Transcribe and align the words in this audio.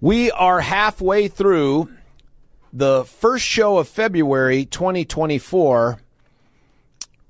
We 0.00 0.30
are 0.30 0.60
halfway 0.60 1.28
through 1.28 1.88
the 2.70 3.04
first 3.06 3.46
show 3.46 3.78
of 3.78 3.88
February 3.88 4.66
2024. 4.66 5.98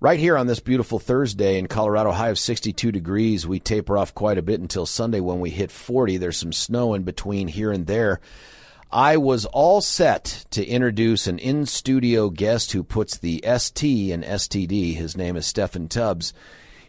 Right 0.01 0.19
here 0.19 0.37
on 0.37 0.49
this 0.49 0.59
beautiful 0.59 0.99
Thursday 0.99 1.61
in 1.61 1.69
Colorado, 1.69 2.11
high 2.11 2.31
of 2.31 2.41
62 2.41 2.91
degrees. 2.91 3.47
We 3.47 3.61
taper 3.61 3.97
off 3.97 4.15
quite 4.15 4.37
a 4.37 4.43
bit 4.43 4.59
until 4.59 4.85
Sunday 4.85 5.21
when 5.21 5.39
we 5.39 5.51
hit 5.51 5.71
40. 5.71 6.17
There's 6.17 6.37
some 6.37 6.53
snow 6.53 6.95
in 6.95 7.05
between 7.05 7.47
here 7.47 7.71
and 7.71 7.87
there. 7.87 8.19
I 8.91 9.17
was 9.17 9.47
all 9.47 9.81
set 9.81 10.45
to 10.51 10.67
introduce 10.67 11.29
an 11.29 11.39
in 11.39 11.67
studio 11.67 12.31
guest 12.31 12.73
who 12.73 12.83
puts 12.83 13.17
the 13.17 13.45
ST 13.47 14.11
in 14.11 14.23
STD. 14.23 14.97
His 14.97 15.17
name 15.17 15.37
is 15.37 15.47
Steffan 15.47 15.89
Tubbs. 15.89 16.35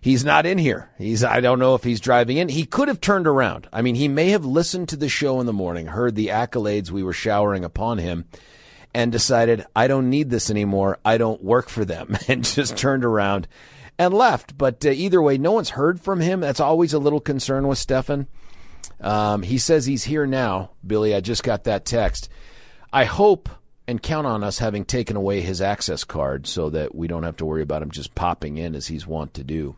He's 0.07 0.23
not 0.23 0.45
in 0.45 0.57
here. 0.57 0.89
He's 0.97 1.21
I 1.21 1.41
don't 1.41 1.59
know 1.59 1.75
if 1.75 1.83
he's 1.83 1.99
driving 1.99 2.37
in. 2.37 2.47
He 2.47 2.63
could 2.65 2.87
have 2.87 3.01
turned 3.01 3.27
around. 3.27 3.67
I 3.73 3.81
mean, 3.81 3.95
he 3.95 4.07
may 4.07 4.29
have 4.29 4.45
listened 4.45 4.87
to 4.87 4.95
the 4.95 5.09
show 5.09 5.41
in 5.41 5.47
the 5.47 5.51
morning, 5.51 5.87
heard 5.87 6.15
the 6.15 6.27
accolades 6.27 6.89
we 6.89 7.03
were 7.03 7.11
showering 7.11 7.65
upon 7.65 7.97
him, 7.97 8.23
and 8.93 9.11
decided, 9.11 9.65
I 9.75 9.87
don't 9.87 10.09
need 10.09 10.29
this 10.29 10.49
anymore. 10.49 10.97
I 11.03 11.17
don't 11.17 11.43
work 11.43 11.67
for 11.67 11.83
them, 11.83 12.15
and 12.29 12.45
just 12.45 12.77
turned 12.77 13.03
around 13.03 13.49
and 13.99 14.13
left. 14.13 14.57
But 14.57 14.85
uh, 14.85 14.91
either 14.91 15.21
way, 15.21 15.37
no 15.37 15.51
one's 15.51 15.71
heard 15.71 15.99
from 15.99 16.21
him. 16.21 16.39
That's 16.39 16.61
always 16.61 16.93
a 16.93 16.99
little 16.99 17.19
concern 17.19 17.67
with 17.67 17.77
Steffan. 17.77 18.27
Um, 19.01 19.41
he 19.41 19.57
says 19.57 19.85
he's 19.85 20.05
here 20.05 20.25
now. 20.25 20.71
Billy, 20.87 21.15
I 21.15 21.19
just 21.19 21.43
got 21.43 21.65
that 21.65 21.83
text. 21.83 22.29
I 22.93 23.03
hope 23.03 23.49
and 23.89 24.01
count 24.01 24.25
on 24.25 24.41
us 24.41 24.59
having 24.59 24.85
taken 24.85 25.17
away 25.17 25.41
his 25.41 25.61
access 25.61 26.05
card 26.05 26.47
so 26.47 26.69
that 26.69 26.95
we 26.95 27.09
don't 27.09 27.23
have 27.23 27.35
to 27.35 27.45
worry 27.45 27.61
about 27.61 27.81
him 27.81 27.91
just 27.91 28.15
popping 28.15 28.57
in 28.57 28.73
as 28.73 28.87
he's 28.87 29.05
wont 29.05 29.33
to 29.33 29.43
do. 29.43 29.75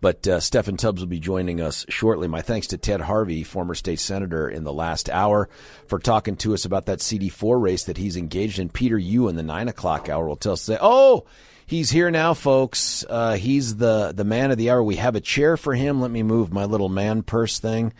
But 0.00 0.28
uh, 0.28 0.38
Steffan 0.38 0.78
Tubbs 0.78 1.00
will 1.00 1.08
be 1.08 1.18
joining 1.18 1.60
us 1.60 1.84
shortly. 1.88 2.28
My 2.28 2.40
thanks 2.40 2.68
to 2.68 2.78
Ted 2.78 3.00
Harvey, 3.00 3.42
former 3.42 3.74
state 3.74 3.98
senator, 3.98 4.48
in 4.48 4.62
the 4.62 4.72
last 4.72 5.10
hour 5.10 5.48
for 5.86 5.98
talking 5.98 6.36
to 6.36 6.54
us 6.54 6.64
about 6.64 6.86
that 6.86 7.00
CD4 7.00 7.60
race 7.60 7.84
that 7.84 7.96
he's 7.96 8.16
engaged 8.16 8.60
in. 8.60 8.68
Peter 8.68 8.96
Yu 8.96 9.28
in 9.28 9.34
the 9.34 9.42
nine 9.42 9.66
o'clock 9.66 10.08
hour 10.08 10.28
will 10.28 10.36
tell 10.36 10.52
us, 10.52 10.62
say, 10.62 10.78
oh, 10.80 11.26
he's 11.66 11.90
here 11.90 12.12
now, 12.12 12.32
folks. 12.32 13.04
Uh, 13.08 13.34
he's 13.34 13.76
the, 13.76 14.12
the 14.12 14.24
man 14.24 14.52
of 14.52 14.56
the 14.58 14.70
hour. 14.70 14.82
We 14.84 14.96
have 14.96 15.16
a 15.16 15.20
chair 15.20 15.56
for 15.56 15.74
him. 15.74 16.00
Let 16.00 16.12
me 16.12 16.22
move 16.22 16.52
my 16.52 16.64
little 16.64 16.88
man 16.88 17.22
purse 17.24 17.58
thing. 17.58 17.92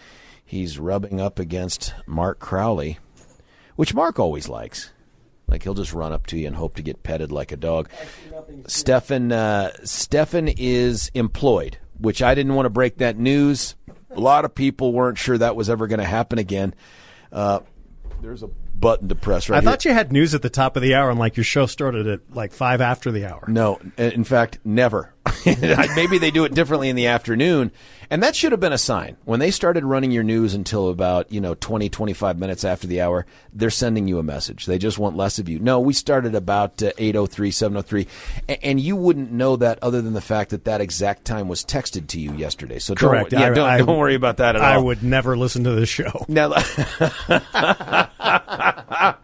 He's 0.44 0.78
rubbing 0.78 1.20
up 1.20 1.41
against 1.41 1.94
Mark 2.06 2.38
Crowley, 2.38 2.98
which 3.74 3.92
Mark 3.92 4.20
always 4.20 4.48
likes. 4.48 4.92
Like 5.48 5.62
he'll 5.62 5.74
just 5.74 5.94
run 5.94 6.12
up 6.12 6.26
to 6.28 6.38
you 6.38 6.46
and 6.46 6.54
hope 6.54 6.76
to 6.76 6.82
get 6.82 7.02
petted 7.02 7.32
like 7.32 7.52
a 7.52 7.56
dog. 7.56 7.88
Steffan, 8.64 9.32
uh, 9.32 9.72
Steffan 9.82 10.54
is 10.56 11.10
employed 11.14 11.78
which 11.98 12.22
I 12.22 12.34
didn't 12.34 12.54
want 12.54 12.66
to 12.66 12.70
break 12.70 12.98
that 12.98 13.18
news. 13.18 13.74
A 14.10 14.20
lot 14.20 14.44
of 14.44 14.54
people 14.54 14.92
weren't 14.92 15.18
sure 15.18 15.36
that 15.38 15.54
was 15.56 15.68
ever 15.70 15.86
going 15.86 16.00
to 16.00 16.06
happen 16.06 16.38
again. 16.38 16.74
Uh, 17.32 17.60
there's 18.22 18.42
a 18.42 18.48
button 18.48 19.08
to 19.08 19.14
press 19.14 19.48
right 19.48 19.56
I 19.56 19.60
here. 19.60 19.70
thought 19.70 19.84
you 19.84 19.92
had 19.92 20.12
news 20.12 20.34
at 20.34 20.42
the 20.42 20.50
top 20.50 20.76
of 20.76 20.82
the 20.82 20.94
hour, 20.94 21.10
and 21.10 21.19
like 21.19 21.37
your 21.37 21.44
show 21.44 21.66
started 21.66 22.06
at 22.06 22.20
like 22.31 22.53
five 22.53 22.81
after 22.81 23.10
the 23.10 23.26
hour. 23.26 23.44
No, 23.48 23.81
in 23.97 24.25
fact, 24.25 24.58
never. 24.64 25.12
Maybe 25.97 26.19
they 26.19 26.31
do 26.31 26.44
it 26.44 26.55
differently 26.55 26.89
in 26.89 26.97
the 26.97 27.06
afternoon. 27.06 27.72
And 28.11 28.22
that 28.22 28.34
should 28.34 28.53
have 28.53 28.61
been 28.61 28.72
a 28.72 28.78
sign. 28.78 29.19
When 29.25 29.39
they 29.39 29.50
started 29.50 29.84
running 29.84 30.11
your 30.11 30.22
news 30.22 30.55
until 30.55 30.89
about, 30.89 31.31
you 31.31 31.43
know, 31.43 31.55
20, 31.55 31.91
25 31.91 32.39
minutes 32.39 32.65
after 32.65 32.87
the 32.87 33.03
hour, 33.03 33.27
they're 33.53 33.69
sending 33.69 34.09
you 34.09 34.19
a 34.19 34.22
message. 34.22 34.65
They 34.65 34.78
just 34.78 34.99
want 34.99 35.17
less 35.17 35.38
of 35.38 35.49
you. 35.49 35.59
No, 35.59 35.81
we 35.81 35.93
started 35.93 36.34
about 36.34 36.83
uh, 36.83 36.93
803, 36.97 37.50
703. 37.50 38.06
And, 38.49 38.59
and 38.62 38.81
you 38.81 38.97
wouldn't 38.97 39.31
know 39.31 39.56
that 39.56 39.78
other 39.83 40.00
than 40.00 40.15
the 40.15 40.22
fact 40.22 40.50
that 40.50 40.65
that 40.65 40.81
exact 40.81 41.27
time 41.27 41.49
was 41.49 41.65
texted 41.65 42.06
to 42.09 42.21
you 42.21 42.33
yesterday. 42.33 42.78
So 42.78 42.94
Correct. 42.94 43.31
Don't, 43.31 43.41
yeah, 43.41 43.49
I, 43.49 43.50
don't, 43.50 43.69
I, 43.69 43.78
don't 43.78 43.99
worry 43.99 44.15
about 44.15 44.38
that 44.38 44.56
at 44.56 44.62
I 44.62 44.75
all. 44.75 44.81
I 44.81 44.83
would 44.83 45.03
never 45.03 45.37
listen 45.37 45.65
to 45.65 45.72
this 45.72 45.91
show. 45.91 46.25
Now, 46.28 46.49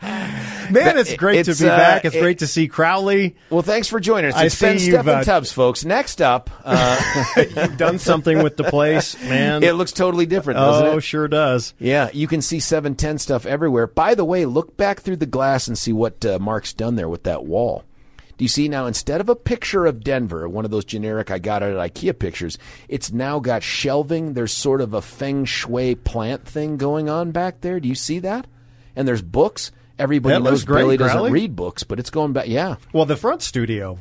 Man, 0.75 0.99
it's 0.99 1.15
great 1.15 1.47
it's, 1.47 1.59
to 1.59 1.65
be 1.65 1.69
uh, 1.69 1.77
back. 1.77 2.05
It's 2.05 2.15
it- 2.15 2.21
great 2.21 2.39
to 2.41 2.47
see 2.47 2.69
Crowley. 2.69 3.37
well, 3.51 3.63
thanks 3.63 3.89
for 3.89 4.01
joining 4.01 4.33
us. 4.33 4.37
I 4.37 4.43
been 4.45 4.79
Steffan 4.79 5.21
uh, 5.21 5.25
Tubbs, 5.25 5.53
folks. 5.53 5.85
Next 5.85 6.21
up, 6.21 6.51
uh, 6.65 7.25
You've 7.37 7.77
done 7.77 7.99
something 7.99 8.43
with 8.43 8.57
the 8.57 8.65
place, 8.65 9.21
man. 9.23 9.63
it 9.63 9.75
looks 9.75 9.93
totally 9.93 10.27
different, 10.27 10.59
doesn't 10.59 10.87
oh, 10.87 10.97
it? 10.99 11.03
sure 11.03 11.29
does. 11.29 11.75
Yeah, 11.79 12.11
you 12.13 12.27
can 12.27 12.43
see 12.43 12.61
710 12.61 13.19
stuff 13.19 13.47
everywhere. 13.47 13.87
By 13.87 14.15
the 14.15 14.25
way, 14.25 14.45
look 14.47 14.77
back 14.77 15.01
through 15.01 15.17
the 15.17 15.27
glass 15.27 15.69
and 15.69 15.79
see 15.79 15.93
what 15.93 16.25
uh, 16.25 16.39
Mark's 16.39 16.73
done 16.73 16.97
there 16.97 17.09
with 17.09 17.25
that 17.25 17.45
wall. 17.45 17.85
Do 18.37 18.45
you 18.45 18.49
see 18.49 18.69
now, 18.69 18.87
instead 18.87 19.21
of 19.21 19.29
a 19.29 19.37
picture 19.37 19.87
of 19.87 20.03
Denver, 20.03 20.49
one 20.49 20.65
of 20.65 20.73
those 20.73 20.85
generic 20.85 21.31
I 21.31 21.39
got 21.39 21.63
at 21.63 21.75
IKEA 21.75 22.19
pictures, 22.19 22.59
it's 22.89 23.13
now 23.13 23.39
got 23.39 23.63
shelving. 23.63 24.33
There's 24.33 24.53
sort 24.53 24.81
of 24.81 24.93
a 24.93 25.01
feng 25.01 25.45
shui 25.45 25.95
plant 25.95 26.45
thing 26.45 26.77
going 26.77 27.09
on 27.09 27.31
back 27.31 27.61
there. 27.61 27.79
Do 27.79 27.89
you 27.89 27.95
see 27.95 28.19
that? 28.21 28.49
And 28.97 29.07
there's 29.07 29.23
books. 29.23 29.71
Everybody 29.99 30.35
That 30.35 30.43
knows 30.43 30.65
great, 30.65 30.83
Billy 30.83 30.97
doesn't 30.97 31.13
Crowley. 31.17 31.31
read 31.33 31.55
books, 31.57 31.85
but 31.85 31.99
it's 32.01 32.11
going 32.11 32.33
back. 32.33 32.49
Yeah, 32.49 32.77
Well, 32.93 33.05
the 33.07 33.17
front 33.17 33.43
studio, 33.43 33.99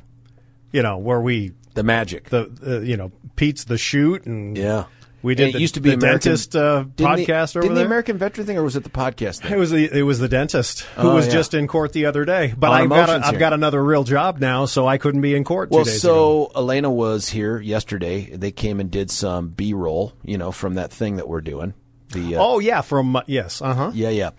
you 0.72 0.82
know, 0.82 0.98
where 0.98 1.22
we 1.22 1.54
the 1.76 1.84
magic. 1.84 2.30
the 2.30 2.52
uh, 2.66 2.80
you 2.82 2.98
know 2.98 3.12
Pete's 3.36 3.64
the 3.66 3.78
shoot 3.78 4.26
and 4.26 4.58
yeah. 4.58 4.86
we 5.22 5.34
And 5.34 5.38
did 5.38 5.50
it 5.50 5.54
the, 5.54 5.60
used 5.62 5.74
to 5.76 5.82
be 5.82 5.90
the 5.90 5.96
American, 5.96 6.30
dentist 6.32 6.56
uh, 6.56 6.84
didn't 6.84 6.96
the- 6.98 7.04
podcast 7.26 7.56
over 7.56 7.62
Didn't 7.62 7.76
there. 7.76 7.84
the 7.84 7.88
American 7.88 8.18
veteran 8.18 8.46
thing, 8.48 8.58
or 8.58 8.64
was 8.64 8.76
it 8.76 8.84
the 8.84 8.90
podcast 8.90 9.42
thing? 9.42 9.52
It 9.54 9.58
was 9.58 9.72
the 9.72 9.90
it 10.00 10.02
was 10.04 10.20
the 10.20 10.28
dentist 10.28 10.82
who 10.82 11.10
Oh, 11.10 11.16
was 11.16 11.28
yeah. 11.28 11.34
just 11.34 11.54
in 11.54 11.68
court 11.68 11.94
the 11.94 12.06
other 12.08 12.26
day. 12.26 12.54
But 12.58 12.72
I've 12.72 12.90
got 12.90 13.10
a, 13.10 13.26
I've 13.26 13.40
got 13.40 13.54
another 13.54 13.84
real 13.84 14.04
job 14.04 14.40
now, 14.40 14.66
so 14.66 14.88
I 14.88 14.98
couldn't 14.98 15.22
be 15.22 15.36
in 15.36 15.44
court 15.44 15.70
Well, 15.72 15.84
days 15.84 16.04
ago. 16.04 16.50
so 16.52 16.60
Elena 16.60 16.90
was 16.92 17.30
here 17.30 17.60
yesterday. 17.60 18.36
They 18.36 18.52
came 18.52 18.80
and 18.80 18.90
did 18.92 19.10
some 19.12 19.50
B 19.50 19.74
roll, 19.74 20.14
you 20.24 20.38
know, 20.38 20.52
from 20.52 20.74
that 20.76 20.92
thing 20.92 21.16
that 21.18 21.28
we're 21.28 21.42
doing. 21.42 21.74
The 22.12 22.36
uh, 22.36 22.40
Oh 22.44 22.60
yeah, 22.60 22.82
from 22.82 23.16
uh, 23.16 23.22
yes, 23.28 23.62
uh 23.62 23.74
huh. 23.74 23.92
yeah, 23.96 24.10
yeah. 24.10 24.32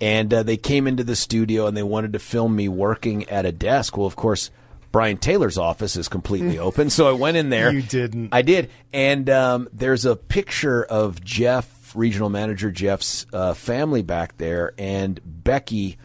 And 0.00 0.32
uh, 0.32 0.42
they 0.44 0.56
came 0.56 0.86
into 0.86 1.02
the 1.02 1.16
studio 1.16 1.66
and 1.66 1.76
they 1.76 1.82
wanted 1.82 2.12
to 2.12 2.18
film 2.18 2.54
me 2.54 2.68
working 2.68 3.28
at 3.28 3.46
a 3.46 3.52
desk. 3.52 3.96
Well, 3.96 4.06
of 4.06 4.14
course, 4.16 4.50
Brian 4.92 5.18
Taylor's 5.18 5.58
office 5.58 5.96
is 5.96 6.08
completely 6.08 6.58
open, 6.58 6.90
so 6.90 7.08
I 7.08 7.12
went 7.12 7.36
in 7.36 7.50
there. 7.50 7.72
You 7.72 7.82
didn't. 7.82 8.30
I 8.32 8.42
did, 8.42 8.70
and 8.92 9.28
um, 9.28 9.68
there's 9.72 10.04
a 10.04 10.16
picture 10.16 10.84
of 10.84 11.22
Jeff, 11.22 11.94
regional 11.94 12.30
manager 12.30 12.70
Jeff's 12.70 13.26
uh, 13.32 13.54
family 13.54 14.02
back 14.02 14.38
there, 14.38 14.72
and 14.78 15.20
Becky 15.24 15.98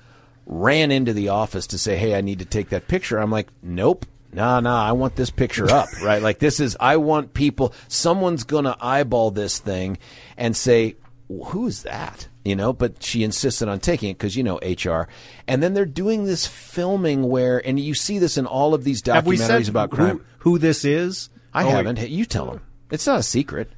ran 0.45 0.91
into 0.91 1.13
the 1.13 1.29
office 1.29 1.67
to 1.67 1.77
say, 1.77 1.95
"Hey, 1.95 2.15
I 2.15 2.21
need 2.21 2.39
to 2.39 2.45
take 2.45 2.69
that 2.69 2.87
picture." 2.87 3.17
I'm 3.17 3.31
like, 3.31 3.47
"Nope." 3.61 4.05
Nah, 4.33 4.59
nah, 4.59 4.83
I 4.83 4.93
want 4.93 5.15
this 5.15 5.29
picture 5.29 5.69
up, 5.71 5.87
right? 6.03 6.21
Like 6.21 6.39
this 6.39 6.59
is, 6.59 6.75
I 6.79 6.97
want 6.97 7.33
people, 7.35 7.73
someone's 7.87 8.43
gonna 8.43 8.75
eyeball 8.81 9.29
this 9.31 9.59
thing 9.59 9.99
and 10.37 10.57
say, 10.57 10.95
who's 11.27 11.83
that? 11.83 12.27
You 12.45 12.55
know, 12.55 12.73
but 12.73 13.01
she 13.01 13.23
insisted 13.23 13.69
on 13.69 13.79
taking 13.79 14.09
it 14.11 14.17
because, 14.17 14.35
you 14.35 14.43
know, 14.43 14.57
HR. 14.57 15.07
And 15.47 15.63
then 15.63 15.73
they're 15.73 15.85
doing 15.85 16.25
this 16.25 16.45
filming 16.45 17.27
where, 17.29 17.65
and 17.65 17.79
you 17.79 17.93
see 17.95 18.19
this 18.19 18.37
in 18.37 18.45
all 18.45 18.73
of 18.73 18.83
these 18.83 19.01
documentaries 19.01 19.69
about 19.69 19.89
who, 19.91 19.95
crime. 19.95 20.25
who 20.39 20.57
this 20.59 20.83
is? 20.85 21.29
I 21.53 21.63
Oh, 21.63 21.69
haven't. 21.69 21.97
Hey, 21.99 22.07
You 22.07 22.25
tell 22.25 22.45
them. 22.47 22.61
It's 22.91 23.07
not 23.07 23.19
a 23.19 23.23
secret. 23.23 23.69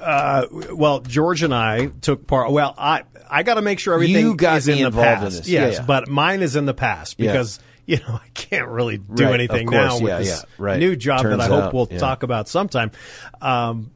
Well, 0.00 1.00
George 1.00 1.42
and 1.42 1.54
I 1.54 1.86
took 1.86 2.26
part. 2.26 2.50
Well, 2.52 2.74
I 2.78 3.02
I 3.30 3.42
got 3.42 3.54
to 3.54 3.62
make 3.62 3.78
sure 3.78 3.94
everything 3.94 4.24
You 4.26 4.34
got 4.36 4.58
is 4.58 4.68
in 4.68 4.78
the 4.78 4.84
involved 4.86 5.08
in 5.08 5.24
past. 5.24 5.36
this. 5.38 5.48
Yeah, 5.48 5.66
Yes, 5.66 5.74
yeah. 5.76 5.84
but 5.86 6.08
mine 6.08 6.42
is 6.42 6.56
in 6.56 6.66
the 6.66 6.74
past 6.74 7.16
Yeah. 7.18 7.32
because 7.32 7.58
you 7.86 7.96
know 7.98 8.14
I 8.22 8.28
can't 8.34 8.68
really 8.68 8.98
do 8.98 9.24
Right, 9.24 9.34
anything 9.34 9.68
now 9.70 9.94
with 9.94 10.02
Yeah, 10.04 10.18
this 10.18 10.28
yeah, 10.28 10.42
right. 10.58 10.78
new 10.78 10.94
job 10.96 11.22
Turns 11.22 11.38
that 11.38 11.40
I 11.50 11.54
hope 11.54 11.64
out, 11.64 11.74
we'll 11.74 11.88
yeah. 11.90 11.98
talk 11.98 12.22
about 12.22 12.48
sometime. 12.48 12.90
Um, 13.40 13.90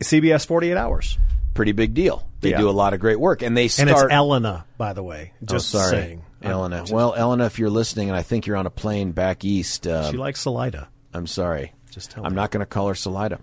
CBS 0.00 0.46
48 0.46 0.76
Hours, 0.76 1.18
Pretty 1.56 1.72
big 1.72 1.94
deal. 1.94 2.26
They 2.40 2.50
Yeah. 2.50 2.58
do 2.58 2.68
a 2.68 2.72
lot 2.72 2.94
of 2.94 3.00
great 3.00 3.18
work. 3.18 3.42
And 3.42 3.56
they 3.56 3.68
start. 3.68 3.88
and 3.88 3.96
it's 3.96 4.12
Elena, 4.12 4.64
by 4.78 4.92
the 4.92 5.02
way. 5.02 5.32
Oh, 5.42 5.46
Just 5.46 5.70
sorry. 5.70 5.90
saying, 5.90 6.22
Elena. 6.42 6.80
Just- 6.80 6.92
well, 6.92 7.14
Elena, 7.14 7.46
if 7.46 7.58
you're 7.58 7.70
listening, 7.70 8.08
and 8.08 8.16
I 8.16 8.22
think 8.22 8.46
you're 8.46 8.56
on 8.56 8.66
a 8.66 8.70
plane 8.70 9.12
back 9.12 9.44
east, 9.44 9.86
um, 9.88 10.10
she 10.12 10.16
likes 10.16 10.40
Salida. 10.40 10.88
I'm 11.14 11.26
sorry. 11.26 11.72
Just 11.90 12.10
tell 12.12 12.24
I'm 12.26 12.32
me. 12.32 12.36
not 12.36 12.50
going 12.50 12.60
to 12.60 12.66
call 12.66 12.88
her 12.88 12.94
Salida. 12.94 13.38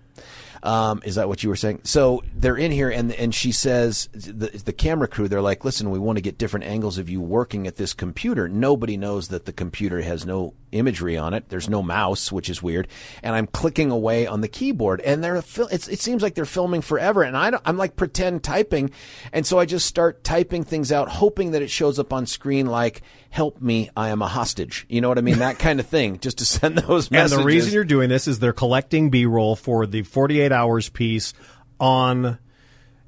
Um, 0.62 1.02
is 1.04 1.16
that 1.16 1.28
what 1.28 1.44
you 1.44 1.50
were 1.50 1.56
saying? 1.58 1.82
So 1.84 2.24
they're 2.38 2.56
in 2.56 2.72
here, 2.72 2.90
and 2.90 3.12
and 3.12 3.36
she 3.36 3.52
says 3.52 4.08
the 4.14 4.50
the 4.64 4.72
camera 4.72 5.08
crew. 5.10 5.28
They're 5.28 5.42
like, 5.42 5.66
listen, 5.66 5.90
we 5.90 6.00
want 6.00 6.18
to 6.18 6.22
get 6.22 6.38
different 6.38 6.66
angles 6.66 6.98
of 6.98 7.10
you 7.10 7.20
working 7.20 7.68
at 7.68 7.76
this 7.76 7.94
computer. 7.94 8.48
Nobody 8.48 8.96
knows 8.96 9.28
that 9.30 9.46
the 9.46 9.52
computer 9.52 10.02
has 10.02 10.26
no 10.26 10.54
imagery 10.74 11.16
on 11.18 11.34
it. 11.34 11.48
There's 11.50 11.70
no 11.70 11.82
mouse, 11.82 12.32
which 12.32 12.50
is 12.50 12.62
weird. 12.62 12.88
And 13.22 13.36
I'm 13.36 13.48
clicking 13.48 13.92
away 13.92 14.28
on 14.28 14.42
the 14.42 14.48
keyboard, 14.48 15.00
and 15.02 15.24
they're 15.24 15.42
fil- 15.42 15.70
it's, 15.72 15.88
it 15.88 16.00
seems 16.00 16.22
like 16.22 16.36
they're 16.36 16.46
filming 16.46 16.82
forever. 16.82 17.24
And 17.24 17.38
I 17.38 17.52
don't, 17.52 17.62
I'm 17.66 17.78
like 17.78 17.96
pretend 17.96 18.44
typing, 18.44 18.92
and 19.32 19.46
so 19.46 19.60
I 19.60 19.66
just 19.66 19.86
start 19.86 20.24
typing 20.24 20.64
things 20.64 20.92
out, 20.92 21.08
hoping 21.10 21.52
that 21.52 21.62
it 21.62 21.70
shows 21.70 22.00
up 22.00 22.12
on 22.12 22.26
screen 22.26 22.66
like 22.66 23.02
"Help 23.30 23.62
me, 23.62 23.90
I 23.96 24.10
am 24.10 24.22
a 24.22 24.28
hostage." 24.28 24.86
You 24.90 25.02
know 25.02 25.10
what 25.10 25.18
I 25.18 25.22
mean? 25.22 25.40
That 25.40 25.60
kind 25.60 25.80
of 25.80 25.86
thing, 25.88 26.20
just 26.20 26.40
to 26.40 26.46
send 26.46 26.78
those 26.80 27.10
And 27.12 27.30
the 27.30 27.44
reason 27.44 27.74
you're 27.74 27.84
doing 27.84 28.10
this 28.10 28.28
is 28.28 28.40
they're 28.40 28.54
collecting 28.54 29.10
B-roll 29.10 29.56
for 29.56 29.86
the 29.86 30.02
48 30.04 30.52
hours 30.52 30.90
piece 30.90 31.34
on 31.80 32.40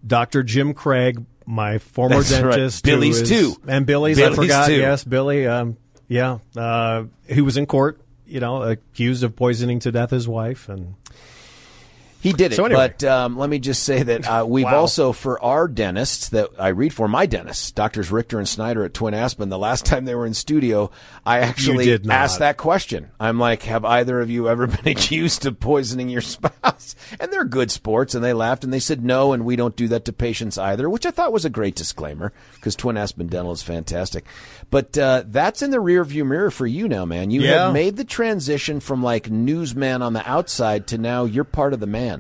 Dr. 0.06 0.44
Jim 0.44 0.74
Craig, 0.74 1.26
my 1.46 1.78
former 1.78 2.18
That's 2.18 2.30
dentist. 2.30 2.86
who 2.86 2.92
Billy's 2.92 3.22
is- 3.22 3.30
too. 3.30 3.56
And 3.68 3.86
Billy's, 3.86 4.20
I 4.20 4.34
forgot. 4.34 4.68
too. 4.68 4.76
Yes, 4.78 5.04
Billy. 5.04 5.48
Um, 5.48 5.78
yeah, 6.08 6.40
uh, 6.56 7.06
who 7.28 7.44
was 7.44 7.58
in 7.58 7.66
court, 7.66 8.00
you 8.26 8.40
know, 8.40 8.64
accused 8.64 9.24
of 9.24 9.36
poisoning 9.36 9.80
to 9.80 9.92
death 9.92 10.12
his 10.12 10.28
wife. 10.28 10.70
And 10.70 10.96
He 12.26 12.34
did 12.34 12.54
it, 12.54 12.56
So 12.56 12.66
anyway. 12.66 12.88
but 12.98 13.04
um, 13.08 13.38
let 13.38 13.50
me 13.52 13.60
just 13.60 13.84
say 13.84 14.02
that 14.02 14.28
uh, 14.28 14.46
we've 14.48 14.66
Wow. 14.66 14.80
also, 14.80 15.12
for 15.12 15.40
our 15.44 15.68
dentists 15.68 16.30
that 16.30 16.50
I 16.58 16.70
read 16.70 16.92
for, 16.92 17.08
my 17.08 17.28
dentists, 17.28 17.70
Doctors 17.72 18.10
Richter 18.12 18.40
and 18.40 18.48
Snyder 18.50 18.84
at 18.84 18.96
Twin 18.96 19.14
Aspen, 19.14 19.50
the 19.50 19.60
last 19.60 19.86
time 19.88 20.06
they 20.06 20.16
were 20.16 20.26
in 20.26 20.34
studio, 20.34 20.90
I 21.24 21.40
actually 21.42 22.00
asked 22.10 22.40
that 22.40 22.58
question. 22.58 23.10
I'm 23.20 23.40
like, 23.40 23.62
have 23.64 23.86
either 23.86 24.20
of 24.22 24.32
you 24.32 24.50
ever 24.50 24.66
been 24.68 24.88
accused 24.88 25.46
of 25.46 25.60
poisoning 25.60 26.10
your 26.10 26.22
spouse? 26.36 26.96
And 27.20 27.32
they're 27.32 27.46
good 27.46 27.70
sports, 27.70 28.16
and 28.16 28.24
they 28.24 28.34
laughed, 28.34 28.64
and 28.64 28.74
they 28.74 28.80
said 28.80 29.04
no, 29.04 29.32
and 29.34 29.46
we 29.46 29.56
don't 29.56 29.76
do 29.76 29.88
that 29.90 30.06
to 30.06 30.14
patients 30.14 30.58
either, 30.58 30.90
which 30.90 31.06
I 31.06 31.12
thought 31.12 31.32
was 31.32 31.46
a 31.46 31.50
great 31.52 31.76
disclaimer, 31.76 32.34
because 32.56 32.76
Twin 32.76 32.98
Aspen 32.98 33.28
Dental 33.28 33.52
is 33.52 33.62
fantastic. 33.62 34.26
But 34.72 34.98
uh, 34.98 35.24
that's 35.28 35.62
in 35.62 35.70
the 35.70 35.78
rearview 35.78 36.26
mirror 36.26 36.50
for 36.50 36.66
you 36.66 36.88
now, 36.88 37.06
man. 37.06 37.30
You 37.30 37.42
Yeah. 37.42 37.66
have 37.66 37.74
made 37.74 37.98
the 37.98 38.04
transition 38.04 38.80
from 38.80 39.04
like 39.04 39.30
newsman 39.30 40.02
on 40.02 40.14
the 40.14 40.28
outside 40.28 40.88
to 40.88 40.98
now 40.98 41.26
you're 41.26 41.44
part 41.44 41.74
of 41.74 41.80
the 41.80 41.86
man. 41.86 42.15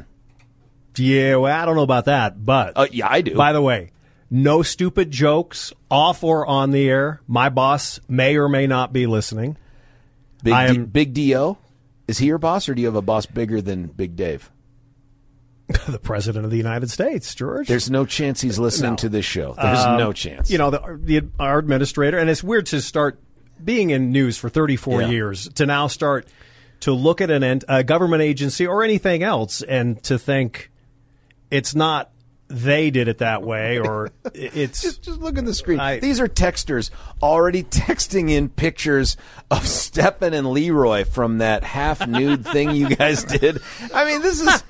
Yeah, 0.97 1.35
well, 1.35 1.53
I 1.61 1.65
don't 1.65 1.75
know 1.75 1.83
about 1.83 2.05
that, 2.05 2.43
but 2.43 2.73
Uh, 2.75 2.87
yeah, 2.91 3.07
I 3.09 3.21
do. 3.21 3.35
By 3.35 3.53
the 3.53 3.61
way, 3.61 3.91
no 4.31 4.61
stupid 4.63 5.11
jokes 5.11 5.71
off 5.89 6.23
or 6.23 6.45
on 6.45 6.71
the 6.71 6.87
air. 6.89 7.21
My 7.27 7.49
boss 7.49 7.99
may 8.07 8.37
or 8.37 8.49
may 8.49 8.67
not 8.67 8.91
be 8.93 9.05
listening. 9.07 9.57
Big, 10.43 10.53
I 10.53 10.67
D- 10.67 10.75
am- 10.75 10.85
Big 10.85 11.13
Do 11.13 11.57
is 12.07 12.17
he 12.19 12.27
your 12.27 12.37
boss, 12.37 12.67
or 12.69 12.75
do 12.75 12.81
you 12.81 12.87
have 12.87 12.95
a 12.95 13.01
boss 13.01 13.25
bigger 13.25 13.61
than 13.61 13.87
Big 13.87 14.15
Dave? 14.15 14.51
the 15.87 15.97
president 15.99 16.45
of 16.45 16.51
the 16.51 16.57
United 16.57 16.91
States, 16.91 17.33
George. 17.33 17.67
There's 17.67 17.89
no 17.89 18.05
chance 18.05 18.39
he's 18.41 18.59
listening 18.59 18.91
No. 18.91 18.95
to 18.97 19.09
this 19.09 19.25
show. 19.25 19.55
There's 19.59 19.79
Um, 19.79 19.97
no 19.97 20.13
chance. 20.13 20.51
You 20.51 20.59
know, 20.59 20.69
the, 20.69 20.99
the 21.03 21.21
our 21.39 21.57
administrator, 21.57 22.19
and 22.19 22.29
it's 22.29 22.43
weird 22.43 22.67
to 22.67 22.81
start 22.81 23.19
being 23.63 23.89
in 23.89 24.11
news 24.11 24.37
for 24.37 24.47
34 24.49 25.01
Yeah. 25.01 25.07
years 25.09 25.49
to 25.55 25.65
now 25.65 25.87
start 25.87 26.27
to 26.81 26.91
look 26.93 27.19
at 27.19 27.31
an 27.31 27.41
ent- 27.43 27.63
a 27.67 27.83
government 27.83 28.21
agency 28.21 28.67
or 28.67 28.83
anything 28.83 29.23
else 29.23 29.63
and 29.63 30.03
to 30.03 30.19
think 30.19 30.69
it's 31.51 31.75
not 31.75 32.11
they 32.47 32.91
did 32.91 33.07
it 33.07 33.17
that 33.19 33.41
way 33.41 33.79
or 33.83 34.11
it's 34.35 34.81
just, 34.83 35.01
just 35.01 35.19
look 35.19 35.37
at 35.37 35.45
the 35.45 35.53
screen. 35.53 35.79
I- 35.79 35.99
These 35.99 36.19
are 36.19 36.27
texters 36.27 36.91
already 37.21 37.63
texting 37.63 38.29
in 38.29 38.49
pictures 38.49 39.17
of 39.49 39.63
Steffan 39.63 40.33
and 40.33 40.51
Leroy 40.51 41.05
from 41.05 41.39
that 41.39 41.63
half 41.63 42.05
nude 42.07 42.45
thing 42.45 42.71
you 42.75 42.89
guys 42.95 43.23
did. 43.39 43.61
I 43.93 44.05
mean, 44.05 44.21
this 44.21 44.41
is 44.41 44.63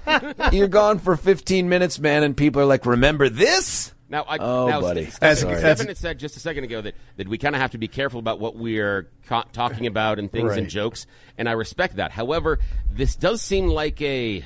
you're 0.54 0.70
gone 0.70 1.00
for 1.00 1.18
15 1.18 1.68
minutes, 1.68 2.00
man, 2.00 2.24
and 2.24 2.36
people 2.38 2.62
are 2.62 2.66
like, 2.66 2.86
"Remember 2.86 3.28
this?" 3.28 3.92
Now, 4.08 4.24
I, 4.24 4.38
Oh, 4.38 4.68
now, 4.70 4.80
buddy. 4.82 5.08
Steffan, 5.08 5.22
As- 5.24 5.44
Steffan 5.44 5.88
had 5.88 5.98
said 5.98 6.20
just 6.20 6.38
a 6.38 6.40
second 6.40 6.64
ago 6.64 6.80
that, 6.80 6.94
that 7.18 7.28
we 7.28 7.38
kind 7.40 7.56
of 7.56 7.62
have 7.62 7.72
to 7.72 7.78
be 7.80 7.88
careful 7.90 8.20
about 8.20 8.40
what 8.40 8.56
we're 8.56 9.10
co- 9.28 9.44
talking 9.52 9.88
about 9.88 10.20
and 10.20 10.32
things 10.32 10.56
and 10.56 10.70
jokes, 10.70 11.08
and 11.38 11.50
I 11.50 11.54
respect 11.54 11.96
that. 11.98 12.12
However, 12.12 12.60
this 12.90 13.16
does 13.16 13.42
seem 13.42 13.68
like 13.68 14.00
a, 14.04 14.46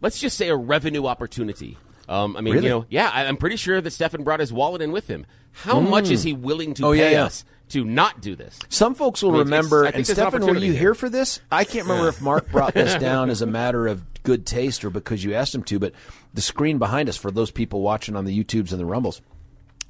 let's 0.00 0.18
just 0.18 0.36
say, 0.36 0.48
a 0.48 0.56
revenue 0.56 1.06
opportunity. 1.06 1.76
Um, 2.08 2.36
I 2.36 2.40
mean, 2.40 2.54
Really? 2.54 2.66
you 2.66 2.70
know, 2.72 2.86
yeah, 2.88 3.10
I, 3.12 3.26
I'm 3.26 3.36
pretty 3.36 3.56
sure 3.56 3.80
that 3.80 3.90
Steffan 3.90 4.24
brought 4.24 4.40
his 4.40 4.52
wallet 4.52 4.80
in 4.80 4.92
with 4.92 5.08
him. 5.08 5.26
How 5.52 5.78
much 5.80 6.10
is 6.10 6.22
he 6.22 6.32
willing 6.32 6.72
to 6.74 6.86
Oh, 6.86 6.92
pay 6.94 7.12
yeah. 7.12 7.24
us 7.24 7.44
to 7.70 7.84
not 7.84 8.22
do 8.22 8.34
this? 8.34 8.58
Some 8.70 8.94
folks 8.94 9.22
will 9.22 9.30
I 9.30 9.32
mean, 9.34 9.44
remember, 9.44 9.84
I 9.86 9.90
think 9.90 10.08
and 10.08 10.16
Steffan, 10.18 10.40
were 10.46 10.54
you 10.54 10.72
here. 10.72 10.80
here 10.80 10.94
for 10.94 11.10
this? 11.10 11.40
I 11.52 11.64
can't 11.64 11.86
remember 11.86 12.08
if 12.08 12.22
Mark 12.22 12.50
brought 12.52 12.72
this 12.72 12.94
down 12.98 13.28
as 13.28 13.42
a 13.42 13.46
matter 13.46 13.86
of 13.86 14.02
good 14.22 14.46
taste 14.46 14.84
or 14.86 14.90
because 14.90 15.22
you 15.22 15.34
asked 15.34 15.54
him 15.54 15.62
to, 15.64 15.78
but 15.78 15.92
the 16.32 16.40
screen 16.40 16.78
behind 16.78 17.10
us, 17.10 17.16
for 17.18 17.30
those 17.30 17.50
people 17.50 17.82
watching 17.82 18.16
on 18.16 18.24
the 18.24 18.42
YouTubes 18.44 18.70
and 18.72 18.80
the 18.80 18.86
Rumbles, 18.86 19.20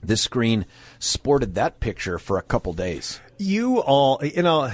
this 0.03 0.21
screen 0.23 0.67
sported 0.99 1.55
that 1.55 1.79
picture 1.79 2.19
for 2.19 2.37
a 2.39 2.43
couple 2.43 2.73
days. 2.73 3.21
you 3.39 3.79
all 3.81 4.21
you 4.25 4.43
know 4.43 4.73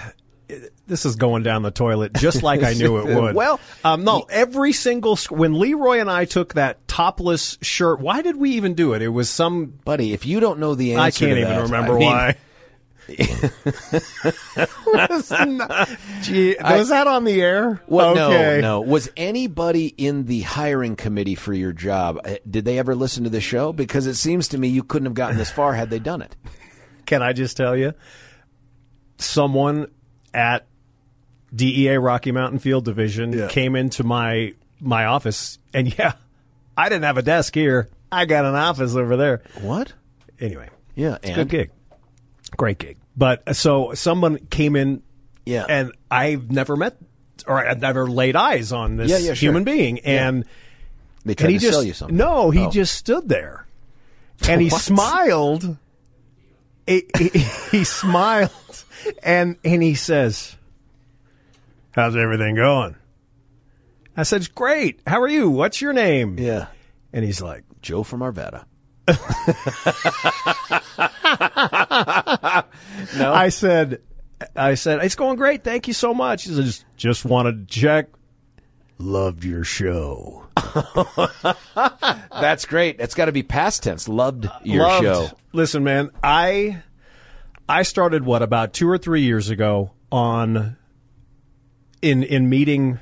this 0.87 1.07
is 1.07 1.17
going 1.17 1.43
down 1.43 1.63
the 1.63 1.71
toilet 1.71 2.13
just 2.15 2.43
like 2.43 2.63
I 2.63 2.75
knew 2.75 2.99
it 2.99 3.07
would. 3.21 3.35
Well, 3.35 3.59
um, 3.85 4.05
no, 4.05 4.27
every 4.29 4.73
single 4.73 5.17
sc- 5.17 5.31
when 5.33 5.59
Leroy 5.59 6.01
and 6.01 6.11
I 6.11 6.25
took 6.27 6.55
that 6.55 6.87
topless 6.89 7.57
shirt. 7.63 8.01
Why 8.01 8.23
did 8.23 8.37
we 8.37 8.51
even 8.53 8.75
do 8.75 8.93
it? 8.93 9.03
It 9.03 9.09
was 9.09 9.29
some 9.31 9.67
Buddy, 9.85 10.13
if 10.13 10.27
you 10.27 10.41
don't 10.41 10.59
know 10.59 10.75
the 10.75 10.95
answer 10.95 11.03
I 11.03 11.11
can't 11.11 11.39
even 11.39 11.51
that, 11.55 11.63
remember 11.63 11.95
I 11.95 11.99
mean, 11.99 12.09
why. 12.11 12.37
Was 14.87 15.31
not- 15.47 15.89
Gee, 16.23 16.57
was 16.63 16.89
that 16.89 17.07
on 17.07 17.25
the 17.25 17.41
air? 17.43 17.83
What, 17.87 18.17
okay. 18.19 18.61
No, 18.61 18.81
no. 18.81 18.81
Was 18.81 19.11
anybody 19.17 19.87
in 19.89 20.25
the 20.25 20.41
hiring 20.43 20.97
committee 20.97 21.35
for 21.35 21.53
your 21.53 21.73
job? 21.73 22.19
uh, 22.25 22.37
Did 22.49 22.65
they 22.65 22.79
ever 22.79 22.95
listen 22.95 23.25
to 23.25 23.31
the 23.31 23.41
show? 23.41 23.73
Because 23.73 24.07
it 24.07 24.15
seems 24.15 24.49
to 24.49 24.59
me 24.59 24.69
you 24.69 24.83
couldn't 24.83 25.07
have 25.07 25.15
gotten 25.15 25.37
this 25.37 25.51
far 25.51 25.75
had 25.75 25.91
they 25.91 25.99
done 25.99 26.23
it. 26.23 26.35
Can 27.07 27.23
I 27.23 27.33
just 27.35 27.57
tell 27.57 27.77
you? 27.77 27.93
Someone 29.19 29.89
at 30.35 30.67
DEA 31.55 31.97
Rocky 31.99 32.33
Mountain 32.33 32.59
Field 32.59 32.85
Division 32.85 33.49
came 33.49 33.77
into 33.77 34.05
my 34.05 34.55
my 34.81 35.07
office, 35.07 35.59
and 35.73 35.97
yeah, 35.99 36.15
I 36.77 36.89
didn't 36.89 37.05
have 37.05 37.17
a 37.17 37.23
desk 37.23 37.55
here. 37.55 37.89
I 38.13 38.27
got 38.27 38.45
an 38.45 38.55
office 38.55 38.95
over 38.97 39.17
there. 39.17 39.43
What? 39.61 39.93
Anyway, 40.41 40.69
Yeah, 40.95 41.17
it's 41.23 41.31
a 41.31 41.35
good 41.35 41.49
gig, 41.49 41.71
great 42.57 42.79
gig. 42.79 42.97
But 43.17 43.43
uh, 43.47 43.53
so 43.53 43.95
someone 43.95 44.39
came 44.51 44.75
in, 44.77 45.03
Yeah. 45.47 45.65
and 45.69 45.93
I've 46.11 46.51
never 46.51 46.77
met 46.77 46.97
or 47.47 47.65
I've 47.67 47.81
never 47.81 48.09
laid 48.09 48.35
eyes 48.37 48.73
on 48.73 48.97
this 48.97 49.11
Yeah, 49.11 49.19
yeah, 49.19 49.27
sure. 49.35 49.35
human 49.35 49.65
being, 49.65 50.01
and 50.01 50.45
They 51.25 51.35
tried 51.35 51.47
and 51.47 51.53
he 51.53 51.59
to 51.59 51.63
just 51.63 51.75
sell 51.75 51.85
you 51.85 51.93
something. 51.93 52.17
no, 52.17 52.51
he 52.51 52.61
Oh. 52.67 52.71
just 52.71 52.95
stood 52.95 53.29
there, 53.29 53.67
and 54.49 54.61
he 54.61 54.71
smiled. 54.71 55.77
He, 56.87 57.05
he, 57.17 57.29
he 57.71 57.85
smiled, 57.85 58.51
and 59.23 59.57
and 59.65 59.83
he 59.83 59.95
says, 59.95 60.57
"How's 61.93 62.17
everything 62.17 62.57
going?" 62.57 62.97
I 64.17 64.23
said, 64.23 64.55
great. 64.55 65.01
How 65.07 65.21
are 65.23 65.29
you? 65.29 65.51
What's 65.51 65.81
your 65.81 65.93
name?" 65.93 66.39
Yeah. 66.39 66.67
And 67.13 67.25
he's 67.25 67.43
like, 67.43 67.65
Joe 67.83 68.03
from 68.03 68.21
Arvada. 68.21 68.65
No. 73.17 73.33
I 73.33 73.49
said, 73.51 74.01
I 74.57 74.75
said, 74.75 75.05
it's 75.05 75.15
going 75.15 75.37
great. 75.37 75.65
Thank 75.65 75.89
you 75.89 75.95
so 75.95 76.15
much. 76.15 76.45
He 76.45 76.55
says, 76.55 76.85
just 76.97 77.25
wanted 77.25 77.69
to 77.69 77.81
check. 77.81 78.09
Loved 78.99 79.45
your 79.45 79.65
show. 79.65 80.45
That's 82.31 82.65
great. 82.67 82.99
That's 82.99 83.15
got 83.15 83.27
to 83.27 83.33
be 83.33 83.43
past 83.43 83.83
tense. 83.83 84.09
Loved 84.09 84.49
your 84.63 84.83
Loved. 84.83 85.05
show. 85.05 85.29
Listen, 85.53 85.85
man, 85.85 86.11
I 86.23 86.83
I 87.69 87.83
started 87.83 88.25
what 88.25 88.43
about 88.43 88.73
two 88.73 88.89
or 88.89 88.99
three 88.99 89.23
years 89.23 89.49
ago 89.51 89.93
on 90.13 90.77
in 92.03 92.23
in 92.23 92.49
meeting 92.49 92.99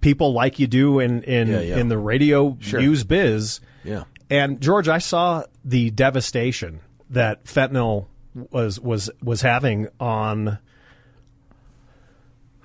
people 0.00 0.32
like 0.32 0.58
you 0.58 0.66
do 0.66 0.98
in 1.00 1.22
in 1.24 1.48
Yeah, 1.48 1.60
yeah. 1.60 1.76
in 1.78 1.88
the 1.88 1.98
radio 1.98 2.56
Sure. 2.60 2.80
news 2.80 3.04
biz. 3.04 3.60
Yeah. 3.84 4.04
And 4.30 4.60
George, 4.60 4.88
I 4.88 4.98
saw 4.98 5.44
the 5.64 5.90
devastation 5.90 6.80
that 7.10 7.44
fentanyl 7.44 8.06
was 8.50 8.78
was 8.80 9.10
was 9.22 9.42
having 9.42 9.88
on 9.98 10.58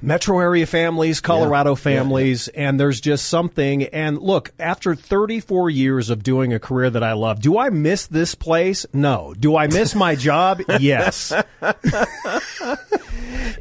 metro 0.04 0.40
area 0.40 0.68
families, 0.68 1.22
Colorado 1.22 1.72
Yeah, 1.72 1.92
yeah, 1.92 2.00
families, 2.00 2.48
and 2.50 2.80
there's 2.80 3.02
just 3.02 3.28
something. 3.28 3.84
And 3.84 4.20
look, 4.20 4.52
after 4.60 4.96
34 4.96 5.70
years 5.70 6.10
of 6.10 6.24
doing 6.24 6.54
a 6.54 6.60
career 6.60 6.90
that 6.90 7.04
I 7.04 7.14
love, 7.14 7.42
do 7.42 7.58
I 7.58 7.70
miss 7.70 8.08
this 8.08 8.36
place? 8.36 8.86
No. 8.94 9.34
Do 9.40 9.56
I 9.56 9.68
miss 9.68 9.96
my 9.96 10.16
job? 10.30 10.62
Yes. 10.80 11.32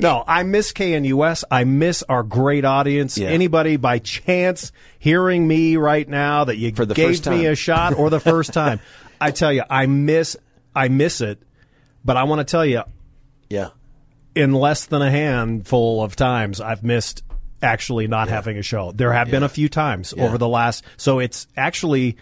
no, 0.00 0.24
I 0.26 0.42
miss 0.42 0.72
KNUS. 0.72 1.44
I 1.50 1.64
miss 1.64 2.02
our 2.08 2.22
great 2.22 2.64
audience. 2.64 3.16
Yeah. 3.16 3.28
Anybody 3.28 3.76
by 3.76 3.98
chance 3.98 4.72
hearing 4.98 5.46
me 5.46 5.76
right 5.76 6.08
now 6.08 6.44
that 6.44 6.56
you 6.56 6.72
For 6.74 6.86
the 6.86 6.94
gave 6.94 7.24
me 7.26 7.46
a 7.46 7.54
shot 7.54 7.94
or 7.94 8.10
the 8.10 8.20
first 8.32 8.52
time, 8.52 8.80
I 9.20 9.30
tell 9.30 9.52
you, 9.52 9.62
I 9.70 9.86
miss, 9.86 10.36
I 10.74 10.88
miss 10.88 11.20
it. 11.20 11.40
But 12.04 12.16
I 12.16 12.24
want 12.24 12.40
to 12.40 12.44
tell 12.44 12.66
you, 12.66 12.82
Yeah. 13.48 13.68
In 14.34 14.52
less 14.52 14.86
than 14.86 15.02
a 15.02 15.10
handful 15.10 16.02
of 16.02 16.16
times 16.16 16.60
I've 16.60 16.82
missed 16.82 17.22
actually 17.62 18.08
not 18.08 18.28
having 18.28 18.56
a 18.58 18.62
show. 18.62 18.92
There 18.92 19.12
have 19.12 19.30
been 19.30 19.42
a 19.42 19.48
few 19.48 19.68
times 19.68 20.14
over 20.18 20.38
the 20.38 20.48
last 20.48 20.84
so 20.96 21.18
it's 21.20 21.46
actually 21.56 22.16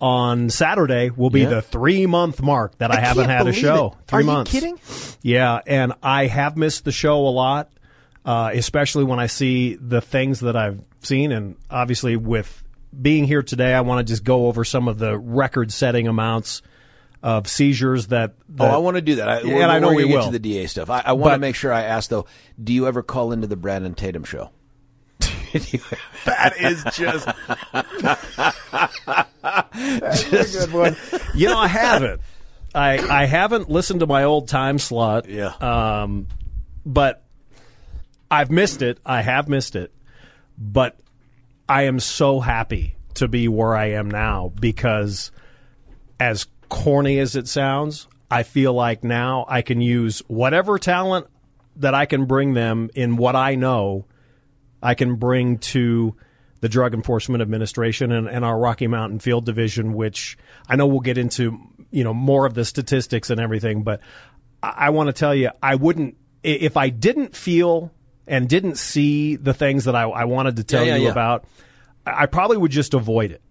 on 0.00 0.48
Saturday 0.48 1.10
will 1.10 1.28
be 1.28 1.40
Yeah. 1.42 1.48
the 1.50 1.62
three 1.62 2.06
month 2.06 2.40
mark 2.40 2.78
that 2.78 2.90
I, 2.90 3.00
haven't 3.00 3.28
had 3.28 3.46
a 3.46 3.52
show. 3.52 3.88
it. 4.00 4.08
Three 4.08 4.22
Are 4.22 4.24
months. 4.24 4.54
you 4.54 4.60
kidding? 4.60 4.80
Yeah, 5.20 5.60
and 5.66 5.92
I 6.02 6.26
have 6.26 6.56
missed 6.56 6.84
the 6.86 6.92
show 6.92 7.26
a 7.26 7.30
lot. 7.30 7.70
uh, 8.24 8.50
especially 8.52 9.02
when 9.04 9.18
I 9.18 9.26
see 9.28 9.76
the 9.76 10.00
things 10.02 10.40
that 10.40 10.54
I've 10.54 10.80
seen. 11.00 11.32
And 11.32 11.56
obviously, 11.70 12.16
with 12.16 12.62
being 13.00 13.24
here 13.24 13.42
today, 13.42 13.72
I 13.72 13.80
want 13.80 14.06
to 14.06 14.10
just 14.12 14.24
go 14.24 14.46
over 14.46 14.62
some 14.62 14.88
of 14.88 14.98
the 14.98 15.16
record 15.18 15.72
setting 15.72 16.06
amounts 16.06 16.60
of 17.22 17.48
seizures 17.48 18.08
that. 18.08 18.34
Oh, 18.58 18.66
I 18.66 18.78
want 18.78 18.96
to 18.96 19.02
do 19.02 19.16
that. 19.16 19.28
I, 19.28 19.40
and 19.40 19.70
I 19.70 19.78
know 19.78 19.92
we 19.92 20.06
get 20.06 20.16
will. 20.16 20.24
to 20.26 20.30
the 20.30 20.38
DA 20.38 20.66
stuff. 20.66 20.90
I, 20.90 21.02
I 21.06 21.12
want 21.12 21.34
to 21.34 21.38
make 21.38 21.54
sure 21.54 21.72
I 21.72 21.82
ask 21.82 22.10
though. 22.10 22.26
Do 22.62 22.72
you 22.72 22.86
ever 22.86 23.02
call 23.02 23.32
into 23.32 23.46
the 23.46 23.56
Brandon 23.56 23.94
Tatum 23.94 24.24
show? 24.24 24.50
That 26.26 26.60
is 26.60 26.84
just. 26.92 27.26
That's 29.42 30.32
a 30.32 30.58
good 30.58 30.72
one. 30.72 30.96
You 31.34 31.48
know, 31.48 31.58
I 31.58 31.66
haven't. 31.66 32.20
I 32.74 32.98
I 32.98 33.24
haven't 33.24 33.70
listened 33.70 34.00
to 34.00 34.06
my 34.06 34.24
old 34.24 34.48
time 34.48 34.78
slot. 34.78 35.28
Yeah. 35.28 35.52
Um, 35.60 36.28
but 36.86 37.24
I've 38.30 38.50
missed 38.50 38.82
it. 38.82 38.98
I 39.04 39.22
have 39.22 39.48
missed 39.48 39.76
it. 39.76 39.92
But 40.56 41.00
I 41.68 41.84
am 41.84 42.00
so 42.00 42.40
happy 42.40 42.96
to 43.14 43.26
be 43.26 43.48
where 43.48 43.74
I 43.74 43.92
am 43.92 44.10
now 44.10 44.52
because, 44.60 45.30
as 46.18 46.46
corny 46.70 47.18
as 47.18 47.36
it 47.36 47.46
sounds, 47.46 48.08
I 48.30 48.44
feel 48.44 48.72
like 48.72 49.04
now 49.04 49.44
I 49.48 49.60
can 49.60 49.82
use 49.82 50.20
whatever 50.28 50.78
talent 50.78 51.26
that 51.76 51.94
I 51.94 52.06
can 52.06 52.24
bring 52.24 52.54
them 52.54 52.88
in 52.94 53.16
what 53.16 53.36
I 53.36 53.54
know 53.56 54.06
I 54.82 54.94
can 54.94 55.16
bring 55.16 55.58
to 55.58 56.16
the 56.60 56.68
Drug 56.68 56.94
Enforcement 56.94 57.42
Administration 57.42 58.12
and, 58.12 58.28
and 58.28 58.44
our 58.44 58.58
Rocky 58.58 58.86
Mountain 58.86 59.20
Field 59.20 59.46
Division, 59.46 59.94
which 59.94 60.36
I 60.68 60.76
know 60.76 60.86
we'll 60.86 61.00
get 61.00 61.18
into, 61.18 61.58
you 61.90 62.04
know, 62.04 62.14
more 62.14 62.46
of 62.46 62.54
the 62.54 62.64
statistics 62.64 63.30
and 63.30 63.40
everything. 63.40 63.82
But 63.82 64.00
I, 64.62 64.74
I 64.76 64.90
want 64.90 65.08
to 65.08 65.12
tell 65.12 65.34
you, 65.34 65.50
I 65.62 65.74
wouldn't 65.74 66.16
if 66.42 66.76
I 66.76 66.88
didn't 66.88 67.36
feel 67.36 67.92
and 68.26 68.48
didn't 68.48 68.76
see 68.76 69.36
the 69.36 69.52
things 69.52 69.84
that 69.84 69.94
I, 69.94 70.04
I 70.04 70.24
wanted 70.24 70.56
to 70.56 70.64
tell 70.64 70.84
Yeah, 70.84 70.92
yeah, 70.92 70.96
you 70.96 71.04
yeah. 71.04 71.10
about. 71.10 71.44
I 72.06 72.22
I 72.22 72.26
probably 72.26 72.56
would 72.56 72.70
just 72.70 72.94
avoid 72.94 73.30
it 73.30 73.42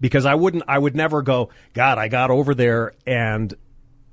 because 0.00 0.26
I 0.26 0.34
wouldn't. 0.34 0.64
I 0.68 0.78
would 0.78 0.96
never 0.96 1.22
go. 1.22 1.50
God, 1.74 1.98
I 1.98 2.08
got 2.08 2.30
over 2.30 2.54
there 2.54 2.92
and 3.06 3.52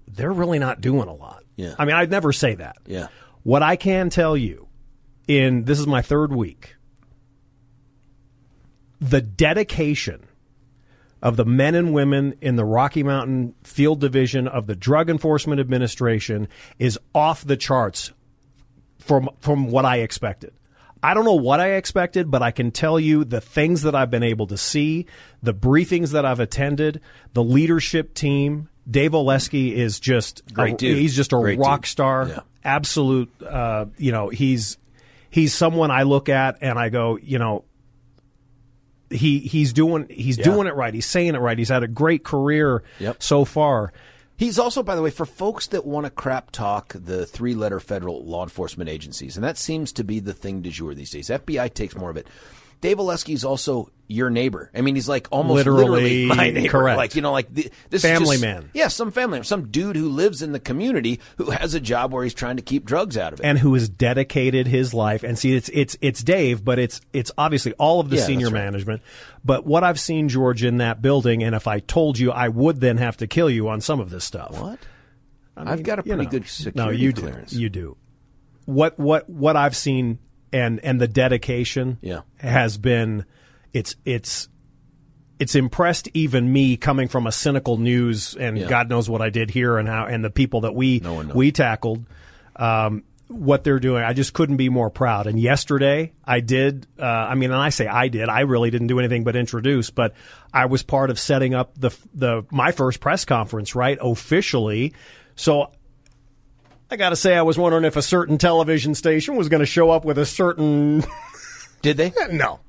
they're 0.07 0.31
really 0.31 0.59
not 0.59 0.81
doing 0.81 1.07
a 1.07 1.13
lot. 1.13 1.43
Yeah. 1.55 1.75
I 1.77 1.85
mean, 1.85 1.95
I'd 1.95 2.11
never 2.11 2.31
say 2.31 2.55
that. 2.55 2.77
Yeah. 2.85 3.07
What 3.43 3.63
I 3.63 3.75
can 3.75 4.09
tell 4.09 4.37
you 4.37 4.67
in 5.27 5.65
this 5.65 5.79
is 5.79 5.87
my 5.87 6.01
third 6.01 6.33
week. 6.33 6.75
The 8.99 9.21
dedication 9.21 10.27
of 11.21 11.35
the 11.35 11.45
men 11.45 11.75
and 11.75 11.93
women 11.93 12.35
in 12.41 12.55
the 12.55 12.65
Rocky 12.65 13.03
Mountain 13.03 13.55
Field 13.63 13.99
Division 13.99 14.47
of 14.47 14.67
the 14.67 14.75
Drug 14.75 15.09
Enforcement 15.09 15.59
Administration 15.59 16.47
is 16.79 16.99
off 17.13 17.45
the 17.45 17.57
charts 17.57 18.11
from 18.99 19.29
from 19.39 19.69
what 19.69 19.85
I 19.85 19.97
expected. 19.97 20.53
I 21.03 21.13
don't 21.13 21.25
know 21.25 21.33
what 21.35 21.59
I 21.59 21.71
expected, 21.73 22.31
but 22.31 22.41
I 22.41 22.51
can 22.51 22.71
tell 22.71 22.97
you 22.99 23.25
the 23.25 23.41
things 23.41 23.81
that 23.81 23.93
I've 23.93 24.09
been 24.09 24.23
able 24.23 24.47
to 24.47 24.57
see, 24.57 25.05
the 25.41 25.53
briefings 25.53 26.11
that 26.13 26.25
I've 26.25 26.39
attended, 26.39 27.01
the 27.33 27.43
leadership 27.43 28.13
team. 28.13 28.69
Dave 28.89 29.11
Oleski 29.11 29.73
is 29.73 29.99
just 29.99 30.41
Great 30.53 30.75
a- 30.75 30.77
dude. 30.77 30.97
He's 30.97 31.15
just 31.15 31.33
a 31.33 31.37
Great 31.37 31.59
rock 31.59 31.81
dude. 31.81 31.87
star, 31.89 32.27
Yeah. 32.27 32.39
absolute. 32.63 33.29
Uh, 33.41 33.85
you 33.97 34.11
know, 34.13 34.29
he's 34.29 34.77
he's 35.29 35.53
someone 35.53 35.91
I 35.91 36.03
look 36.03 36.29
at 36.29 36.57
and 36.61 36.77
I 36.79 36.89
go, 36.89 37.17
you 37.21 37.37
know, 37.39 37.65
he 39.09 39.39
he's 39.39 39.73
doing 39.73 40.07
he's 40.09 40.37
Yeah. 40.37 40.43
doing 40.45 40.67
it 40.67 40.75
right. 40.75 40.93
He's 40.93 41.05
saying 41.05 41.35
it 41.35 41.39
right. 41.39 41.57
He's 41.57 41.69
had 41.69 41.83
a 41.83 41.87
great 41.87 42.23
career 42.23 42.83
Yep. 42.99 43.21
so 43.21 43.45
far. 43.45 43.93
He's 44.35 44.57
also, 44.57 44.81
by 44.81 44.95
the 44.95 45.01
way, 45.01 45.11
for 45.11 45.25
folks 45.25 45.67
that 45.67 45.85
want 45.85 46.05
to 46.05 46.09
crap 46.09 46.51
talk 46.51 46.93
the 46.95 47.25
three 47.25 47.53
letter 47.53 47.79
federal 47.79 48.25
law 48.25 48.43
enforcement 48.43 48.89
agencies, 48.89 49.37
and 49.37 49.43
that 49.43 49.57
seems 49.57 49.91
to 49.93 50.03
be 50.03 50.19
the 50.19 50.33
thing 50.33 50.61
du 50.61 50.71
jour 50.71 50.93
these 50.93 51.11
days. 51.11 51.29
FBI 51.29 51.73
takes 51.73 51.95
more 51.95 52.09
of 52.09 52.17
it. 52.17 52.27
Dave 52.83 52.97
Oleski 52.97 53.33
is 53.33 53.43
also 53.45 53.89
your 54.07 54.29
neighbor. 54.29 54.69
I 54.75 54.81
mean, 54.81 54.93
he's 54.95 55.07
like 55.07 55.27
almost 55.31 55.55
Literally, 55.65 56.25
literally, 56.25 56.25
my 56.27 56.49
neighbor. 56.51 56.69
correct. 56.69 56.97
Like 56.97 57.15
you 57.15 57.21
know, 57.21 57.31
like 57.31 57.51
the, 57.51 57.71
this 57.89 58.01
Family 58.01 58.35
is 58.35 58.41
just, 58.41 58.43
man. 58.43 58.69
Yeah, 58.73 58.89
some 58.89 59.09
family, 59.11 59.41
some 59.43 59.69
dude 59.69 59.95
who 59.95 60.09
lives 60.09 60.41
in 60.41 60.51
the 60.51 60.59
community 60.59 61.19
who 61.37 61.49
has 61.51 61.73
a 61.73 61.79
job 61.79 62.11
where 62.11 62.23
he's 62.25 62.33
trying 62.33 62.57
to 62.57 62.61
keep 62.61 62.83
drugs 62.85 63.17
out 63.17 63.31
of 63.33 63.39
it. 63.39 63.45
and 63.45 63.57
who 63.57 63.73
has 63.73 63.87
dedicated 63.87 64.67
his 64.67 64.93
life 64.93 65.23
and 65.23 65.39
see 65.39 65.55
it's 65.55 65.69
it's 65.73 65.95
it's 66.01 66.21
Dave 66.21 66.63
but 66.65 66.77
it's 66.77 66.99
it's 67.13 67.31
obviously 67.37 67.71
all 67.79 68.01
of 68.01 68.09
the 68.09 68.17
Yeah, 68.17 68.23
senior 68.25 68.47
right. 68.47 68.53
management 68.65 69.01
but 69.45 69.65
what 69.65 69.83
I've 69.85 69.99
seen 69.99 70.27
George 70.27 70.63
in 70.63 70.77
that 70.77 71.01
building 71.01 71.41
and 71.41 71.55
if 71.55 71.65
I 71.67 71.79
told 71.79 72.19
you 72.19 72.31
I 72.31 72.49
would 72.49 72.81
then 72.81 72.97
have 72.97 73.15
to 73.17 73.27
kill 73.27 73.49
you 73.49 73.69
on 73.69 73.79
some 73.79 73.99
of 74.01 74.09
this 74.09 74.25
stuff 74.25 74.59
what? 74.59 74.79
I've 75.55 75.83
got 75.83 75.99
a 75.99 76.03
you 76.05 76.13
pretty 76.15 76.25
know. 76.25 76.29
good 76.31 76.47
security 76.49 76.79
no 76.79 76.89
you 76.89 77.13
clearance. 77.13 77.51
do 77.51 77.61
you 77.61 77.69
do 77.69 77.97
what 78.65 78.99
what 78.99 79.29
what 79.29 79.55
I've 79.55 79.75
seen 79.75 80.19
and 80.53 80.79
and 80.81 81.01
the 81.01 81.07
dedication 81.07 81.97
Yeah. 82.01 82.21
has 82.37 82.77
been 82.77 83.25
it's 83.73 83.95
it's 84.05 84.47
it's 85.39 85.55
impressed 85.55 86.07
even 86.13 86.51
me 86.53 86.77
coming 86.77 87.07
from 87.07 87.27
a 87.27 87.31
cynical 87.31 87.77
news 87.77 88.35
and 88.35 88.57
Yeah. 88.57 88.67
God 88.69 88.89
knows 88.89 89.09
what 89.09 89.21
I 89.21 89.29
did 89.29 89.49
here 89.49 89.77
and 89.77 89.87
how 89.89 90.05
and 90.05 90.23
the 90.23 90.29
people 90.29 90.61
that 90.61 90.73
we 90.75 90.99
No 90.99 91.15
we 91.21 91.51
tackled 91.51 92.05
um, 92.55 93.03
what 93.27 93.63
they're 93.63 93.79
doing. 93.79 94.03
I 94.03 94.13
just 94.13 94.33
couldn't 94.33 94.57
be 94.57 94.69
more 94.69 94.91
proud. 94.91 95.25
And 95.25 95.39
yesterday 95.39 96.13
I 96.23 96.39
did. 96.39 96.85
Uh, 96.99 97.03
I 97.05 97.33
mean, 97.33 97.49
and 97.51 97.59
I 97.59 97.69
say 97.69 97.87
I 97.87 98.07
did. 98.09 98.29
I 98.29 98.41
really 98.41 98.69
didn't 98.69 98.87
do 98.87 98.99
anything 98.99 99.23
but 99.23 99.35
introduce, 99.35 99.89
but 99.89 100.13
I 100.53 100.67
was 100.67 100.83
part 100.83 101.09
of 101.09 101.17
setting 101.19 101.55
up 101.55 101.73
the 101.75 101.89
the 102.13 102.45
my 102.51 102.71
first 102.71 102.99
press 102.99 103.25
conference 103.25 103.73
right 103.73 103.97
officially. 103.99 104.93
So 105.35 105.71
I 106.93 106.95
got 106.95 107.09
to 107.09 107.15
say, 107.15 107.35
I 107.35 107.41
was 107.41 107.57
wondering 107.57 107.85
if 107.85 107.95
a 107.95 108.03
certain 108.03 108.37
television 108.37 108.93
station 108.93 109.35
was 109.35 109.49
going 109.49 109.61
to 109.61 109.65
show 109.65 109.89
up 109.89 110.05
with 110.05 110.19
a 110.19 110.27
certain. 110.27 111.03
Did 111.81 111.97
they? 111.97 112.13
no. 112.31 112.59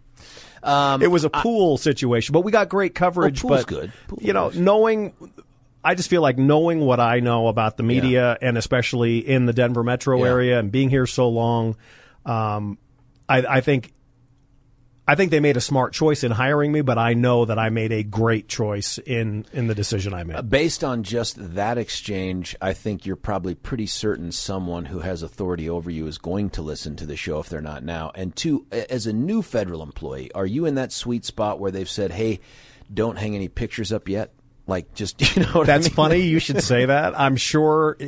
it 0.65 1.11
was 1.11 1.25
a 1.25 1.31
pool 1.31 1.77
situation, 1.77 2.33
but 2.33 2.41
we 2.41 2.51
got 2.51 2.71
great 2.71 2.95
coverage. 2.95 3.45
Um, 3.45 3.49
pool's 3.51 3.61
but 3.65 3.69
good. 3.69 3.93
Pool 4.09 4.19
you 4.23 4.33
know, 4.33 4.49
knowing, 4.49 5.13
I 5.85 5.95
just 5.95 6.09
feel 6.09 6.23
like 6.23 6.39
knowing 6.39 6.81
what 6.81 7.01
I 7.01 7.21
know 7.21 7.49
about 7.49 7.77
the 7.77 7.83
media 7.83 8.39
and 8.41 8.57
especially 8.57 9.19
in 9.19 9.45
the 9.45 9.53
Denver 9.53 9.85
metro 9.85 10.25
Yeah. 10.25 10.31
area 10.31 10.59
and 10.59 10.73
being 10.73 10.89
here 10.89 11.07
so 11.07 11.29
long, 11.29 11.77
um, 12.25 12.79
I, 13.29 13.45
I 13.45 13.61
think. 13.61 13.93
I 15.07 15.17
think 15.17 15.31
they 15.31 15.41
made 15.41 15.59
a 15.59 15.61
smart 15.61 15.93
choice 15.93 16.25
in 16.25 16.31
hiring 16.33 16.73
me, 16.73 16.81
but 16.81 16.97
I 16.97 17.13
know 17.13 17.45
that 17.45 17.59
I 17.59 17.69
made 17.69 17.93
a 17.93 18.03
great 18.03 18.49
choice 18.49 18.97
in, 18.97 19.45
in 19.53 19.67
the 19.67 19.75
decision 19.75 20.15
I 20.15 20.25
made. 20.25 20.49
Based 20.49 20.83
on 20.83 21.03
just 21.03 21.37
that 21.55 21.77
exchange, 21.77 22.57
I 22.63 22.73
think 22.73 23.05
you're 23.05 23.17
probably 23.17 23.55
pretty 23.55 23.87
certain 23.87 24.33
someone 24.33 24.87
who 24.87 25.01
has 25.01 25.23
authority 25.23 25.69
over 25.69 25.91
you 25.91 26.07
is 26.07 26.17
going 26.17 26.49
to 26.51 26.63
listen 26.63 26.97
to 26.97 27.07
the 27.07 27.17
show 27.17 27.39
if 27.39 27.51
they're 27.51 27.61
not 27.61 27.85
now. 27.85 28.13
And 28.15 28.35
two, 28.35 28.67
as 28.71 29.07
a 29.07 29.13
new 29.13 29.43
federal 29.43 29.83
employee, 29.83 30.33
are 30.33 30.47
you 30.47 30.65
in 30.65 30.75
that 30.77 30.91
sweet 30.91 31.27
spot 31.27 31.61
where 31.61 31.71
they've 31.71 31.89
said, 31.89 32.13
"Hey, 32.13 32.41
don't 32.93 33.19
hang 33.19 33.35
any 33.35 33.49
pictures 33.49 33.93
up 33.93 34.09
yet"? 34.09 34.33
Like, 34.67 34.95
just 34.95 35.21
you 35.37 35.43
know, 35.43 35.51
what 35.53 35.63
I 35.69 35.73
That's 35.79 35.89
mean? 35.89 35.95
funny. 35.95 36.17
You 36.23 36.39
should 36.39 36.63
say 36.63 36.87
that. 36.87 37.19
I'm 37.19 37.37
sure. 37.37 37.99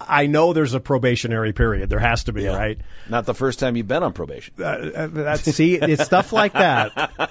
I 0.00 0.26
know 0.26 0.52
there's 0.52 0.74
a 0.74 0.80
probationary 0.80 1.52
period. 1.52 1.88
There 1.90 1.98
has 1.98 2.24
to 2.24 2.32
be, 2.32 2.42
Yeah. 2.42 2.56
right? 2.56 2.78
Not 3.08 3.24
the 3.26 3.34
first 3.34 3.58
time 3.58 3.76
you've 3.76 3.88
been 3.88 4.02
on 4.02 4.12
probation. 4.12 4.54
Uh, 4.62 5.08
that's 5.10 5.42
see, 5.42 5.76
it's 5.76 6.04
stuff 6.04 6.32
like 6.32 6.52
that. 6.54 6.92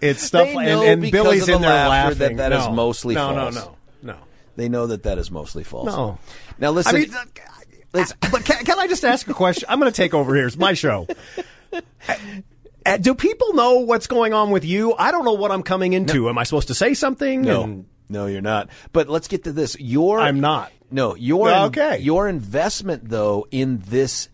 It's 0.00 0.22
stuff, 0.22 0.52
like, 0.52 0.66
and, 0.66 1.02
and 1.02 1.12
Billy's 1.12 1.46
the 1.46 1.54
in 1.54 1.60
there 1.62 1.70
that 1.70 1.88
laughing. 1.88 2.36
that 2.38 2.52
is 2.52 2.66
no, 2.66 2.72
mostly 2.72 3.14
no, 3.14 3.34
false. 3.34 3.54
no, 3.54 3.76
no, 4.02 4.14
no, 4.14 4.18
They 4.56 4.68
know 4.68 4.86
that 4.88 5.04
that 5.04 5.18
is 5.18 5.30
mostly 5.30 5.62
false. 5.64 5.86
no. 5.86 6.18
Now 6.58 6.70
listen. 6.70 6.96
I 6.96 6.98
mean, 6.98 7.14
uh, 7.94 8.04
but 8.32 8.44
can, 8.44 8.64
can 8.64 8.78
I 8.78 8.86
just 8.88 9.04
ask 9.04 9.28
a 9.28 9.34
question? 9.34 9.66
I'm 9.68 9.78
going 9.78 9.90
to 9.92 9.96
take 9.96 10.12
over 10.14 10.34
here. 10.34 10.46
It's 10.46 10.56
my 10.56 10.72
show. 10.74 11.06
Uh, 12.86 12.96
Do 12.98 13.14
people 13.14 13.52
know 13.54 13.80
what's 13.80 14.06
going 14.06 14.32
on 14.32 14.50
with 14.50 14.64
you? 14.64 14.94
I 14.98 15.10
don't 15.10 15.24
know 15.24 15.32
what 15.34 15.50
I'm 15.50 15.62
coming 15.62 15.92
into. 15.92 16.28
Am 16.28 16.38
I 16.38 16.44
supposed 16.44 16.68
to 16.68 16.74
say 16.74 16.94
something? 16.94 17.42
No, 17.42 17.62
And- 17.64 17.86
no, 18.08 18.26
you're 18.26 18.40
not. 18.40 18.68
But 18.92 19.08
let's 19.08 19.28
get 19.28 19.44
to 19.44 19.52
this. 19.52 19.76
Your 19.80 20.20
I'm 20.20 20.40
not. 20.40 20.70
No, 20.90 21.16
your 21.16 21.50
No, 21.50 21.64
okay. 21.66 21.98
Your 21.98 22.28
investment 22.28 23.08
though 23.08 23.46
in 23.50 23.82
this 23.88 24.28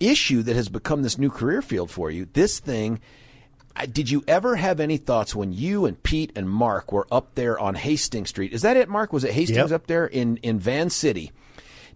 issue 0.00 0.42
that 0.42 0.56
has 0.56 0.68
become 0.68 1.02
this 1.02 1.18
new 1.18 1.30
career 1.30 1.62
field 1.62 1.90
for 1.90 2.10
you. 2.10 2.26
This 2.32 2.58
thing. 2.58 3.00
Did 3.92 4.10
you 4.10 4.24
ever 4.26 4.56
have 4.56 4.80
any 4.80 4.96
thoughts 4.96 5.36
when 5.36 5.52
you 5.52 5.86
and 5.86 6.02
Pete 6.02 6.32
and 6.34 6.50
Mark 6.50 6.90
were 6.90 7.06
up 7.12 7.36
there 7.36 7.56
on 7.60 7.76
Hastings 7.76 8.28
Street? 8.30 8.52
Is 8.52 8.62
that 8.62 8.76
it, 8.76 8.88
Mark? 8.88 9.12
Was 9.12 9.22
it 9.22 9.30
Hastings 9.30 9.70
Yep. 9.70 9.72
up 9.72 9.86
there 9.86 10.04
in, 10.04 10.36
in 10.38 10.58
Van 10.58 10.90
City? 10.90 11.30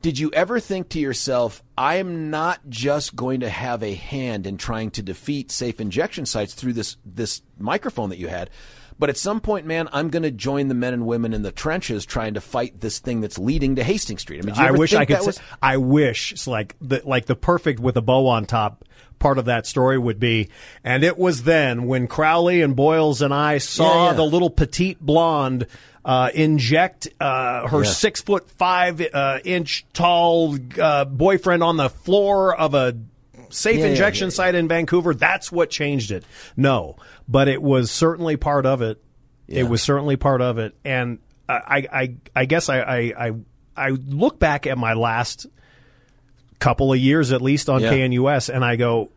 Did 0.03 0.19
you 0.19 0.31
ever 0.33 0.59
think 0.59 0.89
to 0.91 0.99
yourself, 1.01 1.63
I 1.79 1.97
am 1.97 2.29
not 2.31 2.61
just 2.69 3.15
going 3.15 3.41
to 3.41 3.49
have 3.49 3.83
a 3.85 3.95
hand 3.95 4.47
in 4.49 4.57
trying 4.57 4.91
to 4.93 5.03
defeat 5.03 5.51
safe 5.53 5.81
injection 5.81 6.27
sites 6.27 6.55
through 6.55 6.73
this 6.73 6.97
this 7.05 7.43
microphone 7.57 8.11
that 8.11 8.19
you 8.19 8.27
had, 8.27 8.51
but 8.99 9.09
at 9.11 9.17
some 9.17 9.41
point, 9.41 9.65
man, 9.65 9.89
I'm 9.93 10.09
going 10.11 10.25
to 10.25 10.31
join 10.33 10.67
the 10.69 10.75
men 10.75 10.93
and 10.93 11.07
women 11.07 11.33
in 11.33 11.43
the 11.43 11.53
trenches 11.53 12.05
trying 12.05 12.35
to 12.35 12.41
fight 12.41 12.81
this 12.81 12.99
thing 12.99 13.21
that's 13.21 13.39
leading 13.39 13.77
to 13.77 13.85
Hastings 13.85 14.23
Street. 14.23 14.43
I 14.43 14.47
mean, 14.47 14.57
I 14.57 14.73
wish 14.73 14.93
I 14.93 15.05
could. 15.05 15.21
say- 15.21 15.27
was 15.27 15.41
I 15.63 15.77
wish 15.77 16.33
it's 16.33 16.47
like 16.49 16.75
the 16.81 17.01
like 17.05 17.27
the 17.27 17.37
perfect 17.37 17.79
with 17.79 17.97
a 17.97 18.03
bow 18.03 18.27
on 18.27 18.45
top. 18.45 18.85
Part 19.21 19.39
of 19.39 19.45
that 19.45 19.67
story 19.69 19.99
would 19.99 20.19
be, 20.19 20.49
and 20.83 21.05
it 21.05 21.17
was 21.17 21.45
then 21.45 21.87
when 21.87 22.09
Crowley 22.09 22.61
and 22.61 22.75
Boyles 22.75 23.23
and 23.23 23.33
I 23.33 23.59
saw 23.59 24.07
Yeah, 24.07 24.11
yeah. 24.11 24.17
the 24.17 24.25
little 24.25 24.51
petite 24.51 24.99
blonde 25.01 25.69
uh, 26.05 26.31
inject 26.35 27.09
uh, 27.21 27.69
her 27.69 27.85
Yeah. 27.85 27.91
six 27.91 28.21
foot 28.21 28.51
five 28.51 29.01
uh, 29.01 29.39
inch 29.45 29.87
tall 29.93 30.57
uh, 30.81 31.05
boyfriend 31.05 31.63
on 31.63 31.77
the 31.77 31.89
floor 31.89 32.57
of 32.57 32.75
a 32.75 32.97
safe 33.51 33.79
Yeah, 33.79 33.87
injection 33.87 34.27
yeah, 34.27 34.33
site 34.35 34.55
in 34.55 34.67
Vancouver. 34.69 35.15
That's 35.15 35.53
what 35.53 35.71
changed 35.71 36.11
it. 36.11 36.25
No, 36.57 36.97
but 37.29 37.49
it 37.49 37.63
was 37.63 37.91
certainly 37.91 38.37
part 38.37 38.67
of 38.67 38.83
it. 38.83 39.03
It 39.49 39.69
was 39.69 39.83
certainly 39.83 40.17
part 40.17 40.41
of 40.41 40.59
it, 40.59 40.75
and 40.85 41.19
I, 41.49 41.87
I, 41.93 42.15
I 42.35 42.45
guess 42.47 42.71
I, 42.71 42.81
I, 42.81 42.97
I, 43.29 43.33
I 43.77 43.89
look 43.91 44.39
back 44.39 44.67
at 44.67 44.79
my 44.79 44.95
last 44.95 45.47
couple 46.59 46.93
of 46.93 46.99
years, 46.99 47.33
at 47.33 47.43
least 47.43 47.69
on. 47.69 47.83
KNUS, 47.83 48.49
and 48.49 48.65
I 48.65 48.77
go, 48.77 49.11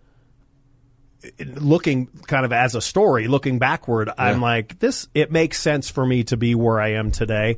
looking 1.40 2.08
kind 2.28 2.46
of 2.46 2.54
as 2.54 2.76
a 2.76 2.82
story, 2.82 3.28
looking 3.28 3.60
backward, 3.60 4.10
I'm 4.18 4.42
like, 4.42 4.80
this, 4.80 5.08
it 5.14 5.32
makes 5.32 5.60
sense 5.60 5.90
for 5.90 6.06
me 6.06 6.24
to 6.26 6.38
be 6.38 6.56
where 6.56 6.80
I 6.80 6.94
am 6.94 7.12
today. 7.12 7.58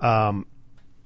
Um, 0.00 0.46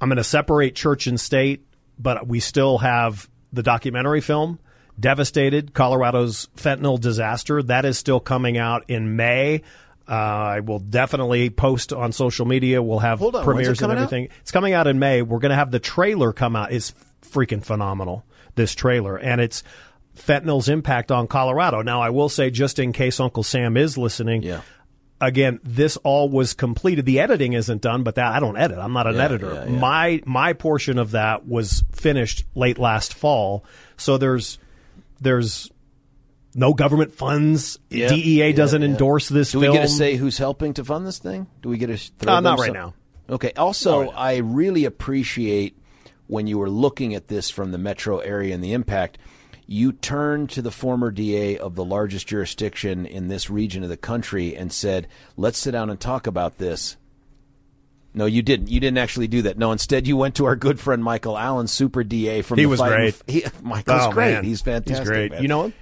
I'm 0.00 0.08
going 0.08 0.16
to 0.16 0.24
separate 0.24 0.74
church 0.74 1.06
and 1.06 1.20
state, 1.20 1.66
but 1.98 2.26
we 2.26 2.40
still 2.40 2.78
have 2.78 3.28
the 3.52 3.62
documentary 3.62 4.20
film, 4.20 4.58
Devastated, 4.98 5.72
Colorado's 5.74 6.48
fentanyl 6.56 7.00
disaster. 7.00 7.62
That 7.62 7.84
is 7.84 7.98
still 7.98 8.20
coming 8.20 8.58
out 8.58 8.84
in 8.88 9.16
May. 9.16 9.62
Uh, 10.08 10.12
I 10.12 10.60
will 10.60 10.80
definitely 10.80 11.50
post 11.50 11.92
on 11.92 12.12
social 12.12 12.44
media. 12.44 12.82
We'll 12.82 12.98
have 12.98 13.22
on, 13.22 13.44
premieres 13.44 13.68
and 13.68 13.78
coming 13.78 13.96
out? 13.96 14.04
everything. 14.04 14.28
It's 14.40 14.50
coming 14.50 14.72
out 14.72 14.86
in 14.86 14.98
May. 14.98 15.22
We're 15.22 15.38
going 15.38 15.50
to 15.50 15.56
have 15.56 15.70
the 15.70 15.78
trailer 15.78 16.32
come 16.32 16.56
out. 16.56 16.72
It's 16.72 16.92
freaking 17.22 17.64
phenomenal, 17.64 18.24
this 18.56 18.74
trailer. 18.74 19.16
And 19.16 19.40
it's 19.40 19.62
fentanyl's 20.16 20.68
impact 20.68 21.10
on 21.12 21.26
Colorado. 21.26 21.82
Now, 21.82 22.00
I 22.02 22.10
will 22.10 22.28
say, 22.28 22.50
just 22.50 22.78
in 22.78 22.92
case 22.92 23.20
Uncle 23.20 23.42
Sam 23.42 23.76
is 23.76 23.96
listening, 23.96 24.42
Yeah. 24.42 24.60
again, 25.20 25.60
this 25.64 25.96
all 25.98 26.28
was 26.28 26.52
completed. 26.54 27.04
The 27.06 27.20
editing 27.20 27.52
isn't 27.54 27.80
done, 27.82 28.02
but 28.02 28.16
that 28.16 28.32
I 28.32 28.40
don't 28.40 28.56
edit. 28.56 28.78
I'm 28.78 28.92
not 28.92 29.06
an 29.06 29.16
Yeah, 29.16 29.24
editor. 29.24 29.54
yeah, 29.54 29.64
yeah. 29.72 29.78
My 29.78 30.22
my 30.26 30.52
portion 30.52 30.98
of 30.98 31.12
that 31.12 31.46
was 31.46 31.84
finished 31.92 32.44
late 32.54 32.78
last 32.78 33.14
fall. 33.14 33.64
So 33.96 34.18
there's 34.18 34.58
there's 35.20 35.70
no 36.54 36.72
government 36.74 37.12
funds. 37.12 37.78
Yeah, 37.90 38.08
DEA 38.08 38.52
doesn't 38.52 38.82
yeah. 38.82 38.88
endorse 38.88 39.28
this 39.28 39.52
Do 39.52 39.60
film. 39.60 39.72
we 39.72 39.78
get 39.78 39.82
to 39.82 39.88
say 39.92 40.16
who's 40.16 40.38
helping 40.38 40.74
to 40.74 40.84
fund 40.84 41.06
this 41.06 41.18
thing? 41.18 41.46
Do 41.62 41.68
we 41.68 41.78
get 41.78 41.86
to? 41.86 41.96
Throw 42.18 42.34
Uh, 42.34 42.40
not 42.40 42.58
right 42.58 42.66
some- 42.66 42.74
now. 42.74 42.94
Okay. 43.28 43.52
Also, 43.56 44.08
I 44.10 44.38
really 44.38 44.84
appreciate 44.84 45.76
when 46.26 46.46
you 46.48 46.58
were 46.58 46.70
looking 46.70 47.14
at 47.14 47.28
this 47.28 47.48
from 47.50 47.70
the 47.70 47.78
metro 47.78 48.18
area 48.18 48.52
and 48.54 48.62
the 48.64 48.72
impact. 48.72 49.18
You 49.72 49.92
turned 49.92 50.50
to 50.50 50.62
the 50.62 50.72
former 50.72 51.12
DA 51.12 51.56
of 51.56 51.76
the 51.76 51.84
largest 51.84 52.26
jurisdiction 52.26 53.06
in 53.06 53.28
this 53.28 53.48
region 53.48 53.84
of 53.84 53.88
the 53.88 53.96
country 53.96 54.56
and 54.56 54.72
said, 54.72 55.06
"Let's 55.36 55.58
sit 55.58 55.70
down 55.70 55.90
and 55.90 56.00
talk 56.00 56.26
about 56.26 56.58
this." 56.58 56.96
No, 58.12 58.26
you 58.26 58.42
didn't. 58.42 58.68
You 58.68 58.80
didn't 58.80 58.98
actually 58.98 59.28
do 59.28 59.42
that. 59.42 59.56
No, 59.58 59.70
instead 59.70 60.08
you 60.08 60.16
went 60.16 60.34
to 60.34 60.44
our 60.46 60.56
good 60.56 60.80
friend 60.80 61.04
Michael 61.04 61.38
Allen, 61.38 61.68
super 61.68 62.02
DA 62.02 62.42
from 62.42 62.58
He 62.58 62.64
the 62.64 62.68
was 62.70 62.80
great. 62.80 63.14
He, 63.28 63.44
Michael's 63.62 64.06
Oh, 64.06 64.10
great. 64.12 64.32
man. 64.34 64.44
He's 64.44 64.60
fantastic. 64.60 64.98
He's 65.04 65.08
great. 65.08 65.30
man. 65.30 65.42
You 65.42 65.46
know 65.48 65.64
him? 65.66 65.74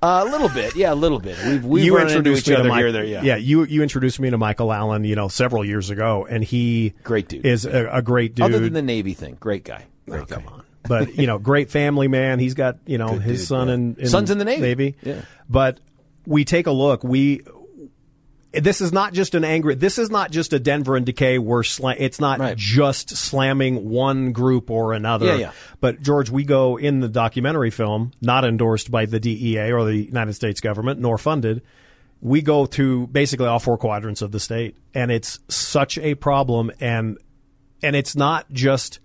Uh, 0.00 0.24
a 0.24 0.30
little 0.30 0.48
bit, 0.48 0.76
yeah, 0.76 0.92
a 0.92 0.94
little 0.94 1.18
bit. 1.18 1.36
We've 1.44 1.64
we've 1.64 1.84
you 1.84 1.98
introduced 1.98 2.42
each 2.42 2.50
me 2.50 2.54
other 2.54 2.62
to 2.64 2.68
Mike, 2.68 2.78
here, 2.78 2.92
there, 2.92 3.04
yeah. 3.04 3.22
Yeah, 3.24 3.36
You 3.36 3.64
you 3.64 3.82
introduced 3.82 4.20
me 4.20 4.30
to 4.30 4.38
Michael 4.38 4.72
Allen, 4.72 5.02
you 5.02 5.16
know, 5.16 5.26
several 5.26 5.64
years 5.64 5.90
ago, 5.90 6.26
and 6.30 6.44
he 6.44 6.94
Great 7.02 7.28
dude. 7.28 7.44
is 7.44 7.64
a, 7.66 7.88
a 7.92 8.02
great 8.02 8.36
dude. 8.36 8.44
Other 8.44 8.60
than 8.60 8.72
the 8.72 8.82
Navy 8.82 9.14
thing, 9.14 9.36
great 9.40 9.64
guy. 9.64 9.86
Great 10.08 10.28
guy. 10.28 10.36
come 10.36 10.46
on. 10.46 10.62
But 10.86 11.16
you 11.16 11.26
know, 11.26 11.38
great 11.38 11.70
family 11.70 12.08
man. 12.08 12.38
He's 12.38 12.54
got 12.54 12.78
you 12.86 12.98
know 12.98 13.18
his 13.18 13.40
dude, 13.40 13.48
son 13.48 13.68
yeah. 13.68 13.74
in 13.74 14.08
Son's 14.08 14.30
in 14.30 14.38
the 14.38 14.44
Navy. 14.44 14.96
Yeah. 15.02 15.22
But 15.48 15.80
we 16.26 16.44
take 16.44 16.66
a 16.66 16.72
look. 16.72 17.04
We 17.04 17.42
this 18.52 18.82
is 18.82 18.92
not 18.92 19.14
just 19.14 19.34
an 19.34 19.44
angry. 19.44 19.74
This 19.74 19.98
is 19.98 20.10
not 20.10 20.30
just 20.30 20.52
a 20.52 20.58
Denver 20.58 20.94
and 20.96 21.06
Decay. 21.06 21.38
We're 21.38 21.62
sla- 21.62 21.96
It's 21.98 22.20
not 22.20 22.38
Right. 22.38 22.56
just 22.56 23.16
slamming 23.16 23.88
one 23.88 24.32
group 24.32 24.70
or 24.70 24.92
another. 24.92 25.26
Yeah, 25.26 25.34
yeah. 25.36 25.52
But 25.80 26.02
George, 26.02 26.28
we 26.28 26.44
go 26.44 26.76
in 26.76 27.00
the 27.00 27.08
documentary 27.08 27.70
film, 27.70 28.12
not 28.20 28.44
endorsed 28.44 28.90
by 28.90 29.06
the 29.06 29.18
DEA 29.18 29.72
or 29.72 29.84
the 29.84 29.96
United 29.96 30.34
States 30.34 30.60
government, 30.60 31.00
nor 31.00 31.16
funded. 31.16 31.62
We 32.20 32.42
go 32.42 32.66
to 32.66 33.06
basically 33.06 33.46
all 33.46 33.58
four 33.58 33.78
quadrants 33.78 34.20
of 34.20 34.32
the 34.32 34.40
state, 34.40 34.76
and 34.94 35.10
it's 35.10 35.38
such 35.48 35.96
a 35.98 36.14
problem. 36.14 36.70
And 36.78 37.18
and 37.82 37.96
it's 37.96 38.14
not 38.14 38.52
just 38.52 39.00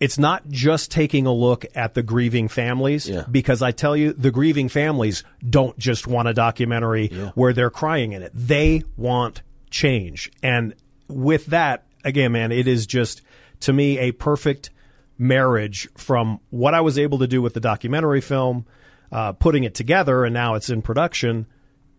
it's 0.00 0.18
not 0.18 0.48
just 0.48 0.90
taking 0.90 1.26
a 1.26 1.32
look 1.32 1.64
at 1.74 1.94
the 1.94 2.02
grieving 2.02 2.48
families 2.48 3.08
Yeah. 3.08 3.24
because 3.30 3.62
I 3.62 3.70
tell 3.72 3.96
you 3.96 4.12
the 4.12 4.30
grieving 4.30 4.68
families 4.68 5.22
don't 5.48 5.78
just 5.78 6.06
want 6.06 6.28
a 6.28 6.34
documentary 6.34 7.08
where 7.34 7.52
they're 7.52 7.70
crying 7.70 8.12
in 8.12 8.22
it. 8.22 8.32
They 8.34 8.82
want 8.96 9.42
change. 9.70 10.30
And 10.42 10.74
with 11.08 11.46
that, 11.46 11.84
again, 12.04 12.32
man, 12.32 12.50
it 12.52 12.66
is 12.66 12.86
just 12.86 13.22
to 13.60 13.72
me 13.72 13.98
a 13.98 14.12
perfect 14.12 14.70
marriage 15.18 15.88
from 15.96 16.40
what 16.50 16.74
I 16.74 16.80
was 16.80 16.98
able 16.98 17.18
to 17.20 17.26
do 17.28 17.40
with 17.40 17.54
the 17.54 17.60
documentary 17.60 18.20
film, 18.20 18.66
uh, 19.12 19.32
putting 19.32 19.62
it 19.62 19.74
together, 19.74 20.24
and 20.24 20.34
now 20.34 20.54
it's 20.54 20.68
in 20.70 20.82
production, 20.82 21.46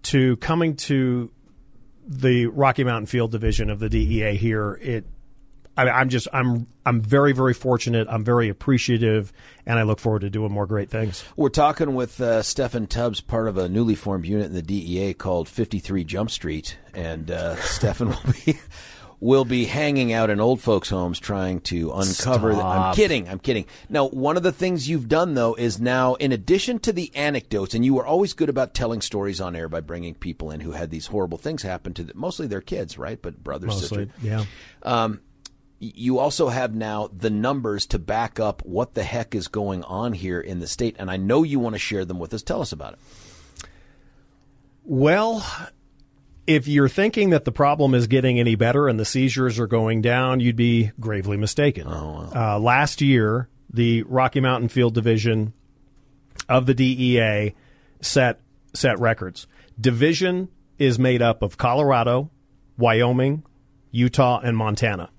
to 0.03 0.35
coming 0.37 0.75
to 0.75 1.31
the 2.05 2.47
Rocky 2.47 2.83
Mountain 2.83 3.05
Field 3.05 3.31
Division 3.31 3.69
of 3.69 3.79
the 3.79 3.87
DEA 3.87 4.35
here. 4.35 4.77
It 4.81 5.05
I, 5.77 5.89
I'm 5.89 6.09
just 6.09 6.27
I'm 6.33 6.67
I'm 6.85 7.01
very 7.01 7.33
very 7.33 7.53
fortunate. 7.53 8.07
I'm 8.09 8.23
very 8.23 8.49
appreciative, 8.49 9.33
and 9.65 9.79
I 9.79 9.83
look 9.83 9.99
forward 9.99 10.21
to 10.21 10.29
doing 10.29 10.51
more 10.51 10.67
great 10.67 10.89
things. 10.89 11.23
We're 11.35 11.49
talking 11.49 11.95
with 11.95 12.19
uh, 12.21 12.41
Steffan 12.41 12.87
Tubbs, 12.89 13.21
part 13.21 13.47
of 13.47 13.57
a 13.57 13.67
newly 13.67 13.95
formed 13.95 14.25
unit 14.25 14.45
in 14.47 14.53
the 14.53 14.61
DEA 14.61 15.13
called 15.13 15.49
53 15.49 16.03
Jump 16.03 16.29
Street, 16.29 16.77
and 16.93 17.31
uh, 17.31 17.55
Steffan 17.59 18.09
will 18.09 18.33
be 18.45 18.59
will 19.19 19.45
be 19.45 19.63
hanging 19.63 20.11
out 20.11 20.29
in 20.29 20.41
old 20.41 20.59
folks' 20.59 20.89
homes 20.89 21.17
trying 21.17 21.61
to 21.61 21.91
uncover. 21.93 22.53
The, 22.53 22.61
I'm 22.61 22.93
kidding. 22.93 23.29
I'm 23.29 23.39
kidding. 23.39 23.65
Now, 23.87 24.09
one 24.09 24.35
of 24.35 24.43
the 24.43 24.51
things 24.51 24.89
you've 24.89 25.07
done 25.07 25.33
though 25.33 25.55
is 25.55 25.79
now, 25.79 26.15
in 26.15 26.31
addition 26.33 26.77
to 26.79 26.91
the 26.93 27.09
anecdotes, 27.15 27.73
and 27.73 27.85
you 27.85 27.93
were 27.93 28.05
always 28.05 28.33
good 28.33 28.49
about 28.49 28.73
telling 28.73 28.99
stories 29.01 29.39
on 29.39 29.55
air 29.55 29.69
by 29.69 29.79
bringing 29.79 30.13
people 30.13 30.51
in 30.51 30.59
who 30.59 30.71
had 30.71 30.91
these 30.91 31.07
horrible 31.07 31.37
things 31.37 31.63
happen 31.63 31.93
to 31.93 32.03
them, 32.03 32.17
mostly 32.19 32.47
their 32.47 32.61
kids, 32.61 32.97
right? 32.97 33.19
But 33.21 33.41
brothers, 33.43 33.69
Mostly, 33.69 34.09
sisters. 34.09 34.09
yeah. 34.21 34.43
You 35.95 36.19
also 36.19 36.49
have 36.49 36.73
now 36.73 37.09
the 37.15 37.29
numbers 37.29 37.85
to 37.87 37.99
back 37.99 38.39
up 38.39 38.63
what 38.65 38.93
the 38.93 39.03
heck 39.03 39.35
is 39.35 39.47
going 39.47 39.83
on 39.83 40.13
here 40.13 40.39
in 40.39 40.59
the 40.59 40.67
state, 40.67 40.95
and 40.99 41.11
I 41.11 41.17
know 41.17 41.43
you 41.43 41.59
want 41.59 41.75
to 41.75 41.79
share 41.79 42.05
them 42.05 42.19
with 42.19 42.33
us. 42.33 42.41
Tell 42.41 42.61
us 42.61 42.71
about 42.71 42.93
it. 42.93 42.99
Well, 44.85 45.45
if 46.47 46.67
you're 46.67 46.89
thinking 46.89 47.29
that 47.31 47.45
the 47.45 47.51
problem 47.51 47.93
is 47.93 48.07
getting 48.07 48.39
any 48.39 48.55
better 48.55 48.87
and 48.87 48.99
the 48.99 49.05
seizures 49.05 49.59
are 49.59 49.67
going 49.67 50.01
down, 50.01 50.39
you'd 50.39 50.55
be 50.55 50.91
gravely 50.99 51.37
mistaken. 51.37 51.87
uh, 52.35 52.59
last 52.59 53.01
year, 53.01 53.49
the 53.71 54.03
Rocky 54.03 54.39
Mountain 54.39 54.69
Field 54.69 54.93
Division 54.93 55.53
of 56.49 56.65
the 56.65 56.73
DEA 56.73 57.55
set 58.01 58.39
set 58.73 58.99
records. 58.99 59.47
Division 59.79 60.49
is 60.77 60.99
made 60.99 61.21
up 61.21 61.41
of 61.41 61.57
Colorado, 61.57 62.29
Wyoming, 62.77 63.43
Utah, 63.91 64.39
and 64.43 64.57
Montana. 64.57 65.09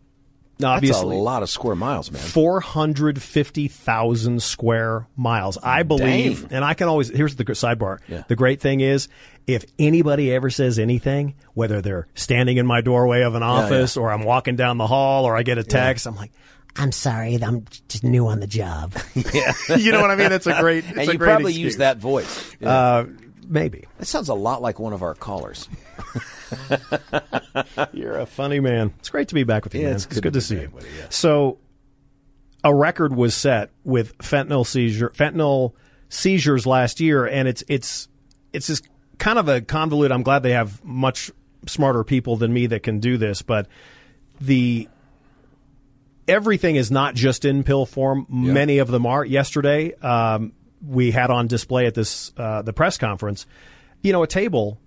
Now, 0.59 0.79
That's 0.79 1.01
a 1.01 1.07
lot 1.07 1.43
of 1.43 1.51
square 1.51 1.75
miles, 1.75 2.13
man. 2.13 2.23
450,000 2.23 4.43
square 4.43 5.07
miles. 5.17 5.59
I 5.61 5.83
believe, 5.83 6.43
Dang. 6.43 6.53
and 6.57 6.65
I 6.65 6.75
can 6.75 6.87
always, 6.89 7.09
here's 7.09 7.35
the 7.35 7.45
sidebar. 7.45 7.99
Yeah. 8.09 8.23
The 8.29 8.37
great 8.37 8.61
thing 8.61 8.81
is, 8.81 9.09
if 9.47 9.65
anybody 9.79 10.33
ever 10.33 10.49
says 10.51 10.79
anything, 10.79 11.35
whether 11.55 11.83
they're 11.83 12.07
standing 12.15 12.57
in 12.57 12.67
my 12.67 12.81
doorway 12.83 13.23
of 13.23 13.35
an 13.35 13.43
office 13.43 13.97
or 13.97 14.13
I'm 14.13 14.23
walking 14.23 14.55
down 14.57 14.79
the 14.79 14.87
hall 14.87 15.25
or 15.25 15.37
I 15.37 15.43
get 15.43 15.59
a 15.59 15.65
text, 15.65 16.07
I'm 16.07 16.15
like, 16.15 16.31
I'm 16.77 16.93
sorry, 16.93 17.37
I'm 17.43 17.65
just 17.89 18.05
new 18.05 18.29
on 18.29 18.39
the 18.41 18.47
job. 18.47 18.95
yeah, 19.35 19.53
you 19.77 19.93
know 19.93 20.01
what 20.01 20.11
I 20.11 20.17
mean? 20.17 20.33
It's 20.33 20.47
a 20.47 20.61
great, 20.61 20.85
it's 20.89 20.99
and 20.99 21.13
you 21.13 21.19
probably 21.19 21.53
excuse. 21.53 21.65
use 21.65 21.77
that 21.79 21.99
voice. 21.99 22.55
Uh, 22.63 23.07
maybe. 23.47 23.85
That 23.99 24.07
sounds 24.07 24.29
a 24.29 24.35
lot 24.35 24.63
like 24.63 24.79
one 24.79 24.93
of 24.93 25.03
our 25.03 25.15
callers. 25.15 25.69
You're 27.93 28.19
a 28.19 28.27
funny 28.27 28.61
man. 28.61 28.93
It's 28.99 29.11
great 29.11 29.29
to 29.29 29.35
be 29.35 29.45
back 29.45 29.65
with 29.65 29.75
you, 29.75 29.81
Yeah, 29.83 29.87
man. 29.89 29.95
it's 29.97 30.05
It's 30.07 30.15
good 30.15 30.23
good, 30.25 30.33
to 30.35 30.41
to, 30.41 30.45
see 30.47 30.55
you. 30.57 30.71
yeah. 30.99 31.07
So, 31.11 31.59
a 32.63 32.75
record 32.75 33.15
was 33.15 33.35
set 33.35 33.71
with 33.85 34.17
fentanyl 34.19 34.67
seizure, 34.67 35.11
fentanyl 35.11 35.73
seizures 36.09 36.67
last 36.67 37.01
year, 37.01 37.27
and 37.27 37.47
it's 37.49 37.63
it's 37.69 38.09
it's 38.53 38.67
just 38.67 38.89
kind 39.19 39.39
of 39.39 39.49
a 39.49 39.61
convolute. 39.61 40.11
I'm 40.13 40.23
glad 40.23 40.43
they 40.43 40.53
have 40.53 40.83
much 40.85 41.31
smarter 41.67 42.05
people 42.05 42.37
than 42.37 42.53
me 42.53 42.67
that 42.69 42.83
can 42.83 43.01
do 43.01 43.17
this, 43.19 43.43
but 43.43 43.69
the 44.41 44.89
everything 46.27 46.77
is 46.77 46.91
not 46.91 47.15
just 47.15 47.45
in 47.45 47.65
pill 47.65 47.85
form. 47.87 48.27
Many 48.31 48.79
of 48.79 48.89
them 48.89 49.07
are. 49.07 49.25
Yesterday, 49.25 49.95
um, 49.97 50.53
we 50.87 51.11
had 51.11 51.31
on 51.31 51.47
display 51.47 51.87
at 51.87 51.95
this 51.95 52.33
uh, 52.37 52.63
the 52.63 52.73
press 52.73 52.97
conference, 52.99 53.47
you 54.03 54.13
know, 54.13 54.23
a 54.23 54.27
table. 54.27 54.79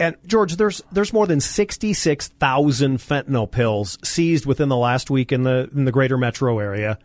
And 0.00 0.16
George, 0.26 0.56
there's 0.56 0.82
there's 0.90 1.12
more 1.12 1.26
than 1.26 1.40
sixty 1.40 1.92
six 1.92 2.28
thousand 2.28 2.98
fentanyl 2.98 3.48
pills 3.48 3.98
seized 4.02 4.46
within 4.46 4.70
the 4.70 4.76
last 4.76 5.10
week 5.10 5.30
in 5.30 5.42
the 5.42 5.70
in 5.74 5.84
the 5.84 5.92
greater 5.92 6.16
metro 6.16 6.58
area. 6.58 6.98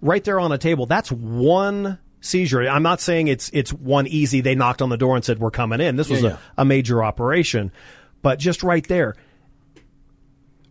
Right 0.00 0.24
there 0.24 0.40
on 0.40 0.50
a 0.50 0.58
table. 0.58 0.86
That's 0.86 1.12
one 1.12 2.00
seizure. 2.20 2.68
I'm 2.68 2.82
not 2.82 3.00
saying 3.00 3.28
it's 3.28 3.48
it's 3.52 3.72
one 3.72 4.08
easy. 4.08 4.40
They 4.40 4.56
knocked 4.56 4.82
on 4.82 4.88
the 4.88 4.96
door 4.96 5.14
and 5.14 5.24
said 5.24 5.38
we're 5.38 5.52
coming 5.52 5.80
in. 5.80 5.94
This 5.94 6.08
was 6.08 6.24
Yeah, 6.24 6.38
A, 6.58 6.62
a 6.62 6.64
major 6.64 7.04
operation, 7.04 7.70
but 8.22 8.40
just 8.40 8.64
right 8.64 8.86
there. 8.88 9.14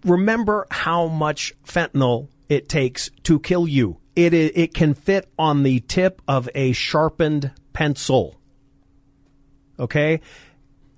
Remember 0.04 0.68
how 0.70 1.08
much 1.08 1.54
fentanyl 1.66 2.28
it 2.50 2.68
takes 2.68 3.10
to 3.24 3.40
kill 3.40 3.66
you 3.66 3.98
It 4.16 4.34
it 4.34 4.74
can 4.74 4.94
fit 4.94 5.30
on 5.40 5.64
the 5.64 5.80
tip 5.80 6.22
of 6.28 6.50
a 6.54 6.74
sharpened 6.74 7.52
pencil. 7.72 8.38
Okay? 9.80 10.20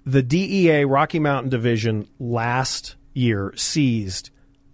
The 0.05 0.21
DEA 0.21 0.83
Rocky 0.85 1.19
Mountain 1.19 1.49
Division 1.49 2.07
last 2.19 2.95
year 3.13 3.53
seized 3.55 4.29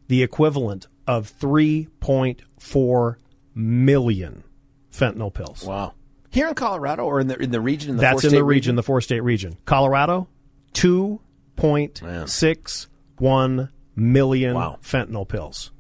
the 0.08 0.24
equivalent 0.24 0.88
of 1.06 1.32
3.4 1.40 3.16
million 3.54 4.44
fentanyl 4.92 5.32
pills. 5.34 5.64
Wow. 5.64 5.94
Here 6.32 6.48
in 6.48 6.56
Colorado 6.56 7.04
or 7.06 7.20
in 7.20 7.28
the 7.28 7.40
in 7.42 7.52
the 7.52 7.62
region 7.62 7.92
in 7.92 7.98
the 7.98 8.02
That's 8.02 8.24
in 8.24 8.32
the 8.32 8.44
region, 8.44 8.76
the 8.76 8.82
four 8.84 9.02
state 9.02 9.22
region. 9.22 9.58
Colorado, 9.66 10.28
2.61 10.74 13.70
million 13.96 14.56
Wow. 14.56 14.78
fentanyl 14.82 15.28
pills. 15.28 15.72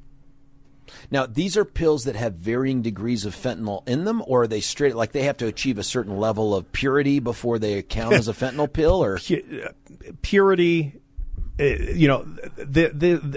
Now, 1.11 1.25
these 1.25 1.57
are 1.57 1.65
pills 1.65 2.05
that 2.05 2.15
have 2.15 2.35
varying 2.35 2.81
degrees 2.81 3.25
of 3.25 3.35
fentanyl 3.35 3.87
in 3.87 4.05
them, 4.05 4.21
or 4.25 4.43
are 4.43 4.47
they 4.47 4.61
straight 4.61 4.95
like 4.95 5.11
they 5.11 5.23
have 5.23 5.37
to 5.37 5.47
achieve 5.47 5.77
a 5.77 5.83
certain 5.83 6.17
level 6.17 6.55
of 6.55 6.71
purity 6.71 7.19
before 7.19 7.59
they 7.59 7.81
count 7.81 8.13
as 8.13 8.27
a 8.27 8.33
fentanyl 8.33 8.71
pill? 8.71 9.03
Or 9.03 9.15
uh, 9.17 9.71
Purity, 10.21 10.93
uh, 11.59 11.63
you 11.63 12.07
know, 12.07 12.23
the, 12.55 12.89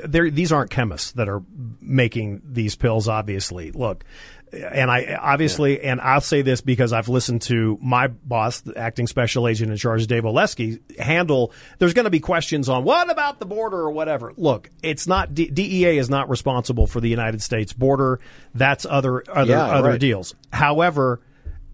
the, 0.06 0.30
these 0.30 0.52
aren't 0.52 0.70
chemists 0.70 1.12
that 1.12 1.28
are 1.28 1.42
making 1.80 2.42
these 2.44 2.76
pills, 2.76 3.08
obviously. 3.08 3.72
Look, 3.72 4.04
and 4.52 4.90
I 4.90 5.18
obviously, 5.20 5.80
and 5.82 6.00
I'll 6.00 6.20
say 6.20 6.42
this 6.42 6.60
because 6.60 6.92
I've 6.92 7.08
listened 7.08 7.42
to 7.42 7.78
my 7.80 8.08
boss, 8.08 8.60
the 8.60 8.76
acting 8.76 9.06
special 9.06 9.48
agent 9.48 9.70
in 9.70 9.76
charge, 9.78 10.06
Dave 10.06 10.24
Oleski, 10.24 10.80
handle. 10.98 11.52
There's 11.78 11.94
going 11.94 12.04
to 12.04 12.10
be 12.10 12.20
questions 12.20 12.68
on 12.68 12.84
what 12.84 13.10
about 13.10 13.38
the 13.38 13.46
border 13.46 13.78
or 13.78 13.90
whatever. 13.90 14.32
Look, 14.36 14.70
it's 14.82 15.06
not 15.06 15.34
D- 15.34 15.48
DEA 15.50 15.96
is 15.98 16.10
not 16.10 16.28
responsible 16.28 16.86
for 16.86 17.00
the 17.00 17.08
United 17.08 17.40
States 17.42 17.72
border. 17.72 18.20
That's 18.54 18.84
other 18.84 19.24
other 19.30 19.52
Yeah, 19.52 19.64
other 19.64 19.90
right. 19.90 20.00
deals. 20.00 20.34
However, 20.52 21.20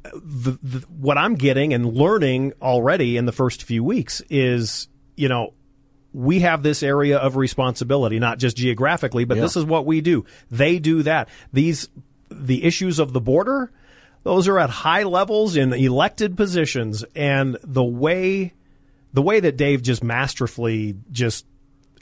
the, 0.05 0.59
the, 0.63 0.79
what 0.89 1.19
I'm 1.19 1.35
getting 1.35 1.75
and 1.75 1.93
learning 1.93 2.53
already 2.63 3.17
in 3.17 3.27
the 3.27 3.33
first 3.33 3.65
few 3.65 3.83
weeks 3.83 4.23
is, 4.31 4.89
you 5.17 5.29
know, 5.29 5.53
we 6.13 6.41
have 6.41 6.63
this 6.63 6.83
area 6.83 7.19
of 7.19 7.37
responsibility, 7.37 8.19
not 8.19 8.39
just 8.39 8.57
geographically, 8.57 9.25
but 9.25 9.37
this 9.37 9.57
is 9.57 9.65
what 9.65 9.85
we 9.85 10.01
do. 10.01 10.25
They 10.51 10.79
do 10.79 11.03
that. 11.03 11.29
These, 11.53 11.89
the 12.31 12.65
issues 12.65 12.99
of 12.99 13.13
the 13.13 13.21
border, 13.21 13.71
those 14.23 14.49
are 14.49 14.59
at 14.59 14.71
high 14.71 15.05
levels 15.05 15.57
in 15.57 15.73
elected 15.73 16.37
positions. 16.37 17.05
And 17.15 17.57
the 17.63 17.85
way, 17.85 18.55
the 19.13 19.23
way 19.23 19.41
that 19.41 19.57
Dave 19.57 19.83
just 19.83 20.03
masterfully 20.03 20.97
just 21.11 21.47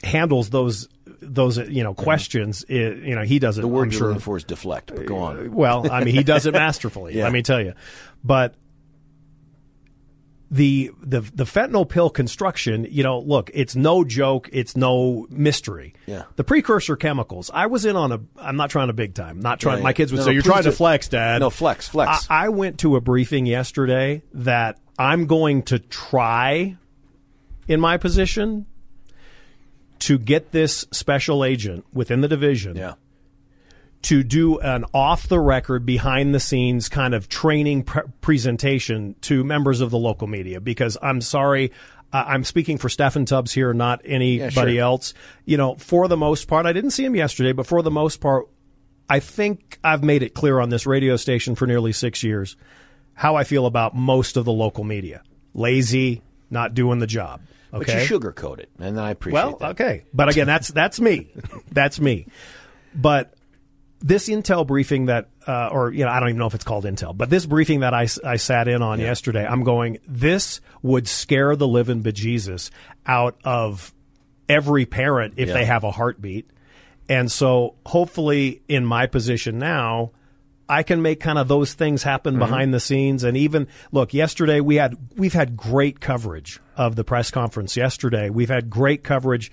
handles 0.03 0.49
those, 0.49 0.87
those, 1.21 1.57
you 1.57 1.83
know, 1.83 1.93
questions, 1.93 2.65
i 2.69 2.73
you 2.73 3.15
know, 3.15 3.23
he 3.23 3.39
does 3.39 3.57
it. 3.57 3.61
the 3.61 3.67
word 3.67 3.83
I'm 3.83 3.91
you're 3.91 3.99
sure, 3.99 4.07
looking 4.09 4.21
for 4.21 4.37
is 4.37 4.43
deflect. 4.43 4.93
But 4.95 5.05
go 5.05 5.17
on. 5.17 5.51
well, 5.53 5.89
I 5.91 6.03
mean, 6.03 6.15
he 6.15 6.23
does 6.23 6.45
it 6.45 6.51
masterfully. 6.53 7.15
Yeah. 7.15 7.23
Let 7.23 7.33
me 7.33 7.41
tell 7.41 7.61
you. 7.61 7.73
But 8.23 8.55
the 10.49 10.91
the 11.01 11.21
the 11.21 11.43
fentanyl 11.43 11.87
pill 11.87 12.09
construction, 12.09 12.87
you 12.89 13.03
know, 13.03 13.19
look, 13.19 13.51
it's 13.53 13.75
no 13.75 14.03
joke, 14.03 14.49
it's 14.53 14.77
no 14.77 15.27
mystery. 15.29 15.93
Yeah. 16.05 16.23
The 16.37 16.43
precursor 16.43 16.95
chemicals. 16.95 17.51
I 17.53 17.65
was 17.67 17.85
in 17.85 17.95
on 17.95 18.11
a. 18.11 18.19
I'm 18.37 18.55
not 18.55 18.69
trying 18.69 18.87
to 18.87 18.93
big 18.93 19.13
time. 19.13 19.39
Not 19.39 19.59
trying. 19.59 19.79
Yeah, 19.79 19.83
My 19.83 19.93
kids 19.93 20.11
would 20.11 20.19
No, 20.19 20.23
say 20.23 20.29
no, 20.29 20.33
you're 20.33 20.43
trying 20.43 20.63
to 20.63 20.71
flex, 20.71 21.09
Dad. 21.09 21.39
No, 21.39 21.49
flex, 21.49 21.89
flex. 21.89 22.27
I, 22.29 22.45
I 22.45 22.49
went 22.49 22.79
to 22.79 22.95
a 22.95 23.01
briefing 23.01 23.45
yesterday 23.45 24.23
that 24.33 24.79
I'm 24.97 25.25
going 25.25 25.63
to 25.63 25.79
try, 25.79 26.77
in 27.67 27.79
my 27.81 27.97
position, 27.97 28.65
to 29.99 30.17
get 30.17 30.51
this 30.51 30.85
special 30.91 31.43
agent 31.43 31.85
within 31.91 32.21
the 32.21 32.27
division 32.27 32.75
Yeah. 32.77 32.93
To 34.03 34.23
do 34.23 34.59
an 34.59 34.85
off 34.93 35.27
the 35.27 35.39
record, 35.39 35.85
behind 35.85 36.33
the 36.33 36.39
scenes 36.39 36.87
kind 36.87 37.13
of 37.13 37.27
training 37.27 37.83
pre- 37.83 38.03
presentation 38.21 39.15
to 39.21 39.43
members 39.43 39.81
of 39.81 39.89
the 39.89 39.97
local 39.97 40.27
media 40.27 40.61
because 40.61 40.97
I'm 41.01 41.19
sorry. 41.19 41.71
Uh, 42.13 42.23
I'm 42.25 42.45
speaking 42.45 42.77
for 42.77 42.87
Steffan 42.87 43.25
Tubbs 43.25 43.51
here, 43.51 43.73
not 43.73 44.01
anybody 44.05 44.75
sure. 44.75 44.81
else. 44.83 45.13
You 45.43 45.57
know, 45.57 45.75
for 45.75 46.07
the 46.07 46.15
most 46.15 46.47
part, 46.47 46.65
I 46.65 46.71
didn't 46.73 46.91
see 46.91 47.03
him 47.03 47.15
yesterday, 47.15 47.51
but 47.51 47.67
for 47.67 47.81
the 47.81 47.91
most 47.91 48.21
part, 48.21 48.47
I 49.09 49.19
think 49.19 49.77
I've 49.83 50.03
made 50.03 50.23
it 50.23 50.33
clear 50.33 50.59
on 50.61 50.69
this 50.69 50.85
radio 50.85 51.17
station 51.17 51.55
for 51.55 51.65
nearly 51.67 51.91
six 51.91 52.23
years 52.23 52.55
how 53.13 53.35
I 53.35 53.43
feel 53.43 53.65
about 53.65 53.93
most 53.95 54.37
of 54.37 54.45
the 54.45 54.53
local 54.53 54.83
media. 54.85 55.21
Lazy, 55.53 56.21
not 56.49 56.75
doing 56.75 56.99
the 56.99 57.07
job. 57.07 57.41
But 57.71 57.81
Okay. 57.81 58.03
you 58.03 58.07
sugarcoat 58.19 58.59
it, 58.59 58.69
and 58.79 58.97
I 58.99 59.09
appreciate 59.11 59.43
Well, 59.43 59.57
that. 59.57 59.71
okay, 59.71 60.03
but 60.13 60.29
again, 60.29 60.47
that's 60.47 60.69
that's 60.69 61.01
me, 61.01 61.33
that's 61.71 61.99
me. 61.99 62.27
But 62.95 63.33
this 63.99 64.29
intel 64.29 64.65
briefing 64.67 65.05
that, 65.07 65.29
uh, 65.47 65.69
or 65.71 65.91
you 65.91 66.05
know, 66.05 66.11
I 66.11 66.19
don't 66.19 66.29
even 66.29 66.39
know 66.39 66.47
if 66.47 66.53
it's 66.55 66.63
called 66.63 66.85
intel, 66.85 67.15
but 67.17 67.29
this 67.29 67.45
briefing 67.45 67.79
that 67.81 67.93
I, 67.93 68.07
I 68.23 68.35
sat 68.37 68.67
in 68.67 68.81
on 68.81 68.99
yesterday, 68.99 69.45
I'm 69.45 69.63
going. 69.63 69.97
This 70.07 70.61
would 70.83 71.07
scare 71.07 71.55
the 71.55 71.67
living 71.67 72.03
bejesus 72.03 72.69
out 73.05 73.37
of 73.43 73.93
every 74.47 74.85
parent 74.85 75.35
if 75.37 75.47
Yeah. 75.49 75.53
they 75.55 75.65
have 75.65 75.83
a 75.83 75.91
heartbeat, 75.91 76.49
and 77.09 77.31
so 77.31 77.75
hopefully, 77.85 78.61
in 78.67 78.85
my 78.85 79.07
position 79.07 79.59
now. 79.59 80.11
I 80.69 80.83
can 80.83 81.01
make 81.01 81.21
kind 81.21 81.39
of 81.39 81.47
those 81.47 81.73
things 81.75 82.03
happen 82.03 82.33
Mm-hmm. 82.33 82.39
behind 82.41 82.73
the 82.73 82.81
scenes 82.81 83.23
and 83.23 83.37
even 83.37 83.69
look 83.93 84.13
yesterday 84.13 84.59
we 84.59 84.75
had 84.75 84.97
we've 85.15 85.31
had 85.31 85.55
great 85.55 86.01
coverage 86.01 86.59
of 86.75 86.97
the 86.97 87.05
press 87.05 87.31
conference 87.31 87.77
yesterday 87.77 88.29
we've 88.29 88.49
had 88.49 88.69
great 88.69 89.01
coverage 89.01 89.49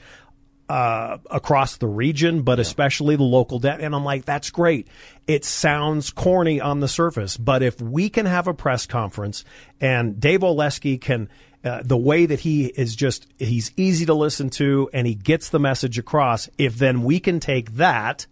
uh, 0.69 1.19
across 1.31 1.77
the 1.77 1.87
region, 1.87 2.43
but 2.43 2.59
especially 2.59 3.17
the 3.17 3.23
local 3.23 3.59
debt. 3.59 3.81
And 3.81 3.95
I'm 3.95 4.05
like, 4.05 4.25
that's 4.25 4.51
great. 4.51 4.89
It 5.27 5.45
sounds 5.45 6.11
corny 6.11 6.61
on 6.61 6.81
the 6.81 6.89
surface, 6.89 7.37
but 7.37 7.63
if 7.63 7.81
we 7.81 8.09
can 8.09 8.27
have 8.27 8.49
a 8.49 8.55
press 8.55 8.87
conference 8.87 9.45
and 9.81 10.19
Dave 10.19 10.41
Oleski 10.41 11.01
can, 11.01 11.29
uh, 11.63 11.83
the 11.85 11.97
way 11.97 12.27
that 12.27 12.41
he 12.41 12.67
is 12.67 12.97
just, 12.97 13.27
he's 13.39 13.73
easy 13.77 14.07
to 14.07 14.15
listen 14.15 14.51
to 14.51 14.89
and 14.93 15.07
he 15.07 15.15
gets 15.15 15.51
the 15.51 15.59
message 15.59 15.99
across, 15.99 16.49
if 16.59 16.77
then 16.77 17.05
we 17.05 17.21
can 17.21 17.41
take 17.41 17.73
that, 17.75 18.27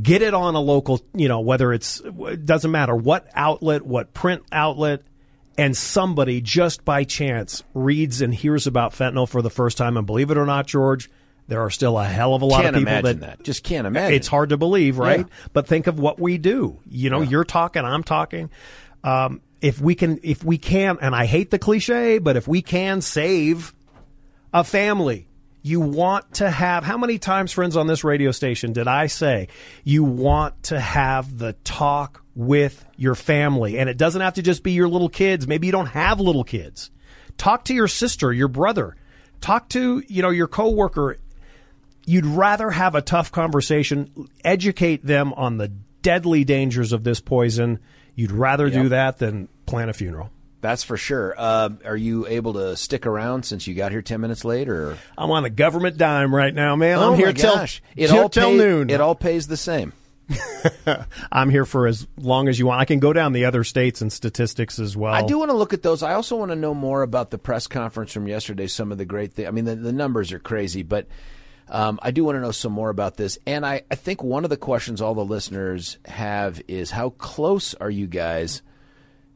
get 0.00 0.22
it 0.22 0.34
on 0.34 0.54
a 0.54 0.60
local, 0.60 1.00
you 1.14 1.28
know, 1.28 1.40
whether 1.40 1.72
it's, 1.72 2.00
it 2.04 2.46
doesn't 2.46 2.70
matter 2.70 2.94
what 2.94 3.28
outlet, 3.34 3.82
what 3.84 4.14
print 4.14 4.42
outlet, 4.52 5.02
and 5.58 5.76
somebody 5.76 6.40
just 6.40 6.84
by 6.84 7.04
chance 7.04 7.64
reads 7.74 8.22
and 8.22 8.32
hears 8.32 8.66
about 8.66 8.92
fentanyl 8.92 9.28
for 9.28 9.42
the 9.42 9.50
first 9.50 9.76
time, 9.76 9.96
and 9.96 10.06
believe 10.06 10.30
it 10.30 10.38
or 10.38 10.46
not, 10.46 10.66
George, 10.66 11.10
there 11.48 11.60
are 11.60 11.70
still 11.70 11.98
a 11.98 12.04
hell 12.04 12.34
of 12.34 12.42
a 12.42 12.44
lot 12.44 12.62
Can't 12.62 12.76
of 12.76 12.84
people 12.84 13.02
that, 13.02 13.20
that. 13.20 13.42
Just 13.42 13.64
can't 13.64 13.86
imagine. 13.86 14.14
It's 14.14 14.28
hard 14.28 14.50
to 14.50 14.56
believe, 14.56 14.98
right? 14.98 15.20
Yeah. 15.20 15.48
But 15.52 15.66
think 15.66 15.86
of 15.86 15.98
what 15.98 16.20
we 16.20 16.38
do. 16.38 16.78
You 16.88 17.10
know, 17.10 17.22
you're 17.22 17.44
talking, 17.44 17.84
I'm 17.84 18.04
talking. 18.04 18.50
Um, 19.02 19.40
if 19.60 19.80
we 19.80 19.94
can, 19.94 20.20
if 20.22 20.44
we 20.44 20.58
can, 20.58 20.98
and 21.00 21.14
I 21.14 21.26
hate 21.26 21.50
the 21.50 21.58
cliche, 21.58 22.18
but 22.18 22.36
if 22.36 22.46
we 22.46 22.62
can 22.62 23.00
save 23.00 23.74
a 24.52 24.64
family. 24.64 25.27
You 25.62 25.80
want 25.80 26.34
to 26.34 26.50
have, 26.50 26.84
how 26.84 26.96
many 26.96 27.18
times, 27.18 27.52
friends, 27.52 27.76
on 27.76 27.86
this 27.86 28.04
radio 28.04 28.30
station 28.30 28.72
did 28.72 28.86
I 28.86 29.06
say 29.06 29.48
you 29.84 30.04
want 30.04 30.62
to 30.64 30.78
have 30.78 31.38
the 31.38 31.54
talk 31.64 32.22
with 32.34 32.84
your 32.96 33.14
family? 33.14 33.78
And 33.78 33.90
it 33.90 33.96
doesn't 33.96 34.20
have 34.20 34.34
to 34.34 34.42
just 34.42 34.62
be 34.62 34.72
your 34.72 34.88
little 34.88 35.08
kids. 35.08 35.46
Maybe 35.46 35.66
you 35.66 35.72
don't 35.72 35.86
have 35.86 36.20
little 36.20 36.44
kids. 36.44 36.90
Talk 37.36 37.64
to 37.66 37.74
your 37.74 37.88
sister, 37.88 38.32
your 38.32 38.48
brother. 38.48 38.96
Talk 39.40 39.68
to, 39.70 40.02
you 40.06 40.22
know, 40.22 40.30
your 40.30 40.48
coworker. 40.48 41.18
You'd 42.06 42.26
rather 42.26 42.70
have 42.70 42.94
a 42.94 43.02
tough 43.02 43.30
conversation, 43.30 44.28
educate 44.44 45.04
them 45.04 45.32
on 45.34 45.58
the 45.58 45.68
deadly 46.02 46.44
dangers 46.44 46.92
of 46.92 47.04
this 47.04 47.20
poison. 47.20 47.80
You'd 48.14 48.32
rather 48.32 48.70
do 48.70 48.88
that 48.88 49.18
than 49.18 49.48
plan 49.66 49.88
a 49.88 49.92
funeral. 49.92 50.30
That's 50.60 50.82
for 50.82 50.96
sure. 50.96 51.34
Uh, 51.38 51.70
are 51.84 51.96
you 51.96 52.26
able 52.26 52.54
to 52.54 52.76
stick 52.76 53.06
around 53.06 53.44
since 53.44 53.66
you 53.66 53.74
got 53.74 53.92
here 53.92 54.02
ten 54.02 54.20
minutes 54.20 54.44
late, 54.44 54.68
or 54.68 54.96
I'm 55.16 55.30
on 55.30 55.44
a 55.44 55.50
government 55.50 55.96
dime 55.98 56.34
right 56.34 56.52
now, 56.52 56.74
man. 56.74 56.98
oh 56.98 57.12
I'm 57.12 57.18
here 57.18 57.32
till 57.32 57.54
gosh, 57.54 57.80
it 57.96 58.08
till, 58.08 58.18
all 58.18 58.28
till 58.28 58.50
pay- 58.50 58.56
noon. 58.56 58.90
It 58.90 59.00
all 59.00 59.14
pays 59.14 59.46
the 59.46 59.56
same. 59.56 59.92
I'm 61.32 61.48
here 61.48 61.64
for 61.64 61.86
as 61.86 62.06
long 62.16 62.48
as 62.48 62.58
you 62.58 62.66
want. 62.66 62.80
I 62.80 62.84
can 62.84 62.98
go 62.98 63.12
down 63.12 63.32
the 63.32 63.46
other 63.46 63.64
states 63.64 64.02
and 64.02 64.12
statistics 64.12 64.78
as 64.78 64.96
well. 64.96 65.14
I 65.14 65.22
do 65.22 65.38
want 65.38 65.50
to 65.50 65.56
look 65.56 65.72
at 65.72 65.82
those. 65.82 66.02
I 66.02 66.14
also 66.14 66.36
want 66.36 66.50
to 66.50 66.56
know 66.56 66.74
more 66.74 67.02
about 67.02 67.30
the 67.30 67.38
press 67.38 67.66
conference 67.66 68.12
from 68.12 68.26
yesterday. 68.26 68.66
Some 68.66 68.92
of 68.92 68.98
the 68.98 69.04
great 69.04 69.32
things. 69.32 69.48
I 69.48 69.52
mean, 69.52 69.64
the, 69.64 69.76
the 69.76 69.92
numbers 69.92 70.32
are 70.32 70.38
crazy, 70.38 70.82
but 70.82 71.06
um, 71.68 71.98
I 72.02 72.10
do 72.10 72.24
want 72.24 72.36
to 72.36 72.40
know 72.40 72.50
some 72.50 72.72
more 72.72 72.90
about 72.90 73.16
this. 73.16 73.38
And 73.46 73.64
I, 73.64 73.82
I 73.90 73.94
think 73.94 74.22
one 74.22 74.44
of 74.44 74.50
the 74.50 74.56
questions 74.56 75.00
all 75.00 75.14
the 75.14 75.24
listeners 75.24 75.98
have 76.04 76.60
is 76.68 76.90
how 76.90 77.10
close 77.10 77.74
are 77.74 77.90
you 77.90 78.06
guys 78.06 78.62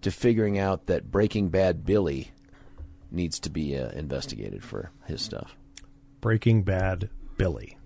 to 0.02 0.10
figuring 0.10 0.58
out 0.58 0.86
that 0.86 1.10
Breaking 1.10 1.48
Bad 1.48 1.84
Billy 1.84 2.30
needs 3.10 3.40
to 3.40 3.50
be 3.50 3.76
uh, 3.76 3.90
investigated 3.90 4.62
for 4.64 4.90
his 5.06 5.22
stuff? 5.22 5.56
Breaking 6.20 6.62
Bad 6.62 7.08
Billy. 7.36 7.78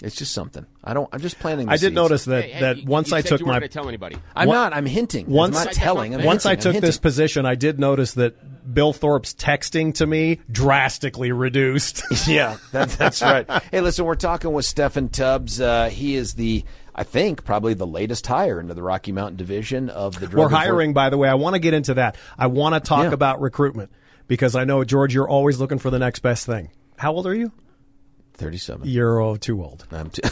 It's 0.00 0.14
just 0.14 0.32
something. 0.32 0.64
I 0.84 0.94
don't. 0.94 1.08
I'm 1.12 1.18
just 1.20 1.40
planting. 1.40 1.66
The 1.66 1.72
I 1.72 1.74
did 1.74 1.80
seeds. 1.86 1.94
notice 1.96 2.24
that 2.26 2.44
Hey, 2.44 2.50
hey, 2.52 2.60
that 2.60 2.76
you- 2.78 2.84
once 2.86 3.10
you 3.10 3.16
I 3.16 3.20
said 3.20 3.30
took 3.30 3.40
you 3.40 3.46
my 3.46 3.58
to 3.58 3.66
tell 3.66 3.88
anybody. 3.88 4.16
I'm 4.36 4.46
One- 4.46 4.54
not. 4.56 4.72
I'm 4.72 4.86
hinting. 4.86 5.26
once- 5.26 5.56
I'm 5.56 5.64
not 5.64 5.74
telling. 5.74 6.14
I'm 6.14 6.22
once 6.22 6.46
I 6.46 6.50
hinting. 6.50 6.68
I'm 6.68 6.72
took 6.74 6.80
this 6.82 6.94
hinting. 6.94 7.02
position, 7.02 7.46
I 7.46 7.56
did 7.56 7.80
notice 7.80 8.12
that 8.14 8.72
Bill 8.72 8.92
Thorpe's 8.92 9.34
texting 9.34 9.92
to 9.94 10.06
me 10.06 10.38
drastically 10.48 11.32
reduced. 11.32 12.02
Yeah, 12.28 12.58
that, 12.70 12.90
that's 12.90 13.20
right. 13.22 13.50
Hey, 13.72 13.80
listen, 13.80 14.04
we're 14.04 14.14
talking 14.14 14.52
with 14.52 14.66
Steffan 14.66 15.10
Tubbs. 15.10 15.60
Uh, 15.60 15.88
he 15.88 16.14
is 16.14 16.34
the 16.34 16.64
I 16.98 17.04
think 17.04 17.44
probably 17.44 17.74
the 17.74 17.86
latest 17.86 18.26
hire 18.26 18.58
into 18.58 18.74
the 18.74 18.82
Rocky 18.82 19.12
Mountain 19.12 19.36
division 19.36 19.88
of 19.88 20.18
the. 20.18 20.26
Drug 20.26 20.50
We're 20.50 20.56
hiring, 20.56 20.94
by 20.94 21.10
the 21.10 21.16
way. 21.16 21.28
I 21.28 21.34
want 21.34 21.54
to 21.54 21.60
get 21.60 21.72
into 21.72 21.94
that. 21.94 22.16
I 22.36 22.48
want 22.48 22.74
to 22.74 22.80
talk 22.80 23.04
Yeah. 23.04 23.12
about 23.12 23.40
recruitment 23.40 23.92
because 24.26 24.56
I 24.56 24.64
know, 24.64 24.82
George, 24.82 25.14
you're 25.14 25.28
always 25.28 25.60
looking 25.60 25.78
for 25.78 25.90
the 25.90 26.00
next 26.00 26.20
best 26.20 26.44
thing. 26.44 26.70
How 26.96 27.12
old 27.12 27.28
are 27.28 27.34
you? 27.34 27.52
Thirty-seven. 28.34 28.88
You're 28.88 29.20
oh, 29.20 29.36
too 29.36 29.62
old. 29.62 29.86
I'm 29.92 30.10
t- 30.10 30.22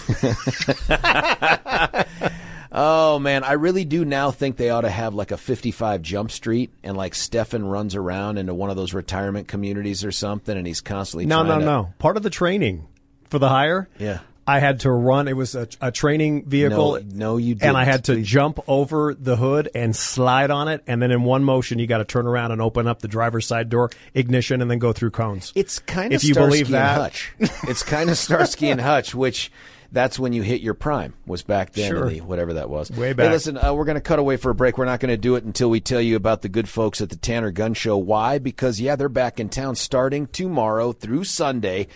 oh 2.72 3.18
man, 3.20 3.44
I 3.44 3.52
really 3.52 3.85
do 3.85 4.05
now 4.05 4.33
think 4.33 4.57
they 4.57 4.70
ought 4.70 4.81
to 4.81 4.90
have 4.90 5.14
like 5.14 5.31
a 5.31 5.37
55 5.37 6.02
Jump 6.02 6.31
Street, 6.33 6.72
and 6.83 6.96
like 6.96 7.12
Steffan 7.14 7.70
runs 7.70 7.94
around 7.94 8.38
into 8.38 8.55
one 8.55 8.70
of 8.70 8.76
those 8.76 8.92
retirement 8.92 9.46
communities 9.48 10.05
or 10.05 10.11
something, 10.12 10.57
and 10.57 10.66
he's 10.66 10.81
constantly 10.81 11.26
No, 11.26 11.42
no, 11.44 11.61
to- 11.61 11.64
no. 11.64 11.92
Part 11.98 12.16
of 12.16 12.22
the 12.24 12.31
training 12.31 12.87
for 13.29 13.38
the 13.38 13.48
hire. 13.48 13.88
Yeah. 13.98 14.18
I 14.46 14.61
had 14.61 14.80
to 14.80 14.90
run. 14.90 15.26
It 15.28 15.37
was 15.37 15.54
a, 15.54 15.68
a 15.80 15.90
training 15.90 16.44
vehicle. 16.44 16.94
No, 16.94 17.02
no, 17.04 17.37
you 17.37 17.56
And 17.61 17.76
I 17.76 17.85
had 17.85 18.04
to 18.04 18.22
jump 18.22 18.61
over 18.68 19.12
the 19.14 19.37
hood 19.37 19.68
and 19.74 19.94
slide 19.94 20.50
on 20.50 20.68
it, 20.68 20.82
and 20.87 21.02
then 21.02 21.11
in 21.11 21.24
one 21.24 21.42
motion, 21.42 21.78
you 21.78 21.87
got 21.87 21.98
to 21.98 22.04
turn 22.04 22.26
around 22.26 22.52
and 22.52 22.62
open 22.62 22.87
up 22.87 23.00
the 23.00 23.09
driver's 23.09 23.46
side 23.46 23.68
door, 23.68 23.90
ignition, 24.14 24.62
and 24.62 24.70
then 24.70 24.78
go 24.78 24.92
through 24.92 25.11
cones. 25.11 25.52
It's 25.56 25.78
kind 25.80 26.12
of 26.12 26.22
If 26.22 26.24
you 26.28 26.35
Starsky 26.35 26.48
believe 26.50 26.68
that. 26.68 26.92
and 26.92 27.02
Hutch. 27.02 27.32
It's 27.68 27.82
kind 27.82 28.09
of 28.09 28.16
Starsky 28.16 28.70
and 28.70 28.80
Hutch, 28.80 29.14
which 29.14 29.50
that's 29.92 30.18
when 30.18 30.33
you 30.33 30.42
hit 30.42 30.61
your 30.61 30.75
prime. 30.75 31.14
Was 31.27 31.42
back 31.42 31.72
then, 31.72 31.90
Sure. 31.90 32.09
in 32.09 32.14
the, 32.14 32.20
whatever 32.22 32.55
that 32.55 32.68
was. 32.70 32.90
Way 32.90 33.09
Hey, 33.09 33.12
back. 33.14 33.31
listen, 33.31 33.57
uh, 33.59 33.72
we're 33.75 33.85
going 33.85 33.96
to 33.96 34.01
cut 34.01 34.18
away 34.18 34.37
for 34.37 34.51
a 34.51 34.55
break. 34.55 34.79
We're 34.79 34.85
not 34.85 35.01
going 35.01 35.11
to 35.12 35.16
do 35.16 35.35
it 35.37 35.44
until 35.44 35.70
we 35.70 35.81
tell 35.81 36.01
you 36.01 36.16
about 36.16 36.42
the 36.42 36.49
good 36.49 36.68
folks 36.68 37.01
at 37.01 37.11
the 37.11 37.16
Tanner 37.16 37.51
Gun 37.51 37.75
Show. 37.75 37.96
Why? 37.96 38.38
Because 38.38 38.81
yeah, 38.81 38.96
they're 38.96 39.09
back 39.09 39.40
in 39.40 39.49
town 39.49 39.75
starting 39.77 40.27
tomorrow 40.27 40.92
through 40.92 41.25
Sunday. 41.25 41.88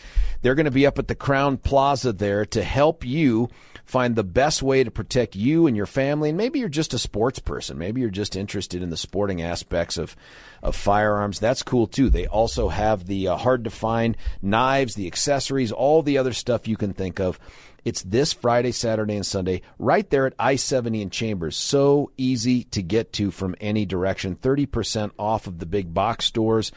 They're 0.42 0.54
going 0.54 0.64
to 0.64 0.70
be 0.70 0.86
up 0.86 0.98
at 0.98 1.08
the 1.08 1.14
Crowne 1.14 1.62
Plaza 1.62 2.12
there 2.12 2.44
to 2.46 2.62
help 2.62 3.04
you 3.04 3.48
find 3.84 4.14
the 4.14 4.22
best 4.24 4.62
way 4.62 4.84
to 4.84 4.90
protect 4.90 5.34
you 5.34 5.66
and 5.66 5.76
your 5.76 5.84
family. 5.86 6.28
And 6.28 6.38
maybe 6.38 6.60
you're 6.60 6.68
just 6.68 6.94
a 6.94 6.98
sports 6.98 7.40
person. 7.40 7.76
Maybe 7.76 8.00
you're 8.00 8.08
just 8.10 8.36
interested 8.36 8.82
in 8.84 8.90
the 8.90 8.96
sporting 8.96 9.42
aspects 9.42 9.98
of, 9.98 10.14
of 10.62 10.76
firearms. 10.76 11.40
That's 11.40 11.64
cool 11.64 11.88
too. 11.88 12.08
They 12.08 12.28
also 12.28 12.68
have 12.68 13.06
the 13.06 13.26
uh, 13.28 13.36
hard 13.36 13.64
to 13.64 13.70
find 13.70 14.16
knives, 14.40 14.94
the 14.94 15.08
accessories, 15.08 15.72
all 15.72 16.02
the 16.02 16.18
other 16.18 16.32
stuff 16.32 16.68
you 16.68 16.76
can 16.76 16.92
think 16.92 17.18
of. 17.18 17.40
It's 17.84 18.02
this 18.02 18.32
Friday, 18.32 18.72
Saturday, 18.72 19.16
and 19.16 19.26
Sunday 19.26 19.62
right 19.78 20.08
there 20.10 20.26
at 20.26 20.34
I 20.38 20.56
70 20.56 21.02
in 21.02 21.10
Chambers. 21.10 21.56
So 21.56 22.10
easy 22.16 22.64
to 22.64 22.82
get 22.82 23.12
to 23.14 23.30
from 23.30 23.54
any 23.60 23.86
direction. 23.86 24.36
30% 24.36 25.12
off 25.18 25.46
of 25.46 25.58
the 25.58 25.66
big 25.66 25.94
box 25.94 26.24
stores 26.24 26.72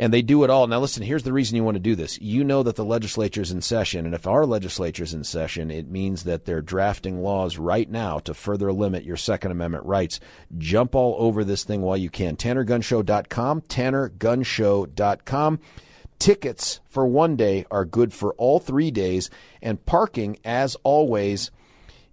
and 0.00 0.12
they 0.14 0.22
do 0.22 0.44
it 0.44 0.50
all. 0.50 0.66
Now, 0.66 0.80
listen, 0.80 1.02
here's 1.02 1.24
the 1.24 1.32
reason 1.34 1.56
you 1.56 1.64
want 1.64 1.74
to 1.74 1.80
do 1.80 1.94
this. 1.94 2.18
You 2.22 2.42
know 2.42 2.62
that 2.62 2.76
the 2.76 2.86
legislature's 2.86 3.50
in 3.50 3.60
session, 3.60 4.06
and 4.06 4.14
if 4.14 4.26
our 4.26 4.46
legislature's 4.46 5.12
in 5.12 5.24
session, 5.24 5.70
it 5.70 5.90
means 5.90 6.24
that 6.24 6.46
they're 6.46 6.62
drafting 6.62 7.22
laws 7.22 7.58
right 7.58 7.86
now 7.88 8.18
to 8.20 8.32
further 8.32 8.72
limit 8.72 9.04
your 9.04 9.18
Second 9.18 9.50
Amendment 9.50 9.84
rights. 9.84 10.18
Jump 10.56 10.94
all 10.94 11.16
over 11.18 11.44
this 11.44 11.64
thing 11.64 11.82
while 11.82 11.98
you 11.98 12.08
can. 12.08 12.36
TannerGunshow.com, 12.36 13.60
TannerGunshow.com. 13.60 15.60
Tickets 16.20 16.80
for 16.88 17.04
one 17.06 17.34
day 17.34 17.64
are 17.70 17.84
good 17.84 18.12
for 18.12 18.34
all 18.34 18.60
three 18.60 18.90
days, 18.92 19.30
and 19.60 19.84
parking, 19.86 20.36
as 20.44 20.76
always, 20.84 21.50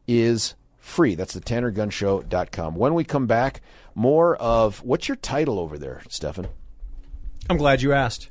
is 0.08 0.56
free. 0.78 1.14
That's 1.14 1.34
the 1.34 1.42
TannerGunshow.com. 1.42 2.76
When 2.76 2.94
we 2.94 3.04
come 3.04 3.28
back, 3.28 3.62
more 3.94 4.36
of 4.38 4.82
what's 4.82 5.08
your 5.10 5.18
title 5.18 5.60
over 5.60 5.78
there, 5.78 6.02
Steffan? 6.08 6.48
I'm 7.50 7.58
glad 7.58 7.82
you 7.82 7.92
asked. 7.94 8.30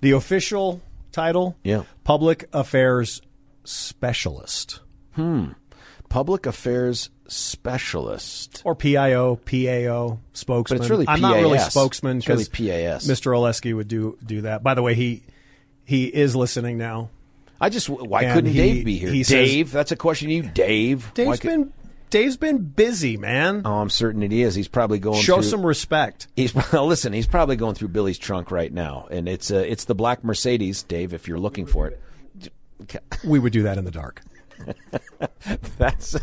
The 0.00 0.12
official 0.12 0.80
title, 1.12 1.56
Yeah. 1.62 1.82
Public 2.04 2.48
Affairs 2.54 3.20
Specialist, 3.64 4.80
Hmm. 5.12 5.48
Public 6.08 6.46
Affairs 6.46 7.10
Specialist. 7.28 8.62
or 8.64 8.74
PIO, 8.74 9.36
PAO, 9.36 10.18
spokesman. 10.32 10.78
But 10.78 10.84
it's 10.84 10.90
really 10.90 11.06
I'm 11.08 11.20
not 11.20 11.36
really 11.36 11.58
spokesman 11.58 12.18
It's 12.18 12.28
really 12.28 12.44
because 12.44 12.48
PAS. 12.48 13.06
Mr. 13.06 13.32
Oleski 13.32 13.74
would 13.74 13.88
do 13.88 14.16
do 14.24 14.42
that. 14.42 14.62
By 14.62 14.74
the 14.74 14.82
way, 14.82 14.94
he 14.94 15.22
he 15.84 16.06
is 16.06 16.34
listening 16.36 16.78
now. 16.78 17.10
I 17.60 17.70
just 17.70 17.88
why 17.88 18.22
And 18.22 18.34
couldn't 18.34 18.50
he- 18.52 18.58
Dave 18.58 18.84
be 18.84 18.98
here? 18.98 19.10
he 19.10 19.22
says- 19.24 19.48
Dave, 19.48 19.72
that's 19.72 19.92
a 19.92 19.96
question 19.96 20.28
to 20.28 20.34
you, 20.34 20.42
Dave. 20.42 21.04
Why 21.06 21.10
Dave's 21.14 21.40
could- 21.40 21.48
been 21.48 21.72
Dave's 22.10 22.36
been 22.38 22.58
busy, 22.58 23.18
man. 23.18 23.62
Oh, 23.66 23.80
I'm 23.80 23.90
certain 23.90 24.22
it 24.22 24.32
is. 24.32 24.54
He's 24.54 24.66
probably 24.68 24.98
going 24.98 25.20
Show 25.20 25.34
through, 25.36 25.42
some 25.50 25.66
respect. 25.66 26.26
He's 26.36 26.54
listen. 26.72 27.12
He's 27.12 27.26
probably 27.26 27.56
going 27.56 27.74
through 27.74 27.88
Billy's 27.88 28.16
trunk 28.18 28.50
right 28.50 28.72
now, 28.72 29.06
and 29.10 29.28
it's 29.28 29.50
uh, 29.50 29.56
it's 29.58 29.84
the 29.84 29.94
black 29.94 30.24
Mercedes, 30.24 30.82
Dave. 30.84 31.12
If 31.12 31.28
you're 31.28 31.38
looking 31.38 31.66
for 31.66 31.86
it, 31.88 32.00
We 33.24 33.38
would 33.40 33.52
do 33.52 33.64
that 33.64 33.76
in 33.76 33.84
the 33.84 33.90
dark. 33.90 34.22
That's 35.78 36.16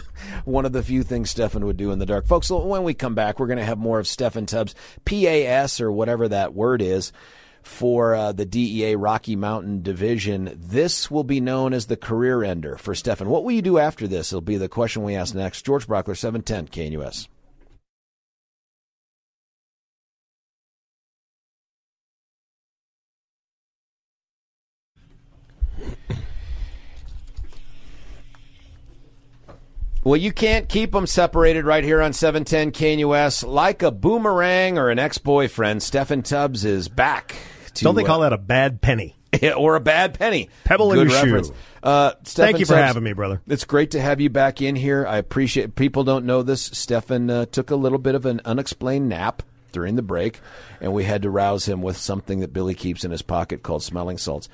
one 0.46 0.66
of 0.66 0.74
the 0.74 0.84
few 0.84 1.04
things 1.04 1.34
Steffan 1.34 1.64
would 1.64 1.78
do 1.78 1.92
in 1.92 2.00
the 2.00 2.06
dark. 2.06 2.28
Folks, 2.28 2.50
when 2.50 2.84
we 2.84 2.94
come 2.94 3.16
back, 3.16 3.40
we're 3.40 3.48
going 3.48 3.60
to 3.60 3.66
have 3.66 3.78
more 3.78 4.00
of 4.00 4.06
Steffan 4.06 4.48
Tubbs, 4.48 4.76
PAS, 5.06 5.82
or 5.82 5.92
whatever 5.92 6.28
that 6.28 6.54
word 6.54 6.82
is, 6.82 7.12
for 7.64 8.14
uh, 8.14 8.32
the 8.32 8.46
DEA 8.46 8.96
Rocky 8.96 9.36
Mountain 9.36 9.82
Division. 9.82 10.56
This 10.56 11.10
will 11.10 11.24
be 11.24 11.42
known 11.42 11.74
as 11.74 11.88
the 11.88 11.98
career 11.98 12.44
ender 12.44 12.78
for 12.78 12.94
Steffan. 12.94 13.28
What 13.28 13.44
will 13.44 13.54
you 13.54 13.62
do 13.62 13.80
after 13.80 14.08
this? 14.08 14.32
It'll 14.32 14.42
be 14.42 14.58
the 14.58 14.70
question 14.70 15.04
we 15.04 15.16
ask 15.16 15.34
next. 15.34 15.66
George 15.66 15.88
Brauchler, 15.88 16.18
710 16.18 16.68
KNUS. 16.68 17.28
Well, 30.06 30.18
you 30.18 30.32
can't 30.32 30.70
keep 30.70 30.92
them 30.92 31.08
separated 31.08 31.66
right 31.66 31.84
here 31.84 32.00
on 32.00 32.14
710 32.14 32.72
KNUS. 32.74 33.44
Like 33.44 33.82
a 33.82 33.90
boomerang 33.90 34.78
or 34.78 34.92
an 34.92 35.00
ex 35.00 35.18
boyfriend, 35.18 35.82
Steffan 35.82 36.24
Tubbs 36.24 36.64
is 36.64 36.88
back. 36.88 37.36
To, 37.74 37.84
Don't 37.84 37.96
they 37.96 38.04
call 38.04 38.22
uh, 38.22 38.30
that 38.30 38.34
a 38.34 38.38
bad 38.38 38.82
penny? 38.82 39.16
or 39.58 39.76
a 39.76 39.80
bad 39.80 40.14
penny? 40.14 40.52
Pebble 40.64 40.92
in 40.94 41.00
your 41.00 41.08
reference. 41.08 41.48
shoe. 41.48 41.56
Uh, 41.82 42.12
Thank 42.24 42.60
you 42.60 42.68
for 42.68 42.76
Tubbs, 42.76 42.86
having 42.86 43.04
me, 43.04 43.14
brother. 43.14 43.42
It's 43.48 43.66
great 43.66 43.92
to 43.92 44.00
have 44.00 44.22
you 44.22 44.30
back 44.30 44.62
in 44.62 44.76
here. 44.76 45.08
I 45.08 45.18
appreciate. 45.18 45.74
People 45.74 46.04
don't 46.04 46.26
know 46.26 46.44
this. 46.44 46.70
Steffan 46.70 47.32
uh, 47.32 47.46
took 47.48 47.72
a 47.72 47.76
little 47.76 47.98
bit 47.98 48.14
of 48.14 48.28
an 48.28 48.42
unexplained 48.46 49.10
nap 49.10 49.42
during 49.76 49.96
the 49.96 50.02
break, 50.02 50.40
and 50.82 50.92
we 50.94 51.04
had 51.04 51.22
to 51.22 51.30
rouse 51.30 51.68
him 51.68 51.84
with 51.84 51.98
something 51.98 52.40
that 52.40 52.52
Billy 52.52 52.74
keeps 52.74 53.04
in 53.04 53.12
his 53.12 53.22
pocket 53.22 53.62
called 53.62 53.84
smelling 53.84 54.18
salts. 54.18 54.50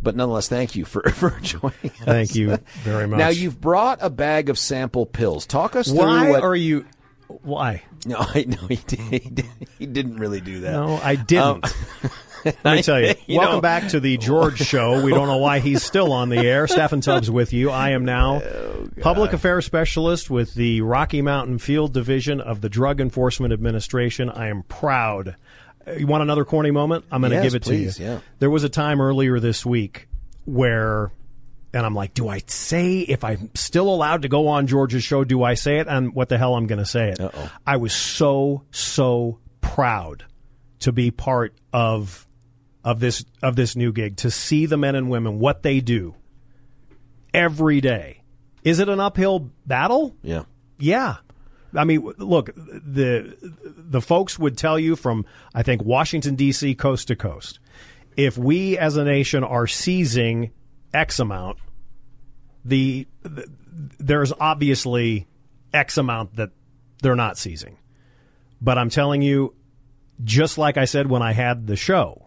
But 0.00 0.14
nonetheless, 0.14 0.48
thank 0.48 0.76
you 0.76 0.84
for 0.84 1.02
for 1.10 1.30
joining 1.40 1.72
us. 1.84 2.04
Thank 2.04 2.34
you 2.36 2.58
very 2.84 3.08
much. 3.08 3.18
Now 3.18 3.28
you've 3.30 3.60
brought 3.60 3.98
a 4.02 4.10
bag 4.10 4.50
of 4.50 4.58
sample 4.58 5.06
pills. 5.06 5.46
Talk 5.46 5.74
us 5.74 5.88
through 5.88 5.98
Why 5.98 6.30
what. 6.30 6.44
are 6.44 6.54
you? 6.54 6.86
Why? 7.26 7.82
no, 8.06 8.16
I 8.34 8.44
know 8.44 8.66
he 8.68 8.76
did. 8.76 9.00
He, 9.00 9.18
did, 9.18 9.46
he 9.78 9.86
didn't 9.86 10.16
really 10.16 10.40
do 10.40 10.60
that. 10.60 10.72
No, 10.72 11.00
I 11.02 11.16
didn't. 11.16 11.64
Um, 11.64 12.10
Let 12.64 12.76
me 12.76 12.82
tell 12.82 13.00
you. 13.00 13.14
You 13.26 13.38
welcome 13.38 13.56
know- 13.56 13.60
back 13.60 13.88
to 13.88 14.00
the 14.00 14.16
George 14.18 14.58
Show. 14.60 15.02
We 15.04 15.10
don't 15.12 15.26
know 15.26 15.38
why 15.38 15.58
he's 15.58 15.82
still 15.82 16.12
on 16.12 16.28
the 16.28 16.38
air. 16.38 16.66
Steffan 16.66 17.02
Tubbs 17.02 17.30
with 17.30 17.52
you. 17.52 17.70
I 17.70 17.90
am 17.90 18.04
now 18.04 18.40
Oh, 18.44 18.88
public 19.00 19.32
affairs 19.32 19.66
specialist 19.66 20.30
with 20.30 20.54
the 20.54 20.80
Rocky 20.80 21.22
Mountain 21.22 21.58
Field 21.58 21.92
Division 21.92 22.40
of 22.40 22.60
the 22.60 22.68
Drug 22.68 23.00
Enforcement 23.00 23.52
Administration. 23.52 24.30
I 24.30 24.48
am 24.48 24.62
proud. 24.64 25.36
Uh, 25.86 25.92
You 25.92 26.06
want 26.06 26.22
another 26.22 26.44
corny 26.44 26.70
moment? 26.70 27.04
I'm 27.10 27.20
going 27.20 27.30
to 27.30 27.36
Yes, 27.36 27.44
give 27.44 27.54
it 27.56 27.62
please, 27.62 27.96
to 27.96 28.02
you. 28.02 28.08
yeah. 28.10 28.18
There 28.38 28.50
was 28.50 28.64
a 28.64 28.68
time 28.68 29.00
earlier 29.00 29.38
this 29.40 29.66
week 29.66 30.08
where 30.44 31.10
and 31.74 31.84
I'm 31.84 31.94
like, 31.94 32.14
do 32.14 32.26
I 32.28 32.40
say 32.46 33.00
if 33.00 33.22
I'm 33.22 33.50
still 33.54 33.90
allowed 33.92 34.22
to 34.22 34.28
go 34.28 34.48
on 34.48 34.66
George's 34.66 35.02
show? 35.04 35.24
Do 35.24 35.42
I 35.42 35.54
say 35.54 35.78
it? 35.78 35.88
And 35.88 36.14
what 36.14 36.30
the 36.30 36.38
hell 36.38 36.54
I'm 36.54 36.66
going 36.66 36.78
to 36.78 36.86
say 36.86 37.10
it? 37.10 37.20
Uh-oh. 37.20 37.50
I 37.66 37.76
was 37.76 37.92
so 37.92 38.62
so 38.70 39.40
proud 39.60 40.24
to 40.80 40.92
be 40.92 41.10
part 41.10 41.52
of 41.74 42.25
of 42.86 43.00
this 43.00 43.24
of 43.42 43.56
this 43.56 43.74
new 43.74 43.92
gig 43.92 44.16
to 44.16 44.30
see 44.30 44.64
the 44.64 44.76
men 44.76 44.94
and 44.94 45.10
women 45.10 45.40
what 45.40 45.64
they 45.64 45.80
do 45.80 46.14
every 47.34 47.80
day. 47.80 48.22
Is 48.62 48.78
it 48.78 48.88
an 48.88 49.00
uphill 49.00 49.50
battle? 49.66 50.14
Yeah. 50.22 50.44
Yeah. 50.78 51.16
I 51.74 51.82
mean, 51.82 52.00
look, 52.16 52.54
the 52.54 53.36
the 53.42 54.00
folks 54.00 54.38
would 54.38 54.56
tell 54.56 54.78
you 54.78 54.94
from 54.94 55.26
I 55.52 55.64
think 55.64 55.82
Washington 55.82 56.36
D.C. 56.36 56.76
coast 56.76 57.08
to 57.08 57.16
coast, 57.16 57.58
if 58.16 58.38
we 58.38 58.78
as 58.78 58.96
a 58.96 59.04
nation 59.04 59.42
are 59.42 59.66
seizing 59.66 60.52
X 60.94 61.18
amount, 61.18 61.58
the, 62.64 63.08
the 63.22 63.50
there's 63.98 64.32
obviously 64.38 65.26
X 65.74 65.98
amount 65.98 66.36
that 66.36 66.50
they're 67.02 67.16
not 67.16 67.36
seizing. 67.36 67.78
But 68.60 68.78
I'm 68.78 68.90
telling 68.90 69.22
you, 69.22 69.54
just 70.22 70.56
like 70.56 70.76
I 70.76 70.84
said 70.84 71.10
when 71.10 71.20
I 71.20 71.32
had 71.32 71.66
the 71.66 71.76
show, 71.76 72.25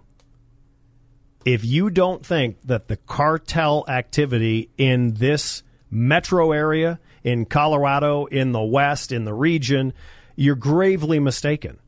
if 1.45 1.63
you 1.63 1.89
don't 1.89 2.25
think 2.25 2.57
that 2.65 2.87
the 2.87 2.97
cartel 2.97 3.85
activity 3.87 4.69
in 4.77 5.13
this 5.15 5.63
metro 5.89 6.51
area, 6.51 6.99
in 7.23 7.45
Colorado, 7.45 8.25
in 8.25 8.51
the 8.51 8.61
West, 8.61 9.11
in 9.11 9.25
the 9.25 9.33
region, 9.33 9.93
you're 10.35 10.55
gravely 10.55 11.19
mistaken. 11.19 11.79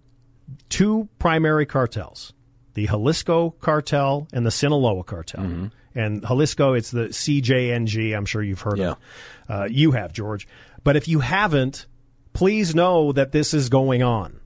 Two 0.70 1.08
primary 1.20 1.66
cartels 1.66 2.34
the 2.74 2.88
Jalisco 2.88 3.50
cartel 3.60 4.28
and 4.32 4.46
the 4.46 4.52
Sinaloa 4.52 5.04
cartel. 5.04 5.70
And 5.94 6.22
Jalisco, 6.26 6.74
it's 6.74 6.92
the 6.92 7.10
CJNG. 7.10 8.16
I'm 8.16 8.26
sure 8.26 8.42
you've 8.42 8.62
heard 8.62 8.78
Yeah. 8.78 8.92
of 8.92 8.98
it. 8.98 9.54
Uh, 9.54 9.68
you 9.70 9.92
have, 9.92 10.14
George. 10.14 10.48
But 10.86 10.96
if 10.96 11.10
you 11.10 11.20
haven't, 11.20 11.86
please 12.32 12.74
know 12.74 13.12
that 13.12 13.34
this 13.34 13.54
is 13.54 13.68
going 13.68 14.02
on 14.04 14.40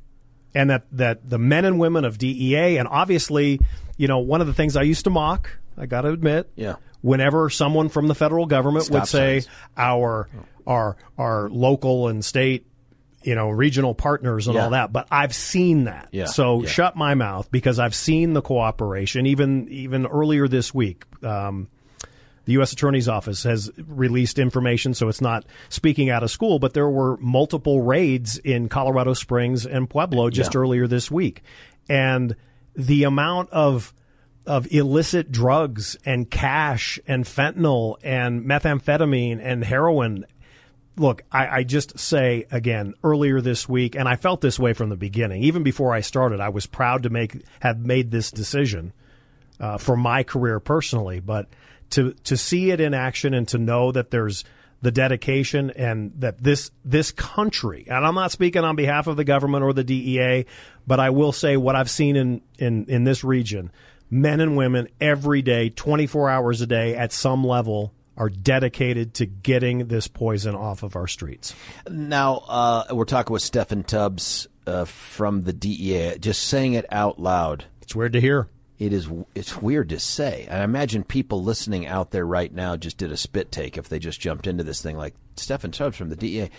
and 0.56 0.72
that, 0.72 0.86
that 0.92 1.30
the 1.30 1.38
men 1.38 1.66
and 1.66 1.80
women 1.80 2.04
of 2.04 2.18
DEA, 2.18 2.78
and 2.78 2.88
obviously, 2.88 3.60
you 3.98 4.08
know, 4.08 4.20
one 4.20 4.42
of 4.42 4.48
the 4.48 4.54
things 4.54 4.76
I 4.76 4.82
used 4.84 5.04
to 5.06 5.10
mock, 5.10 5.50
I 5.78 5.86
got 5.86 6.02
to 6.02 6.10
admit, 6.10 6.52
Yeah. 6.56 6.76
whenever 7.02 7.50
someone 7.50 7.90
from 7.90 8.08
the 8.08 8.16
federal 8.16 8.46
government 8.46 8.90
would 8.90 9.08
say 9.08 9.42
signs. 9.42 9.56
our 9.78 10.30
our 10.68 10.98
our 11.18 11.50
local 11.50 12.08
and 12.08 12.24
state 12.26 12.66
you 13.24 13.36
know 13.36 13.50
regional 13.50 13.94
partners 13.94 14.48
and 14.48 14.56
Yeah. 14.56 14.64
all 14.66 14.70
that 14.72 14.92
but 14.92 15.08
i've 15.12 15.34
seen 15.36 15.84
that 15.84 16.10
Yeah. 16.12 16.26
so 16.26 16.62
Yeah. 16.64 16.70
shut 16.70 16.96
my 16.96 17.14
mouth 17.14 17.50
because 17.52 17.78
i've 17.80 17.94
seen 17.94 18.34
the 18.34 18.42
cooperation 18.42 19.26
even 19.28 19.68
even 19.70 20.06
earlier 20.08 20.48
this 20.48 20.74
week 20.74 21.04
um, 21.24 21.68
the 22.46 22.54
U.S. 22.54 22.72
Attorney's 22.74 23.08
Office 23.10 23.42
has 23.42 23.72
released 23.88 24.38
information, 24.38 24.94
so 24.94 25.08
it's 25.10 25.20
not 25.22 25.46
speaking 25.70 26.12
out 26.12 26.22
of 26.22 26.30
school, 26.30 26.60
but 26.60 26.76
there 26.76 26.88
were 26.88 27.18
multiple 27.18 27.82
raids 27.82 28.38
in 28.38 28.70
Colorado 28.70 29.14
Springs 29.16 29.66
and 29.66 29.90
Pueblo 29.90 30.30
just 30.30 30.54
Yeah. 30.54 30.60
earlier 30.62 30.86
this 30.86 31.10
week. 31.10 31.42
And 31.90 32.36
the 32.76 33.04
amount 33.04 33.50
of 33.52 33.94
of 34.46 34.72
illicit 34.72 35.32
drugs 35.32 35.98
and 36.06 36.30
cash 36.30 37.00
and 37.08 37.26
fentanyl 37.26 37.98
and 38.04 38.46
methamphetamine 38.46 39.40
and 39.42 39.64
heroin. 39.64 40.24
Look, 40.98 41.24
I, 41.32 41.48
I 41.48 41.64
just 41.64 41.98
say 41.98 42.46
again 42.52 42.94
earlier 43.04 43.42
this 43.42 43.68
week, 43.68 43.96
and 43.96 44.08
I 44.08 44.16
felt 44.16 44.42
this 44.42 44.60
way 44.60 44.74
from 44.74 44.90
the 44.90 44.96
beginning. 44.96 45.44
Even 45.44 45.64
before 45.64 45.94
I 45.94 46.02
started, 46.02 46.40
I 46.40 46.50
was 46.50 46.68
proud 46.68 47.04
to 47.04 47.10
make 47.10 47.44
have 47.60 47.80
made 47.80 48.12
this 48.12 48.32
decision 48.32 48.94
uh, 49.60 49.78
for 49.78 49.98
my 49.98 50.24
career 50.24 50.60
personally, 50.60 51.20
but 51.20 51.48
to 51.92 52.14
to 52.26 52.38
see 52.38 52.72
it 52.72 52.80
in 52.80 52.94
action 52.94 53.34
and 53.34 53.48
to 53.50 53.58
know 53.58 53.92
that 53.92 54.12
there's 54.12 54.44
the 54.82 54.92
dedication 54.92 55.72
and 55.72 56.12
that 56.20 56.44
this 56.44 56.72
this 56.84 57.12
country, 57.12 57.86
and 57.88 58.06
I'm 58.06 58.16
not 58.16 58.32
speaking 58.32 58.64
on 58.64 58.76
behalf 58.76 59.08
of 59.08 59.18
the 59.18 59.24
government 59.24 59.64
or 59.64 59.74
the 59.74 59.84
DEA, 59.84 60.46
but 60.86 61.00
I 61.00 61.10
will 61.10 61.32
say 61.32 61.58
what 61.58 61.76
I've 61.76 61.90
seen 61.90 62.16
in 62.16 62.42
in 62.60 62.86
in 62.86 63.04
this 63.04 63.24
region, 63.24 63.72
men 64.10 64.42
and 64.42 64.56
women 64.56 64.88
every 65.02 65.42
day, 65.42 65.70
24 65.70 66.30
hours 66.30 66.62
a 66.62 66.68
day, 66.68 66.96
at 66.96 67.12
some 67.12 67.44
level. 67.44 67.94
Are 68.18 68.30
dedicated 68.30 69.16
to 69.16 69.26
getting 69.26 69.88
this 69.90 70.08
poison 70.08 70.56
off 70.56 70.84
of 70.84 70.96
our 70.96 71.06
streets. 71.06 71.54
Now 71.90 72.46
uh, 72.48 72.86
we're 72.92 73.04
talking 73.04 73.34
with 73.34 73.42
Steffan 73.42 73.86
Tubbs 73.86 74.48
uh, 74.66 74.86
from 74.86 75.42
the 75.42 75.52
DEA. 75.52 76.18
Just 76.20 76.44
saying 76.44 76.76
it 76.76 76.86
out 76.94 77.20
loud, 77.20 77.66
It's 77.82 77.94
weird 77.94 78.14
to 78.14 78.22
hear. 78.22 78.48
It 78.78 78.92
is 78.92 79.10
it's 79.34 79.56
weird 79.62 79.90
to 79.90 80.00
say. 80.00 80.48
I 80.52 80.64
imagine 80.64 81.06
people 81.06 81.42
listening 81.42 81.88
out 81.88 82.12
there 82.12 82.26
right 82.26 82.54
now 82.54 82.76
just 82.76 82.98
did 82.98 83.12
a 83.12 83.18
spit 83.18 83.52
take 83.52 83.78
if 83.78 83.88
they 83.88 84.00
just 84.00 84.20
jumped 84.20 84.48
into 84.48 84.66
this 84.66 84.82
thing 84.82 84.98
like 84.98 85.16
Steffan 85.38 85.72
Tubbs 85.72 85.96
from 85.96 86.10
the 86.10 86.18
DEA. 86.18 86.50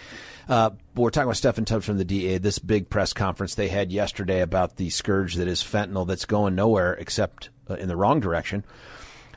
Uh, 0.48 0.70
we're 0.94 1.10
talking 1.10 1.28
about 1.28 1.36
Steffan 1.36 1.66
Tubbs 1.66 1.84
from 1.84 1.98
the 1.98 2.04
DEA. 2.06 2.38
This 2.38 2.58
big 2.58 2.88
press 2.88 3.12
conference 3.12 3.54
they 3.54 3.68
had 3.68 3.92
yesterday 3.92 4.40
about 4.40 4.76
the 4.76 4.88
scourge 4.88 5.34
that 5.34 5.48
is 5.48 5.62
fentanyl 5.62 6.06
that's 6.06 6.24
going 6.24 6.54
nowhere 6.54 6.94
except 6.94 7.50
uh, 7.68 7.74
in 7.74 7.88
the 7.88 7.96
wrong 7.96 8.20
direction. 8.20 8.64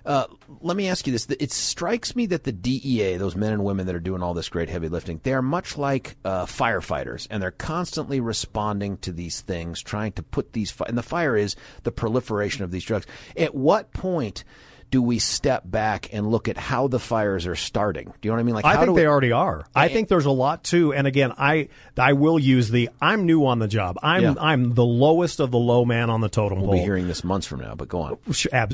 Uh, 0.10 0.26
let 0.62 0.76
me 0.76 0.88
ask 0.88 1.06
you 1.06 1.13
this. 1.13 1.28
It 1.39 1.52
strikes 1.52 2.15
me 2.15 2.26
that 2.26 2.43
the 2.43 2.52
DEA, 2.52 3.17
those 3.17 3.36
men 3.36 3.54
and 3.54 3.63
women 3.63 3.86
that 3.86 3.93
are 3.93 4.00
doing 4.00 4.24
all 4.24 4.34
this 4.34 4.50
great 4.50 4.67
heavy 4.67 4.89
lifting, 4.89 5.19
they 5.22 5.34
are 5.34 5.43
much 5.43 5.78
like 5.78 6.15
uh, 6.26 6.48
firefighters, 6.48 7.28
and 7.30 7.43
they're 7.43 7.52
constantly 7.52 8.19
responding 8.19 8.98
to 8.98 9.12
these 9.12 9.41
things, 9.41 9.84
trying 9.84 10.12
to 10.13 10.24
put 10.24 10.54
these. 10.54 10.72
Fi- 10.72 10.88
and 10.88 10.98
the 10.98 11.04
fire 11.04 11.38
is 11.38 11.56
the 11.84 11.91
proliferation 11.91 12.63
of 12.63 12.72
these 12.72 12.84
drugs. 12.84 13.06
At 13.38 13.54
what 13.54 13.93
point 13.93 14.43
do 14.91 15.02
we 15.04 15.19
step 15.19 15.62
back 15.65 16.10
and 16.13 16.28
look 16.32 16.47
at 16.47 16.58
how 16.58 16.88
the 16.88 16.99
fires 16.99 17.45
are 17.45 17.56
starting? 17.56 18.06
Do 18.06 18.12
you 18.23 18.32
know 18.32 18.36
what 18.36 18.39
I 18.39 18.43
mean? 18.43 18.56
Like, 18.56 18.65
I 18.65 18.78
think 18.78 18.89
we- 18.95 19.02
they 19.02 19.06
already 19.08 19.32
are. 19.32 19.65
I 19.75 19.88
think 19.88 20.08
there's 20.08 20.25
a 20.25 20.32
lot 20.32 20.63
too. 20.63 20.93
And 20.93 21.06
again, 21.06 21.32
I 21.38 21.69
I 21.97 22.13
will 22.13 22.39
use 22.39 22.69
the 22.71 22.89
I'm 23.02 23.25
new 23.25 23.45
on 23.45 23.60
the 23.60 23.67
job. 23.67 23.97
I'm 24.02 24.23
Yeah. 24.23 24.34
I'm 24.39 24.73
the 24.73 24.84
lowest 24.86 25.39
of 25.39 25.52
the 25.52 25.60
low 25.60 25.86
man 25.86 26.10
on 26.10 26.21
the 26.21 26.30
totem 26.30 26.58
pole. 26.60 26.67
We'll 26.69 26.78
be 26.80 26.84
hearing 26.84 27.08
this 27.08 27.23
months 27.23 27.45
from 27.45 27.60
now, 27.62 27.75
but 27.75 27.88
go 27.88 28.02
on. 28.02 28.17
If, 28.28 28.45
Yeah, 28.52 28.65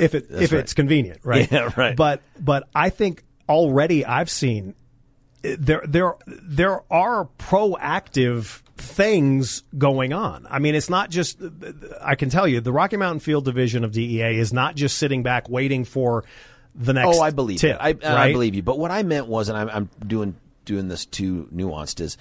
if 0.00 0.14
it 0.14 0.26
if 0.30 0.50
right. 0.52 0.58
it's 0.60 0.74
convenient, 0.74 1.20
right? 1.24 1.50
Yeah, 1.50 1.70
right. 1.76 1.94
But 1.96 2.22
but 2.38 2.68
I 2.74 2.90
think 2.90 3.22
already 3.48 4.04
I've 4.04 4.30
seen 4.30 4.74
uh, 5.44 5.54
there 5.58 5.82
there 5.86 6.14
there 6.26 6.80
are 6.92 7.28
proactive 7.38 8.62
things 8.80 9.62
going 9.76 10.12
on. 10.12 10.46
I 10.50 10.58
mean, 10.58 10.74
it's 10.74 10.90
not 10.90 11.10
just 11.10 11.38
I 12.02 12.14
can 12.14 12.30
tell 12.30 12.46
you 12.48 12.60
the 12.60 12.72
Rocky 12.72 12.96
Mountain 12.96 13.20
Field 13.20 13.44
Division 13.44 13.84
of 13.84 13.92
DEA 13.92 14.38
is 14.38 14.52
not 14.52 14.74
just 14.76 14.98
sitting 14.98 15.22
back 15.22 15.48
waiting 15.48 15.84
for 15.84 16.24
the 16.74 16.92
next 16.92 17.16
Oh, 17.18 17.20
I 17.22 17.30
believe 17.30 17.58
tip. 17.60 17.76
you. 17.76 17.98
I, 18.08 18.26
I 18.26 18.32
believe 18.32 18.54
you. 18.54 18.62
But 18.62 18.78
what 18.78 18.90
I 18.90 19.02
meant 19.02 19.26
was, 19.26 19.48
and 19.48 19.58
I'm, 19.58 19.68
I'm 19.70 19.90
doing 20.06 20.36
doing 20.64 20.88
this 20.88 21.04
too 21.06 21.48
nuanced, 21.52 22.00
is 22.00 22.16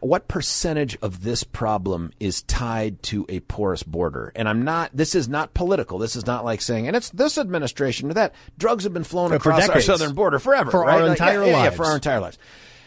what 0.00 0.28
percentage 0.28 0.98
of 1.00 1.22
this 1.22 1.44
problem 1.44 2.12
is 2.20 2.42
tied 2.42 3.02
to 3.04 3.24
a 3.30 3.40
porous 3.40 3.82
border? 3.82 4.30
And 4.36 4.46
I'm 4.48 4.62
not. 4.62 4.90
This 4.92 5.14
is 5.14 5.28
not 5.30 5.54
political. 5.54 5.98
This 5.98 6.14
is 6.14 6.26
not 6.26 6.44
like 6.44 6.60
saying, 6.60 6.86
and 6.88 6.94
it's 6.96 7.08
this 7.10 7.38
administration 7.38 8.10
or 8.10 8.14
that. 8.14 8.34
Drugs 8.58 8.84
have 8.84 8.92
been 8.92 9.04
flown 9.04 9.30
For 9.30 9.36
across 9.36 9.68
our 9.70 9.80
southern 9.80 10.14
border 10.14 10.38
forever, 10.38 10.70
For 10.70 10.80
right? 10.82 10.94
our 11.00 11.02
Like, 11.02 11.10
entire 11.12 11.44
yeah, 11.44 11.50
yeah, 11.50 11.64
yeah, 11.64 11.70
for 11.70 11.86
our 11.86 11.94
entire 11.94 12.20
lives. 12.20 12.38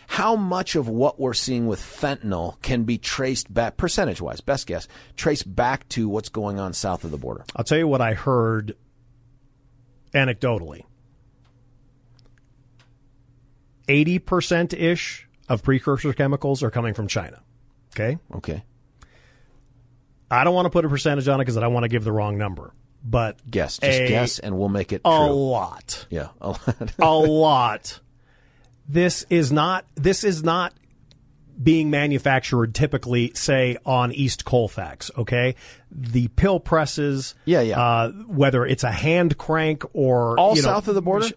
How 0.07 0.35
much 0.35 0.75
of 0.75 0.87
what 0.87 1.19
we're 1.19 1.33
seeing 1.33 1.67
with 1.67 1.79
fentanyl 1.79 2.61
can 2.61 2.83
be 2.83 2.97
traced 2.97 3.53
back, 3.53 3.77
percentage 3.77 4.21
wise, 4.21 4.41
best 4.41 4.67
guess, 4.67 4.87
traced 5.15 5.53
back 5.53 5.87
to 5.89 6.07
what's 6.07 6.29
going 6.29 6.59
on 6.59 6.73
south 6.73 7.03
of 7.03 7.11
the 7.11 7.17
border? 7.17 7.45
I'll 7.55 7.63
tell 7.65 7.77
you 7.77 7.87
what 7.87 8.01
I 8.01 8.13
heard 8.13 8.75
anecdotally. 10.13 10.83
80% 13.87 14.73
ish 14.73 15.27
of 15.47 15.63
precursor 15.63 16.13
chemicals 16.13 16.63
are 16.63 16.71
coming 16.71 16.93
from 16.93 17.07
China. 17.07 17.41
Okay? 17.93 18.17
Okay, 18.35 18.63
I 20.29 20.43
don't 20.43 20.55
want 20.55 20.65
to 20.65 20.69
put 20.69 20.85
a 20.85 20.89
percentage 20.89 21.27
on 21.27 21.39
it 21.39 21.43
because 21.43 21.57
I 21.57 21.61
don't 21.61 21.73
want 21.73 21.83
to 21.83 21.89
give 21.89 22.03
the 22.03 22.11
wrong 22.11 22.37
number. 22.37 22.73
But 23.07 23.39
guess, 23.49 23.77
just 23.77 23.99
a, 23.99 24.07
guess, 24.07 24.39
and 24.39 24.57
we'll 24.57 24.69
make 24.69 24.91
it 24.91 25.01
a 25.05 25.09
true. 25.09 25.29
lot. 25.29 26.07
Yeah, 26.09 26.29
a 26.41 26.49
lot. 26.49 26.93
a 26.99 27.13
lot. 27.13 27.99
This 28.87 29.25
is 29.29 29.51
not 29.51 29.85
this 29.95 30.23
is 30.23 30.43
not 30.43 30.73
being 31.61 31.89
manufactured 31.89 32.75
typically 32.75 33.31
say 33.33 33.77
on 33.85 34.11
East 34.11 34.45
Colfax, 34.45 35.09
okay? 35.17 35.55
The 35.89 36.27
pill 36.27 36.59
presses, 36.59 37.33
Yeah, 37.45 37.61
yeah. 37.61 37.79
Uh, 37.81 38.11
whether 38.11 38.65
it's 38.65 38.83
a 38.83 38.91
hand 38.91 39.37
crank 39.37 39.83
or 39.93 40.37
all 40.37 40.55
you 40.55 40.61
know, 40.61 40.67
south 40.67 40.87
of 40.87 40.95
the 40.95 41.01
border. 41.01 41.29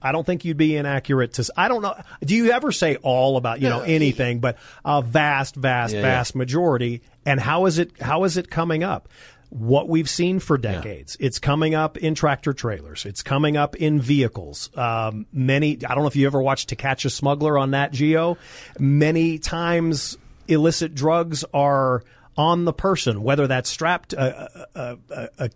I 0.00 0.12
don't 0.12 0.24
think 0.26 0.44
you'd 0.44 0.58
be 0.58 0.76
inaccurate 0.76 1.32
to. 1.34 1.50
I 1.56 1.68
don't 1.68 1.80
know. 1.80 1.94
Do 2.22 2.34
you 2.34 2.52
ever 2.52 2.72
say 2.72 2.96
all 2.96 3.38
about 3.38 3.62
you 3.62 3.70
know 3.70 3.80
anything? 3.80 4.40
But 4.40 4.58
a 4.84 5.00
vast, 5.00 5.56
vast, 5.56 5.94
Yeah, 5.94 6.02
vast 6.02 6.34
majority. 6.34 7.00
And 7.24 7.40
how 7.40 7.64
is 7.64 7.78
it? 7.78 7.98
How 8.02 8.24
is 8.24 8.36
it 8.36 8.50
coming 8.50 8.84
up? 8.84 9.08
What 9.56 9.88
we've 9.88 10.10
seen 10.10 10.40
for 10.40 10.58
decades. 10.58 11.16
It's 11.20 11.38
coming 11.38 11.76
up 11.76 11.96
in 11.96 12.16
tractor 12.16 12.52
trailers. 12.52 13.06
It's 13.06 13.22
coming 13.22 13.56
up 13.56 13.76
in 13.76 14.00
vehicles. 14.00 14.68
Um, 14.76 15.26
many. 15.32 15.78
I 15.84 15.94
don't 15.94 16.02
know 16.02 16.08
if 16.08 16.16
you 16.16 16.26
ever 16.26 16.42
watched 16.42 16.70
To 16.70 16.76
Catch 16.76 17.04
a 17.04 17.10
Smuggler 17.10 17.56
on 17.56 17.70
Nat 17.70 17.92
Geo. 17.92 18.36
Many 18.80 19.38
times, 19.38 20.18
illicit 20.48 20.96
drugs 20.96 21.44
are 21.54 22.02
on 22.36 22.64
the 22.64 22.72
person, 22.72 23.22
whether 23.22 23.46
that's 23.46 23.70
strapped 23.70 24.12
uh, 24.12 24.16
uh, 24.16 24.48
uh, 24.54 24.64
a, 24.74 24.80
a, 24.80 25.22
a, 25.22 25.28
a 25.44 25.50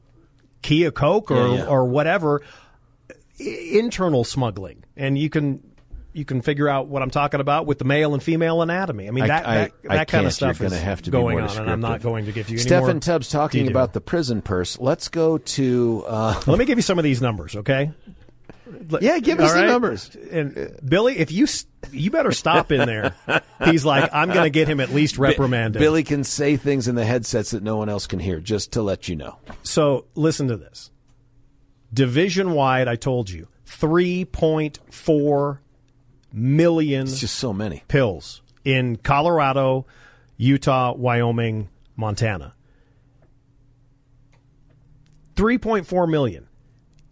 key 0.63 0.85
of 0.85 0.95
coke 0.95 1.33
or 1.33 1.49
Yeah, 1.49 1.55
yeah. 1.57 1.67
or 1.67 1.85
whatever 1.87 2.43
internal 3.41 4.25
smuggling, 4.25 4.85
and 4.97 5.19
you 5.19 5.31
can 5.31 5.63
you 6.13 6.25
can 6.25 6.43
figure 6.43 6.69
out 6.69 6.89
what 6.89 7.03
I'm 7.03 7.11
talking 7.11 7.41
about 7.41 7.67
with 7.67 7.79
the 7.79 7.85
male 7.85 8.15
and 8.15 8.23
female 8.23 8.63
anatomy. 8.63 9.09
I 9.09 9.11
mean 9.11 9.25
I- 9.25 9.29
that 9.29 9.47
I- 9.49 9.55
that, 9.85 9.99
I 9.99 10.05
kind 10.05 10.27
of 10.27 10.33
stuff 10.33 10.59
You're 10.61 10.67
is 10.73 10.81
have 10.81 11.03
to 11.03 11.11
going 11.11 11.41
on, 11.41 11.57
and 11.59 11.71
I'm 11.71 11.81
not 11.81 12.03
going 12.03 12.25
to 12.27 12.33
give 12.33 12.49
you 12.51 12.59
any 12.59 12.69
Steffan 12.69 13.01
Tubbs 13.01 13.29
talking 13.29 13.65
detail. 13.65 13.77
about 13.77 13.93
the 13.93 14.01
prison 14.01 14.43
purse. 14.43 14.79
Let's 14.79 15.09
go 15.09 15.39
to. 15.39 16.05
Uh, 16.07 16.41
Let 16.47 16.59
me 16.59 16.65
give 16.65 16.79
you 16.79 16.83
some 16.83 16.99
of 16.99 17.05
these 17.05 17.21
numbers, 17.23 17.55
okay? 17.57 17.93
Yeah, 19.01 19.19
give 19.19 19.41
us 19.41 19.51
all 19.51 19.57
the 19.57 19.63
right? 19.63 19.69
numbers. 19.69 20.15
And 20.31 20.79
Billy, 20.87 21.19
if 21.19 21.33
you 21.33 21.47
you 21.91 22.11
better 22.11 22.33
stop 22.33 22.71
in 22.71 22.87
there. 22.87 23.15
He's 23.65 23.85
like, 23.85 24.11
I'm 24.13 24.29
going 24.29 24.45
to 24.45 24.51
get 24.51 24.69
him 24.69 24.81
at 24.81 24.91
least 24.91 25.17
reprimanded. 25.17 25.81
Billy 25.81 26.03
can 26.05 26.23
say 26.25 26.57
things 26.57 26.87
in 26.89 26.95
the 26.95 27.05
headsets 27.05 27.53
that 27.53 27.63
no 27.63 27.77
one 27.77 27.89
else 27.89 28.07
can 28.07 28.19
hear, 28.19 28.41
just 28.41 28.73
to 28.73 28.83
let 28.83 29.09
you 29.09 29.17
know. 29.17 29.39
So 29.63 30.05
listen 30.15 30.49
to 30.49 30.57
this. 30.59 30.91
Division 31.95 32.53
wide, 32.53 32.89
I 32.89 32.97
told 32.97 33.31
you, 33.31 33.49
3.4 33.67 35.59
million 36.33 37.03
It's 37.03 37.21
just 37.21 37.37
so 37.37 37.53
many. 37.53 37.83
pills 37.89 38.43
in 38.65 38.97
Colorado, 38.97 39.87
Utah, 40.37 40.93
Wyoming, 40.95 41.69
Montana. 41.97 42.55
3.4 45.37 46.11
million. 46.11 46.47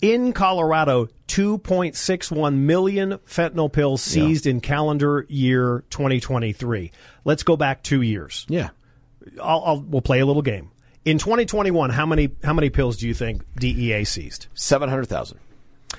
In 0.03 0.33
Colorado, 0.33 1.07
2.61 1.29 2.55
million 2.57 3.13
fentanyl 3.27 3.73
pills 3.73 4.03
seized 4.03 4.47
in 4.47 4.61
calendar 4.61 5.25
year 5.29 5.85
2023. 5.91 6.93
Let's 7.25 7.43
go 7.43 7.57
back 7.57 7.83
two 7.83 8.03
years. 8.03 8.45
Yeah. 8.49 8.71
I'll, 9.43 9.63
I'll, 9.65 9.81
we'll 9.81 10.03
play 10.03 10.21
a 10.21 10.27
little 10.27 10.43
game. 10.43 10.71
In 11.05 11.19
2021, 11.19 11.91
how 11.91 12.05
many 12.05 12.31
how 12.43 12.53
many 12.53 12.69
pills 12.69 12.97
do 12.97 13.07
you 13.07 13.15
think 13.15 13.43
DEA 13.57 14.05
seized? 14.05 14.49
Seven 14.55 14.89
hundred 14.89 15.07
thousand. 15.07 15.39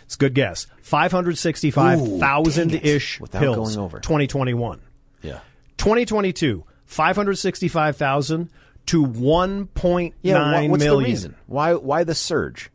It's 0.04 0.16
a 0.16 0.18
good 0.18 0.34
guess. 0.34 0.68
565,000 0.82 2.74
ish 2.76 3.20
Without 3.20 3.40
pills. 3.42 3.76
going 3.76 3.84
over. 3.86 4.00
2021. 4.00 4.80
Yeah. 5.22 5.40
2022, 5.78 6.64
565,000 6.86 8.50
to 8.88 9.06
1.9 9.06 10.14
Yeah. 10.22 10.62
wha- 10.62 10.68
what's 10.70 10.84
million. 10.84 11.04
the 11.04 11.10
reason? 11.10 11.36
Why? 11.48 11.74
Why 11.74 12.04
the 12.04 12.16
surge? 12.16 12.70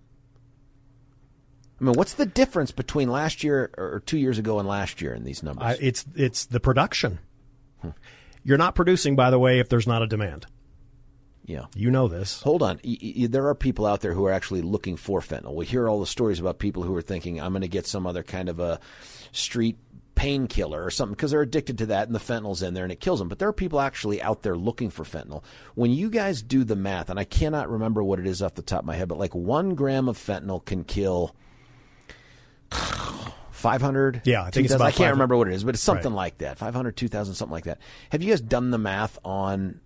I 1.81 1.85
mean, 1.85 1.95
what's 1.95 2.15
the 2.15 2.27
difference 2.27 2.71
between 2.71 3.09
last 3.11 3.43
year 3.43 3.71
or 3.77 4.03
two 4.07 4.19
years 4.19 4.39
ago 4.39 4.59
and 4.61 4.69
last 4.69 5.01
year 5.03 5.15
in 5.15 5.25
these 5.25 5.43
numbers? 5.43 5.65
I, 5.65 5.73
it's 5.81 6.05
it's 6.15 6.45
the 6.47 6.61
production. 6.61 7.19
Hmm. 7.81 7.89
You're 8.45 8.59
not 8.59 8.75
producing, 8.75 9.17
by 9.17 9.31
the 9.31 9.39
way, 9.39 9.59
if 9.59 9.69
there's 9.69 9.87
not 9.87 10.03
a 10.03 10.07
demand. 10.07 10.47
Yeah. 11.45 11.67
You 11.75 11.91
know 11.91 12.09
this. 12.09 12.41
Hold 12.43 12.63
on. 12.63 12.81
Y- 12.85 12.97
y- 13.03 13.27
there 13.29 13.49
are 13.49 13.55
people 13.55 13.87
out 13.87 14.01
there 14.01 14.13
who 14.15 14.25
are 14.27 14.33
actually 14.33 14.63
looking 14.63 14.97
for 14.97 15.21
fentanyl. 15.21 15.55
We 15.55 15.67
hear 15.67 15.89
all 15.89 16.01
the 16.01 16.07
stories 16.07 16.39
about 16.41 16.59
people 16.59 16.83
who 16.83 16.95
are 16.95 17.03
thinking, 17.03 17.41
I'm 17.41 17.53
going 17.53 17.63
to 17.63 17.69
get 17.69 17.87
some 17.87 18.07
other 18.07 18.23
kind 18.23 18.49
of 18.49 18.61
a 18.61 18.79
street 19.33 19.77
painkiller 20.15 20.85
or 20.85 20.91
something 20.91 21.15
because 21.15 21.31
they're 21.31 21.41
addicted 21.41 21.79
to 21.79 21.87
that 21.87 22.07
and 22.07 22.15
the 22.15 22.21
fentanyl's 22.21 22.63
in 22.63 22.75
there 22.75 22.85
and 22.85 22.93
it 22.93 23.01
kills 23.01 23.19
them. 23.19 23.29
But 23.29 23.39
there 23.39 23.49
are 23.49 23.53
people 23.53 23.81
actually 23.81 24.21
out 24.23 24.43
there 24.43 24.57
looking 24.57 24.91
for 24.91 25.05
fentanyl. 25.05 25.43
When 25.75 25.91
you 25.91 26.11
guys 26.11 26.43
do 26.43 26.65
the 26.65 26.77
math, 26.77 27.09
and 27.11 27.19
I 27.19 27.25
cannot 27.25 27.71
remember 27.71 28.05
what 28.05 28.21
it 28.21 28.27
is 28.27 28.43
off 28.43 28.55
the 28.55 28.63
top 28.63 28.81
of 28.81 28.85
my 28.85 28.95
head, 28.95 29.09
but 29.09 29.19
like 29.19 29.35
one 29.35 29.75
gram 29.75 30.09
of 30.09 30.19
fentanyl 30.19 30.65
can 30.65 30.85
kill 30.85 31.35
500 33.51 34.23
Yeah, 34.25 34.43
I 34.45 34.51
think 34.51 34.65
it's 34.67 34.75
about 34.75 34.87
I 34.87 34.91
can't 34.93 35.13
remember 35.13 35.37
what 35.37 35.49
it 35.49 35.55
is, 35.55 35.65
but 35.65 35.75
it's 35.75 35.83
something 35.83 36.13
Right. 36.13 36.17
like 36.17 36.39
that 36.39 36.59
500, 36.59 36.97
2,000, 36.97 37.35
something 37.35 37.53
like 37.53 37.65
that. 37.65 37.79
Have 38.11 38.23
you 38.23 38.31
guys 38.31 38.41
done 38.41 38.71
the 38.71 38.79
math 38.79 39.19
on 39.25 39.81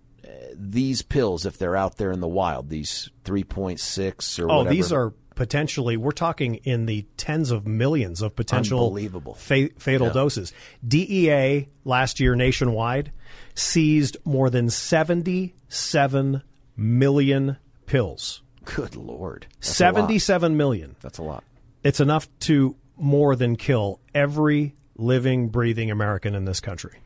these 0.53 1.01
pills 1.01 1.45
if 1.45 1.57
they're 1.57 1.75
out 1.75 1.97
there 1.97 2.11
in 2.11 2.19
the 2.19 2.27
wild, 2.27 2.69
these 2.69 3.09
3.6 3.25 4.39
or 4.39 4.51
Oh, 4.51 4.57
whatever? 4.59 4.73
these 4.75 4.91
are 4.91 5.13
potentially, 5.35 5.97
we're 5.97 6.11
talking 6.11 6.55
in 6.55 6.85
the 6.87 7.05
tens 7.15 7.51
of 7.51 7.67
millions 7.67 8.21
of 8.21 8.35
potential 8.35 8.79
Unbelievable. 8.87 9.35
fa- 9.35 9.69
fatal 9.77 10.07
Yeah. 10.07 10.13
doses. 10.13 10.51
DEA 10.87 11.67
last 11.85 12.19
year 12.19 12.35
nationwide 12.35 13.11
seized 13.53 14.17
more 14.25 14.49
than 14.49 14.69
77 14.69 16.41
million 16.75 17.57
pills. 17.85 18.41
Good 18.65 18.95
Lord. 18.95 19.47
That's 19.61 19.75
77 19.75 20.57
million. 20.57 20.95
That's 21.01 21.17
a 21.19 21.23
lot. 21.23 21.43
It's 21.83 21.99
enough 21.99 22.27
to 22.41 22.75
more 22.97 23.35
than 23.35 23.55
kill 23.55 23.99
every 24.13 24.73
living, 24.97 25.49
breathing 25.49 25.91
American 25.91 26.33
in 26.35 26.45
this 26.45 26.59
country. 26.59 26.97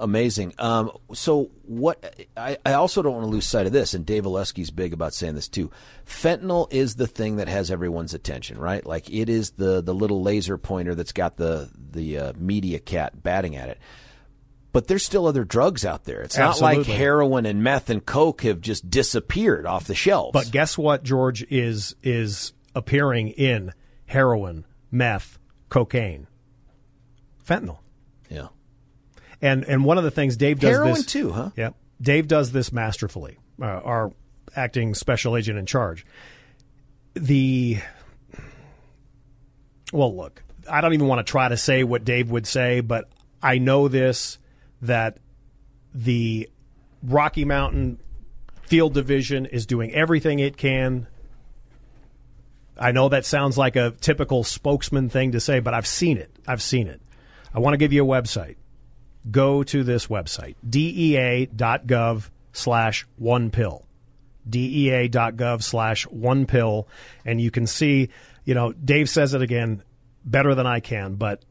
Amazing. 0.00 0.54
Um, 0.58 0.92
so 1.12 1.50
what? 1.62 2.14
I, 2.36 2.56
I 2.64 2.74
also 2.74 3.02
don't 3.02 3.14
want 3.14 3.24
to 3.24 3.30
lose 3.30 3.46
sight 3.46 3.66
of 3.66 3.72
this, 3.72 3.94
and 3.94 4.06
Dave 4.06 4.24
Oleski's 4.24 4.70
big 4.70 4.92
about 4.92 5.12
saying 5.12 5.34
this 5.34 5.48
too. 5.48 5.72
Fentanyl 6.06 6.72
is 6.72 6.94
the 6.94 7.08
thing 7.08 7.36
that 7.36 7.48
has 7.48 7.70
everyone's 7.70 8.14
attention, 8.14 8.58
right? 8.58 8.84
Like 8.86 9.10
it 9.10 9.28
is 9.28 9.50
the 9.52 9.80
the 9.82 9.94
little 9.94 10.22
laser 10.22 10.56
pointer 10.56 10.94
that's 10.94 11.12
got 11.12 11.36
the 11.36 11.68
the 11.90 12.18
uh, 12.18 12.32
media 12.38 12.78
cat 12.78 13.22
batting 13.22 13.56
at 13.56 13.70
it. 13.70 13.78
But 14.70 14.86
there's 14.86 15.04
still 15.04 15.26
other 15.26 15.44
drugs 15.44 15.84
out 15.84 16.04
there. 16.04 16.20
It's 16.20 16.38
not 16.38 16.60
like 16.60 16.86
heroin 16.86 17.46
and 17.46 17.64
meth 17.64 17.90
and 17.90 18.04
coke 18.04 18.42
have 18.42 18.60
just 18.60 18.88
disappeared 18.88 19.66
off 19.66 19.84
the 19.84 19.94
shelves. 19.94 20.32
But 20.32 20.52
guess 20.52 20.78
what, 20.78 21.02
George 21.02 21.44
is 21.50 21.96
is 22.04 22.52
appearing 22.74 23.30
in 23.30 23.72
heroin, 24.06 24.64
meth, 24.92 25.38
cocaine, 25.68 26.28
fentanyl. 27.44 27.78
Yeah, 29.40 29.52
And 29.52 29.64
and 29.64 29.84
one 29.84 29.98
of 29.98 30.04
the 30.04 30.10
things 30.10 30.36
Dave 30.36 30.60
does 30.60 30.70
heroin 30.70 30.94
this 30.94 31.06
too, 31.06 31.30
huh? 31.32 31.50
Yep. 31.56 31.74
Dave 32.00 32.28
does 32.28 32.52
this 32.52 32.72
masterfully. 32.72 33.38
Uh, 33.60 33.64
our 33.64 34.12
acting 34.54 34.94
special 34.94 35.36
agent 35.36 35.58
in 35.58 35.66
charge. 35.66 36.04
The 37.14 37.78
well, 39.92 40.14
look, 40.14 40.42
I 40.70 40.80
don't 40.80 40.92
even 40.92 41.06
want 41.06 41.24
to 41.24 41.30
try 41.30 41.48
to 41.48 41.56
say 41.56 41.82
what 41.84 42.04
Dave 42.04 42.30
would 42.30 42.46
say, 42.46 42.80
but 42.80 43.08
I 43.42 43.58
know 43.58 43.88
this 43.88 44.38
that 44.82 45.18
the 45.94 46.48
Rocky 47.02 47.44
Mountain 47.44 47.98
Field 48.62 48.94
Division 48.94 49.46
is 49.46 49.66
doing 49.66 49.92
everything 49.92 50.38
it 50.38 50.56
can. 50.56 51.06
I 52.78 52.92
know 52.92 53.08
that 53.08 53.24
sounds 53.24 53.58
like 53.58 53.74
a 53.74 53.92
typical 54.00 54.44
spokesman 54.44 55.08
thing 55.08 55.32
to 55.32 55.40
say, 55.40 55.58
but 55.58 55.74
I've 55.74 55.86
seen 55.86 56.16
it. 56.16 56.30
I've 56.46 56.62
seen 56.62 56.86
it. 56.86 57.00
I 57.52 57.58
want 57.58 57.74
to 57.74 57.78
give 57.78 57.92
you 57.92 58.04
a 58.04 58.06
website 58.06 58.56
go 59.30 59.62
to 59.62 59.84
this 59.84 60.06
website, 60.06 60.54
dea.gov 60.68 62.30
slash 62.52 63.06
one 63.16 63.50
pill. 63.50 63.84
dea.gov 64.48 65.62
slash 65.62 66.04
one 66.06 66.46
pill. 66.46 66.88
And 67.24 67.40
you 67.40 67.50
can 67.50 67.66
see, 67.66 68.08
you 68.44 68.54
know, 68.54 68.72
Dave 68.72 69.08
says 69.08 69.34
it 69.34 69.42
again 69.42 69.82
better 70.24 70.54
than 70.54 70.66
I 70.66 70.80
can, 70.80 71.14
but 71.14 71.42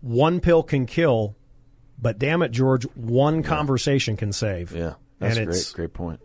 one 0.00 0.40
pill 0.40 0.62
can 0.62 0.86
kill, 0.86 1.36
but 2.00 2.18
damn 2.18 2.42
it, 2.42 2.50
George, 2.50 2.84
one 2.94 3.42
conversation 3.42 4.16
can 4.16 4.32
save. 4.32 4.72
Yeah, 4.72 4.94
that's 5.18 5.36
and 5.36 5.46
great. 5.46 5.72
Great 5.74 5.92
point. 5.94 6.20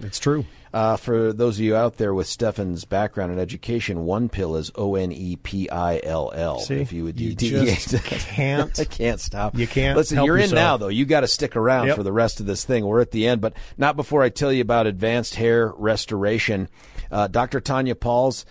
It's 0.00 0.18
true. 0.18 0.44
Uh, 0.72 0.96
for 0.96 1.32
those 1.32 1.56
of 1.56 1.62
you 1.64 1.74
out 1.74 1.96
there 1.96 2.12
with 2.12 2.26
Steffan's 2.26 2.84
background 2.84 3.32
in 3.32 3.38
education, 3.38 4.04
one 4.04 4.28
pill 4.28 4.54
is 4.56 4.70
O 4.74 4.96
N 4.96 5.10
E 5.12 5.36
P 5.36 5.68
I 5.70 5.98
L 6.02 6.30
L. 6.34 6.62
If 6.68 6.92
you 6.92 7.04
would 7.04 7.18
You 7.18 7.34
just 7.34 7.94
can't- 8.04 8.78
I 8.78 8.84
can't 8.84 9.18
stop. 9.18 9.56
you 9.56 9.66
can't 9.66 9.96
Listen, 9.96 10.22
you're 10.24 10.36
in 10.36 10.50
now, 10.50 10.76
though. 10.76 10.88
You 10.88 11.06
got 11.06 11.20
to 11.20 11.26
stick 11.28 11.56
around 11.56 11.86
Yep. 11.88 11.96
for 11.96 12.02
the 12.02 12.12
rest 12.12 12.40
of 12.40 12.46
this 12.46 12.64
thing. 12.66 12.84
We're 12.84 13.00
at 13.00 13.12
the 13.12 13.26
end, 13.26 13.40
but 13.40 13.54
not 13.78 13.96
before 13.96 14.22
I 14.22 14.28
tell 14.28 14.52
you 14.52 14.60
about 14.60 14.86
advanced 14.86 15.36
hair 15.36 15.72
restoration. 15.76 16.68
Uh, 17.10 17.28
Dr. 17.28 17.60
Tanya 17.60 17.94
Pauls. 17.94 18.44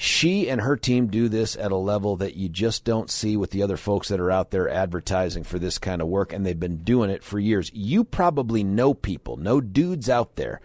She 0.00 0.48
and 0.48 0.60
her 0.60 0.76
team 0.76 1.08
do 1.08 1.28
this 1.28 1.56
at 1.56 1.72
a 1.72 1.76
level 1.76 2.16
that 2.16 2.36
you 2.36 2.48
just 2.48 2.84
don't 2.84 3.10
see 3.10 3.36
with 3.36 3.50
the 3.50 3.64
other 3.64 3.76
folks 3.76 4.08
that 4.08 4.20
are 4.20 4.30
out 4.30 4.52
there 4.52 4.68
advertising 4.68 5.42
for 5.42 5.58
this 5.58 5.76
kind 5.78 6.00
of 6.00 6.06
work, 6.06 6.32
and 6.32 6.46
they've 6.46 6.58
been 6.58 6.84
doing 6.84 7.10
it 7.10 7.24
for 7.24 7.40
years. 7.40 7.68
You 7.74 8.04
probably 8.04 8.62
know 8.62 8.94
people, 8.94 9.36
know 9.36 9.60
dudes 9.60 10.08
out 10.08 10.36
there 10.36 10.60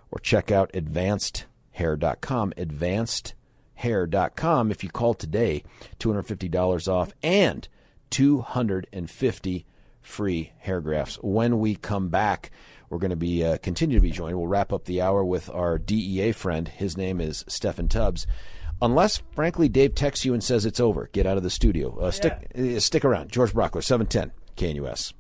or 0.09 0.19
check 0.19 0.51
out 0.51 0.71
advancedhair.com, 0.73 2.53
advancedhair.com. 2.57 4.71
If 4.71 4.83
you 4.83 4.89
call 4.89 5.13
today, 5.13 5.63
$250 5.99 6.87
off 6.87 7.13
and 7.21 7.67
250 8.09 9.65
free 10.01 10.53
hair 10.57 10.81
grafts. 10.81 11.19
When 11.21 11.59
we 11.59 11.75
come 11.75 12.09
back, 12.09 12.49
we're 12.89 12.99
going 12.99 13.11
to 13.11 13.15
be 13.15 13.45
uh, 13.45 13.57
continue 13.57 13.97
to 13.97 14.01
be 14.01 14.11
joined. 14.11 14.37
We'll 14.37 14.47
wrap 14.47 14.71
up 14.71 14.85
the 14.85 15.01
hour 15.01 15.23
with 15.23 15.49
our 15.49 15.77
DEA 15.77 16.31
friend. 16.31 16.67
His 16.67 16.97
name 16.97 17.19
is 17.19 17.43
Steffan 17.49 17.89
Tubbs. 17.89 18.25
Unless, 18.81 19.23
frankly, 19.33 19.69
Dave 19.69 19.95
texts 19.95 20.23
you 20.25 20.33
and 20.33 20.43
says 20.43 20.65
it's 20.65 20.79
over, 20.79 21.09
get 21.11 21.25
out 21.25 21.37
of 21.37 21.43
the 21.43 21.49
studio. 21.49 21.97
Uh, 21.99 22.11
stick 22.11 22.33
uh, 22.57 22.79
stick 22.79 23.03
around. 23.03 23.31
George 23.31 23.53
Brauchler, 23.53 23.83
seven 23.83 24.05
ten, 24.07 24.31
KNUS. 24.55 25.13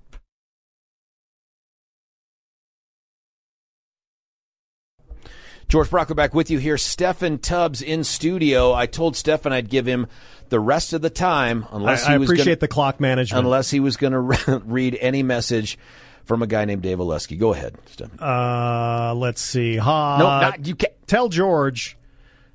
George 5.67 5.89
Brauchler 5.89 6.15
back 6.15 6.33
with 6.33 6.49
you 6.49 6.59
here. 6.59 6.75
Steffan 6.75 7.41
Tubbs 7.41 7.81
in 7.81 8.03
studio. 8.05 8.73
I 8.73 8.85
told 8.85 9.15
Steffan 9.15 9.51
I'd 9.51 9.69
give 9.69 9.85
him 9.85 10.07
the 10.47 10.59
rest 10.61 10.93
of 10.93 11.01
the 11.01 11.09
time 11.09 11.65
unless 11.71 12.05
I, 12.05 12.11
I 12.11 12.13
he 12.13 12.17
was 12.19 12.29
appreciate 12.29 12.45
gonna, 12.45 12.55
the 12.57 12.67
clock 12.69 12.99
management. 13.01 13.45
unless 13.45 13.69
he 13.69 13.81
was 13.81 13.97
going 13.97 14.13
to 14.45 14.61
read 14.65 14.97
any 15.01 15.23
message 15.23 15.77
from 16.23 16.41
a 16.41 16.47
guy 16.47 16.63
named 16.65 16.83
Dave 16.83 16.99
Oleski. 16.99 17.37
Go 17.37 17.53
ahead, 17.53 17.75
Steffan. 17.93 18.21
uh, 18.21 19.13
let's 19.15 19.41
see. 19.41 19.75
Ha. 19.75 20.17
no, 20.17 20.25
not, 20.25 20.65
you 20.65 20.75
can't. 20.75 20.93
Tell 21.05 21.27
George, 21.27 21.96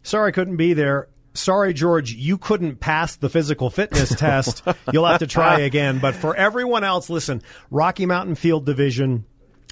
sorry 0.02 0.28
I 0.28 0.32
couldn't 0.32 0.56
be 0.56 0.72
there. 0.74 1.08
Sorry, 1.34 1.72
George, 1.72 2.12
you 2.12 2.36
couldn't 2.36 2.78
pass 2.78 3.16
the 3.16 3.30
physical 3.30 3.70
fitness 3.70 4.14
test. 4.16 4.62
You'll 4.92 5.06
have 5.06 5.20
to 5.20 5.26
try 5.26 5.60
again. 5.60 5.98
But 5.98 6.14
for 6.14 6.36
everyone 6.36 6.84
else, 6.84 7.08
listen, 7.08 7.42
Rocky 7.70 8.04
Mountain 8.04 8.34
Field 8.34 8.66
Division 8.66 9.24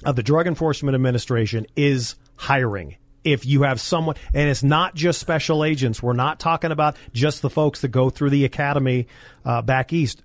of 0.03 0.15
the 0.15 0.23
Drug 0.23 0.47
Enforcement 0.47 0.95
Administration 0.95 1.67
is 1.75 2.15
hiring. 2.35 2.95
If 3.23 3.45
you 3.45 3.61
have 3.61 3.79
someone, 3.79 4.15
and 4.33 4.49
it's 4.49 4.63
not 4.63 4.95
just 4.95 5.19
special 5.19 5.63
agents, 5.63 6.01
we're 6.01 6.13
not 6.13 6.39
talking 6.39 6.71
about 6.71 6.97
just 7.13 7.43
the 7.43 7.51
folks 7.51 7.81
that 7.81 7.89
go 7.89 8.09
through 8.09 8.31
the 8.31 8.45
academy 8.45 9.05
uh, 9.45 9.61
back 9.61 9.93
east. 9.93 10.23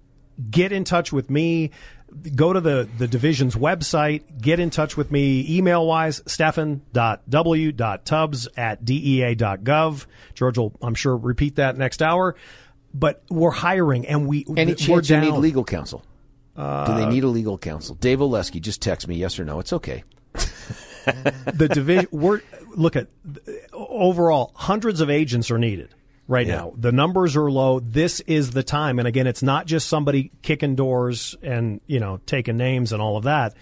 Get 0.50 0.72
in 0.72 0.84
touch 0.84 1.12
with 1.12 1.28
me 1.28 1.72
go 2.34 2.52
to 2.52 2.60
the, 2.60 2.88
the 2.98 3.08
division's 3.08 3.54
website, 3.54 4.40
get 4.40 4.60
in 4.60 4.70
touch 4.70 4.96
with 4.96 5.10
me 5.10 5.44
email 5.48 5.86
wise, 5.86 6.22
stephen.w.tubbs 6.26 6.88
at 8.56 8.84
dea.gov. 8.84 10.06
George 10.34 10.58
will, 10.58 10.76
I'm 10.82 10.94
sure, 10.94 11.16
repeat 11.16 11.56
that 11.56 11.76
next 11.76 12.02
hour. 12.02 12.36
but 12.94 13.22
we're 13.28 13.50
hiring, 13.50 14.06
and 14.06 14.26
we 14.26 14.46
Any 14.56 14.72
we're 14.72 14.76
chance 14.76 15.10
you 15.10 15.20
need 15.20 15.34
legal 15.34 15.64
counsel? 15.64 16.04
Do 16.56 16.62
they 16.62 17.04
uh, 17.04 17.10
need 17.10 17.24
a 17.24 17.28
legal 17.28 17.58
counsel? 17.58 17.96
Dave 17.96 18.20
Oleski, 18.20 18.60
just 18.62 18.80
text 18.80 19.06
me 19.06 19.16
yes 19.16 19.38
or 19.38 19.44
no. 19.44 19.60
It's 19.60 19.74
okay. 19.74 20.04
the 20.32 21.68
division. 21.72 22.08
We're 22.10 22.40
look 22.74 22.96
at 22.96 23.08
overall 23.72 24.52
hundreds 24.54 25.00
of 25.00 25.10
agents 25.10 25.50
are 25.50 25.58
needed 25.58 25.94
right 26.28 26.46
Yeah. 26.46 26.56
now. 26.56 26.72
The 26.76 26.92
numbers 26.92 27.36
are 27.36 27.50
low. 27.50 27.80
This 27.80 28.20
is 28.20 28.50
the 28.52 28.62
time, 28.62 28.98
and 28.98 29.06
again, 29.08 29.26
it's 29.26 29.42
not 29.42 29.66
just 29.66 29.88
somebody 29.88 30.30
kicking 30.42 30.74
doors 30.74 31.34
and 31.42 31.80
you 31.86 32.00
know 32.00 32.20
taking 32.26 32.56
names 32.56 32.92
and 32.92 33.00
all 33.02 33.16
of 33.16 33.24
that. 33.24 33.54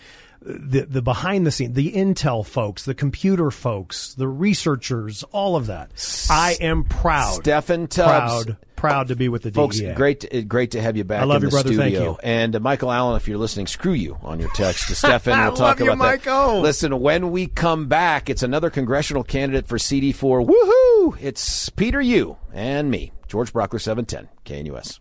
The 0.47 0.82
the 0.82 1.01
behind 1.01 1.47
the 1.47 1.51
scene, 1.51 1.72
the 1.72 1.92
intel 1.92 2.45
folks, 2.45 2.84
the 2.84 2.95
computer 2.95 3.51
folks, 3.51 4.12
the 4.14 4.28
researchers, 4.28 5.22
all 5.32 5.57
of 5.57 5.68
that. 5.68 5.90
I 6.30 6.57
am 6.61 6.84
proud, 6.84 7.42
Steffan 7.42 7.88
Tubbs. 7.88 8.45
proud, 8.45 8.57
proud 8.76 9.09
to 9.09 9.16
be 9.16 9.30
with 9.30 9.42
the 9.42 9.51
Folks, 9.53 9.78
DEA. 9.78 9.95
great, 9.95 10.20
to, 10.20 10.42
great 10.42 10.72
to 10.72 10.82
have 10.82 10.99
you 10.99 11.05
back. 11.05 11.22
I 11.22 11.24
love 11.24 11.42
in 11.42 11.45
you, 11.45 11.51
the 11.51 11.55
brother. 11.55 11.68
Thank 11.74 11.95
studio. 11.95 12.11
you. 12.12 12.18
And 12.22 12.55
uh, 12.55 12.61
Michael 12.61 12.92
Allen, 12.92 13.16
if 13.16 13.26
you're 13.26 13.38
listening, 13.38 13.66
screw 13.66 13.95
you 13.95 14.18
on 14.22 14.38
your 14.38 14.51
text 14.51 14.88
to 14.88 14.95
Stefan. 14.95 15.38
We'll 15.38 15.53
talk 15.53 15.61
love 15.61 15.80
you, 15.80 15.86
about 15.86 15.99
that. 16.22 16.26
Michael. 16.26 16.61
Listen, 16.61 17.01
when 17.01 17.30
we 17.30 17.47
come 17.47 17.86
back, 17.86 18.28
it's 18.28 18.42
another 18.42 18.68
congressional 18.68 19.24
candidate 19.24 19.66
for 19.66 19.78
CD4. 19.78 20.47
Woohoo! 20.47 21.18
It's 21.22 21.70
Peter 21.70 22.03
you 22.03 22.36
and 22.53 22.90
me, 22.90 23.12
George 23.28 23.51
Brauchler, 23.55 23.80
710 23.80 24.28
KNUS. 24.45 25.01